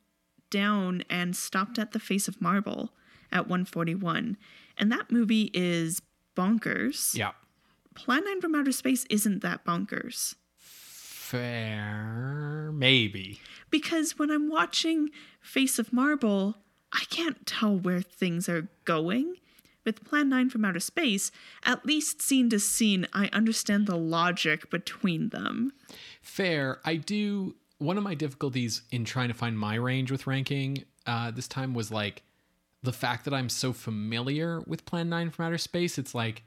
[0.51, 2.91] down and stopped at The Face of Marble
[3.31, 4.37] at 141.
[4.77, 6.01] And that movie is
[6.35, 7.15] bonkers.
[7.15, 7.31] yeah.
[7.95, 10.35] Plan 9 from Outer Space isn't that bonkers.
[10.55, 12.71] Fair.
[12.73, 13.39] Maybe.
[13.69, 15.09] Because when I'm watching
[15.41, 16.57] Face of Marble,
[16.91, 19.35] I can't tell where things are going.
[19.83, 21.31] With Plan 9 from Outer Space,
[21.63, 25.73] at least scene to scene, I understand the logic between them.
[26.21, 26.79] Fair.
[26.85, 27.55] I do.
[27.81, 31.73] One of my difficulties in trying to find my range with ranking uh, this time
[31.73, 32.21] was like
[32.83, 35.97] the fact that I'm so familiar with Plan 9 from Outer Space.
[35.97, 36.43] It's like,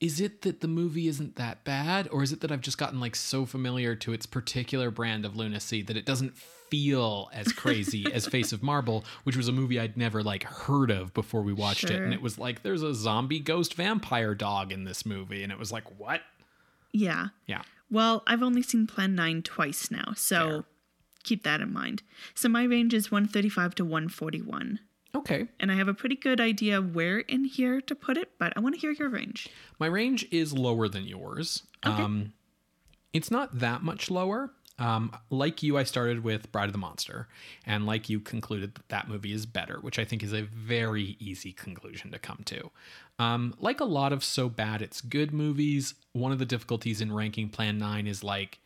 [0.00, 2.98] is it that the movie isn't that bad or is it that I've just gotten
[2.98, 8.04] like so familiar to its particular brand of lunacy that it doesn't feel as crazy
[8.12, 11.52] as Face of Marble, which was a movie I'd never like heard of before we
[11.52, 15.44] watched it and it was like there's a zombie ghost vampire dog in this movie
[15.44, 16.20] and it was like what?
[16.92, 17.28] Yeah.
[17.46, 17.62] Yeah.
[17.94, 20.64] Well, I've only seen Plan 9 twice now, so Fair.
[21.22, 22.02] keep that in mind.
[22.34, 24.80] So my range is 135 to 141.
[25.14, 25.46] Okay.
[25.60, 28.60] And I have a pretty good idea where in here to put it, but I
[28.60, 29.48] want to hear your range.
[29.78, 31.62] My range is lower than yours.
[31.84, 32.32] Um,
[33.12, 34.50] it's not that much lower.
[34.76, 37.28] Um, like you, I started with Bride of the Monster,
[37.64, 41.16] and like you, concluded that that movie is better, which I think is a very
[41.20, 42.72] easy conclusion to come to.
[43.18, 47.12] Um, like a lot of so bad it's good movies, one of the difficulties in
[47.12, 48.58] ranking Plan 9 is like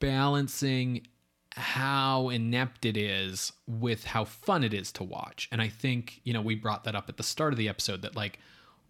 [0.00, 1.06] balancing
[1.52, 5.48] how inept it is with how fun it is to watch.
[5.50, 8.02] And I think, you know, we brought that up at the start of the episode
[8.02, 8.38] that like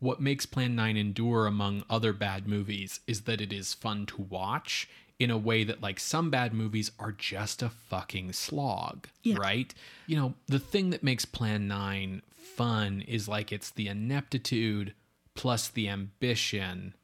[0.01, 4.23] what makes Plan 9 endure among other bad movies is that it is fun to
[4.23, 9.36] watch in a way that like some bad movies are just a fucking slog, Yeah.
[9.39, 9.73] right?
[10.07, 14.95] You know, the thing that makes Plan 9 fun is like it's the ineptitude
[15.35, 16.95] plus the ambition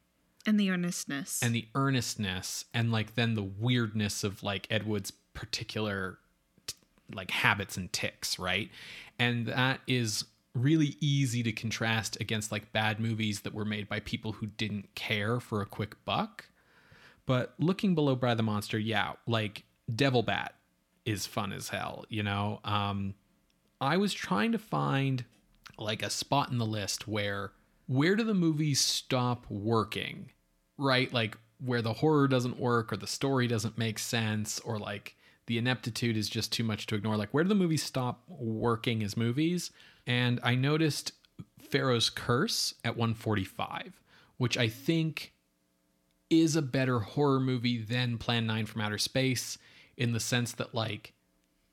[0.45, 1.41] And the earnestness.
[1.43, 6.17] and the earnestness and like then the weirdness of like Ed Wood's particular
[6.67, 6.75] t-
[7.13, 8.69] like habits and ticks, right?
[9.19, 13.99] And that is really easy to contrast against like bad movies that were made by
[13.99, 16.45] people who didn't care for a quick buck.
[17.25, 20.55] But looking below Bride the Monster, yeah, like Devil Bat
[21.05, 22.59] is fun as hell, you know?
[22.63, 23.15] Um
[23.81, 25.25] I was trying to find
[25.77, 27.51] like a spot in the list where
[27.87, 30.31] where do the movies stop working?
[30.77, 31.11] Right?
[31.13, 35.15] Like where the horror doesn't work or the story doesn't make sense or like
[35.47, 37.17] the ineptitude is just too much to ignore.
[37.17, 39.71] Like where do the movies stop working as movies?
[40.07, 41.13] And I noticed
[41.59, 43.99] Pharaoh's Curse at 145,
[44.37, 45.33] which I think
[46.41, 49.57] is a better horror movie than Plan 9 from Outer Space
[49.97, 51.13] in the sense that like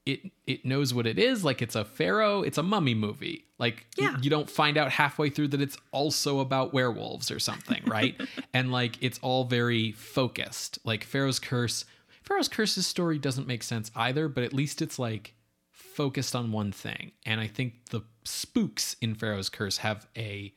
[0.04, 3.44] it it knows what it is like it's a pharaoh it's a mummy movie.
[3.58, 4.16] Like Yeah.
[4.20, 8.20] you don't find out halfway through that it's also about werewolves or something right?
[8.54, 10.78] And like it's all very focused.
[10.84, 11.84] Like pharaoh's curse
[12.22, 15.34] pharaoh's curse's story doesn't make sense either but at least it's like
[15.70, 17.12] focused on one thing.
[17.26, 20.52] And i think the spooks in pharaoh's curse have a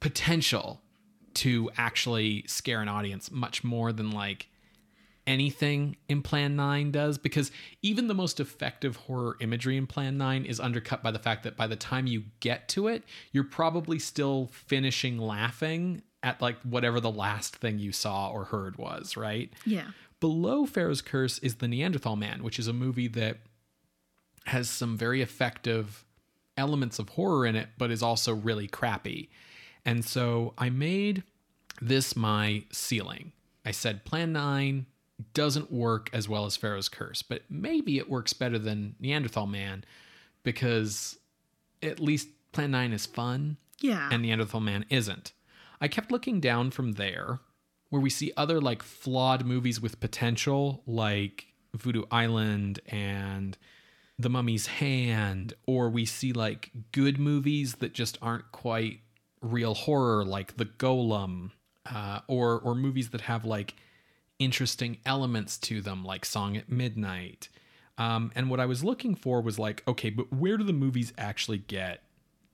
[0.00, 0.80] potential
[1.36, 4.48] to actually scare an audience much more than like
[5.26, 7.50] anything in Plan 9 does because
[7.82, 11.56] even the most effective horror imagery in Plan 9 is undercut by the fact that
[11.56, 13.02] by the time you get to it,
[13.32, 18.76] you're probably still finishing laughing at like whatever the last thing you saw or heard
[18.76, 19.52] was, right?
[19.64, 19.88] yeah.
[20.18, 23.36] Below Pharaoh's Curse is The Neanderthal Man, which is a movie that
[24.46, 26.06] has some very effective
[26.56, 29.28] elements of horror in it, but is also really crappy.
[29.86, 31.22] And so I made
[31.80, 33.32] this my ceiling.
[33.64, 34.84] I said Plan 9
[35.32, 39.84] doesn't work as well as Pharaoh's Curse, but maybe it works better than Neanderthal Man
[40.42, 41.16] because
[41.82, 44.08] at least Plan 9 is fun Yeah.
[44.12, 45.32] and Neanderthal Man isn't.
[45.80, 47.40] I kept looking down from there,
[47.90, 53.56] where we see other like flawed movies with potential, like Voodoo Island and
[54.18, 59.00] The Mummy's Hand, or we see like good movies that just aren't quite
[59.46, 61.52] real horror, like The Golem,
[61.90, 63.74] uh, or or movies that have like
[64.38, 67.48] interesting elements to them, like Song at Midnight.
[67.98, 71.12] Um, and what I was looking for was like, okay, but where do the movies
[71.16, 72.02] actually get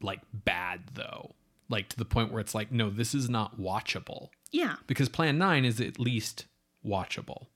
[0.00, 1.34] like bad though?
[1.68, 4.76] Like to the point where it's like, no, this is not watchable yeah.
[4.86, 6.44] because Plan 9 is at least
[6.86, 7.46] watchable.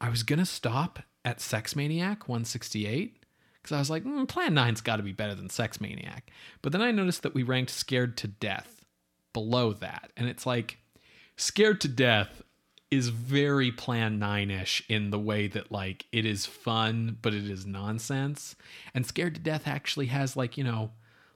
[0.00, 3.16] I was going to stop at Sex Maniac 168
[3.60, 6.30] because I was like, mm, Plan 9's got to be better than Sex Maniac.
[6.60, 8.81] But then I noticed that we ranked Scared to Death
[9.32, 10.12] below that.
[10.16, 10.78] And it's like,
[11.36, 12.42] Scared to Death
[12.90, 17.48] is very Plan 9 ish in the way that, like, it is fun, but it
[17.50, 18.54] is nonsense.
[18.94, 20.90] And Scared to Death actually has, like, you know,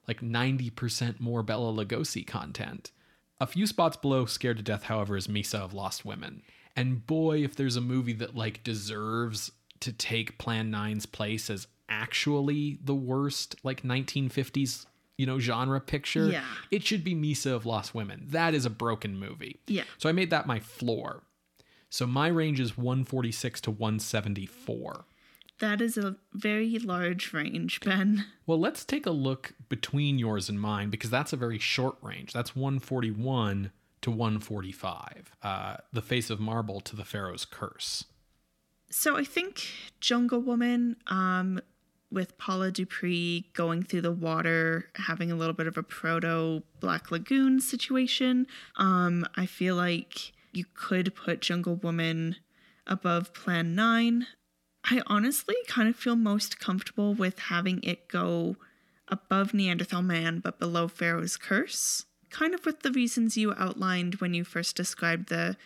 [0.06, 2.92] like 90% more Bela Lugosi content.
[3.40, 6.42] A few spots below Scared to Death, however, is Mesa of Lost Women.
[6.74, 9.50] And boy, if there's a movie that like deserves
[9.80, 14.86] to take Plan 9's place as actually the worst like 1950s,
[15.18, 16.44] you know, genre picture, Yeah.
[16.70, 18.26] it should be Mesa of Lost Women.
[18.28, 19.60] That is a broken movie.
[19.66, 19.84] Yeah.
[19.98, 21.22] So I made that my floor.
[21.88, 25.04] So my range is 146 to 174.
[25.58, 28.26] That is a very large range, Ben.
[28.46, 32.32] Well, let's take a look between yours and mine because that's a very short range.
[32.34, 33.70] That's 141
[34.02, 35.32] to 145.
[35.42, 38.04] Uh, the Face of Marble to the Pharaoh's Curse.
[38.90, 39.66] So I think
[40.00, 41.60] Jungle Woman um
[42.10, 47.10] with Paula Dupree going through the water, having a little bit of a proto Black
[47.10, 48.46] Lagoon situation.
[48.76, 52.36] Um, I feel like you could put Jungle Woman
[52.86, 54.26] above Plan 9.
[54.84, 58.56] I honestly kind of feel most comfortable with having it go
[59.08, 64.32] above Neanderthal Man but below Pharaoh's Curse, kind of with the reasons you outlined when
[64.32, 65.56] you first described the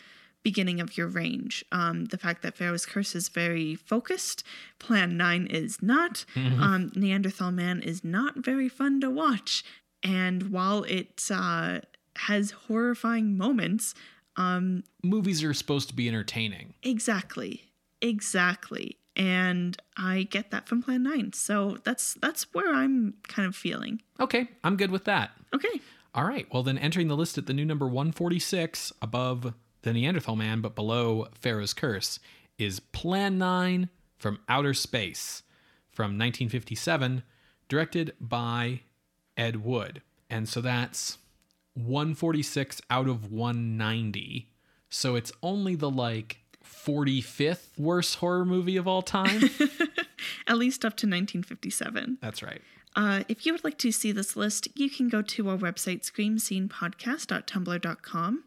[0.42, 1.64] beginning of your range.
[1.70, 4.42] Um, the fact that Pharaoh's Curse is very focused,
[4.78, 9.62] Plan 9 is not, um, Neanderthal Man is not very fun to watch.
[10.02, 11.80] And while it uh,
[12.16, 13.94] has horrifying moments,
[14.36, 16.72] um, Movies are supposed to be entertaining.
[16.82, 17.64] exactly,
[18.00, 18.96] exactly.
[19.16, 21.32] And I get that from Plan 9.
[21.34, 24.00] So that's that's where I'm kind of feeling.
[24.18, 25.32] Okay, I'm good with that.
[25.54, 25.80] Okay.
[26.14, 26.46] All right.
[26.52, 30.74] Well, then entering the list at the new number 146 above the Neanderthal Man but
[30.74, 32.18] below Pharaoh's Curse
[32.58, 33.88] is Plan 9
[34.18, 35.42] from Outer Space
[35.90, 37.22] from 1957,
[37.68, 38.80] directed by
[39.36, 40.02] Ed Wood.
[40.28, 41.18] And so that's
[41.74, 44.48] 146 out of 190.
[44.88, 49.50] So it's only the like 45th worst horror movie of all time.
[50.46, 52.18] At least up to 1957.
[52.20, 52.60] that's right.
[52.96, 56.02] Uh, if you would like to see this list, you can go to our website,
[56.02, 58.44] screamscenepodcast.tumblr.com.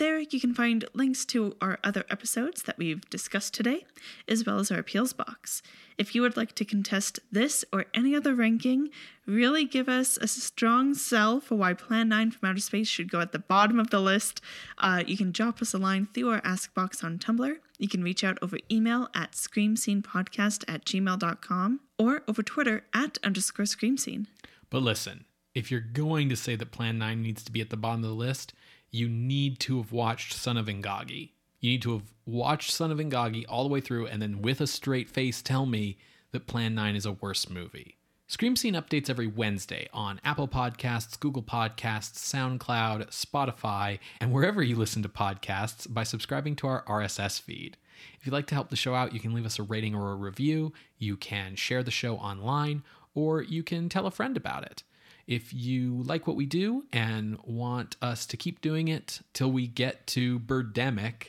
[0.00, 3.84] There, you can find links to our other episodes that we've discussed today,
[4.26, 5.60] as well as our appeals box.
[5.98, 8.88] If you would like to contest this or any other ranking,
[9.26, 13.20] really give us a strong sell for why Plan 9 from Outer Space should go
[13.20, 14.40] at the bottom of the list,
[14.78, 17.56] uh, you can drop us a line through our Ask box on Tumblr.
[17.76, 23.66] You can reach out over email at screamscenepodcast at gmail.com or over Twitter at underscore
[23.66, 24.28] screamscene.
[24.70, 27.76] But listen, if you're going to say that Plan 9 needs to be at the
[27.76, 28.54] bottom of the list,
[28.90, 31.30] you need to have watched Son of Ingagi.
[31.60, 34.60] You need to have watched Son of Ingagi all the way through and then with
[34.60, 35.98] a straight face tell me
[36.32, 37.96] that Plan 9 is a worse movie.
[38.30, 44.76] Scream Scene updates every Wednesday on Apple Podcasts, Google Podcasts, SoundCloud, Spotify, and wherever you
[44.76, 47.76] listen to podcasts by subscribing to our RSS feed.
[48.18, 50.12] If you'd like to help the show out, you can leave us a rating or
[50.12, 52.84] a review, you can share the show online,
[53.14, 54.84] or you can tell a friend about it.
[55.30, 59.68] If you like what we do and want us to keep doing it till we
[59.68, 61.28] get to Birdemic,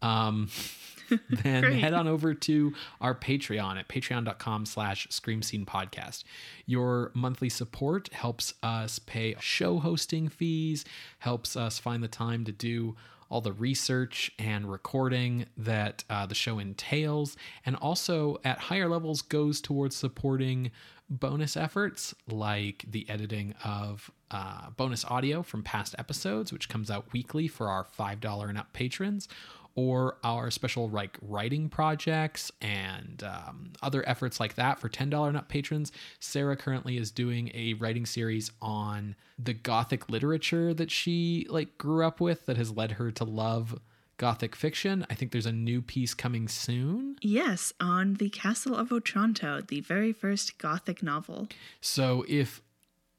[0.00, 0.50] um,
[1.28, 6.22] then head on over to our Patreon at patreon.com slash scream scene podcast.
[6.64, 10.84] Your monthly support helps us pay show hosting fees,
[11.18, 12.94] helps us find the time to do
[13.34, 17.36] all the research and recording that uh, the show entails,
[17.66, 20.70] and also at higher levels goes towards supporting
[21.10, 27.12] bonus efforts like the editing of uh, bonus audio from past episodes, which comes out
[27.12, 29.26] weekly for our $5 and up patrons,
[29.74, 35.36] or our special like writing projects and um, other efforts like that for $10 and
[35.36, 35.90] up patrons.
[36.20, 42.04] Sarah currently is doing a writing series on the gothic literature that she like grew
[42.04, 43.78] up with that has led her to love
[44.16, 45.04] gothic fiction.
[45.10, 47.16] I think there's a new piece coming soon.
[47.20, 51.48] Yes, on The Castle of Otranto, the very first Gothic novel.
[51.80, 52.62] So if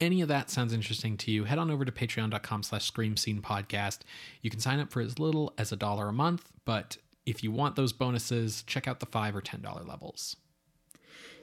[0.00, 3.40] any of that sounds interesting to you, head on over to patreon.com slash scream scene
[3.40, 4.00] podcast.
[4.42, 7.50] You can sign up for as little as a dollar a month, but if you
[7.50, 10.36] want those bonuses, check out the five or ten dollar levels.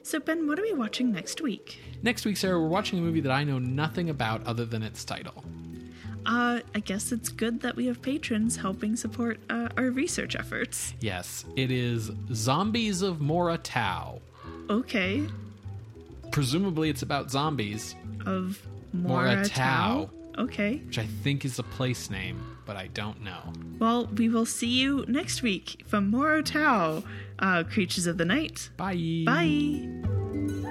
[0.02, 1.80] So, Ben, what are we watching next week?
[2.02, 5.02] Next week, Sarah, we're watching a movie that I know nothing about other than its
[5.04, 5.44] title.
[6.26, 10.94] Uh, I guess it's good that we have patrons helping support uh, our research efforts.
[11.00, 14.20] Yes, it is Zombies of Mora Tau.
[14.70, 15.22] Okay,
[16.34, 17.94] Presumably, it's about zombies,
[18.26, 18.60] of
[18.92, 19.44] Mora.
[19.44, 20.10] Tau.
[20.36, 23.52] Okay, which I think is a place name, but I don't know.
[23.78, 27.04] well, we will see you next week from Moro Tau,
[27.38, 28.68] uh, Creatures of the Night.
[28.76, 29.22] Bye.
[29.24, 30.63] Bye.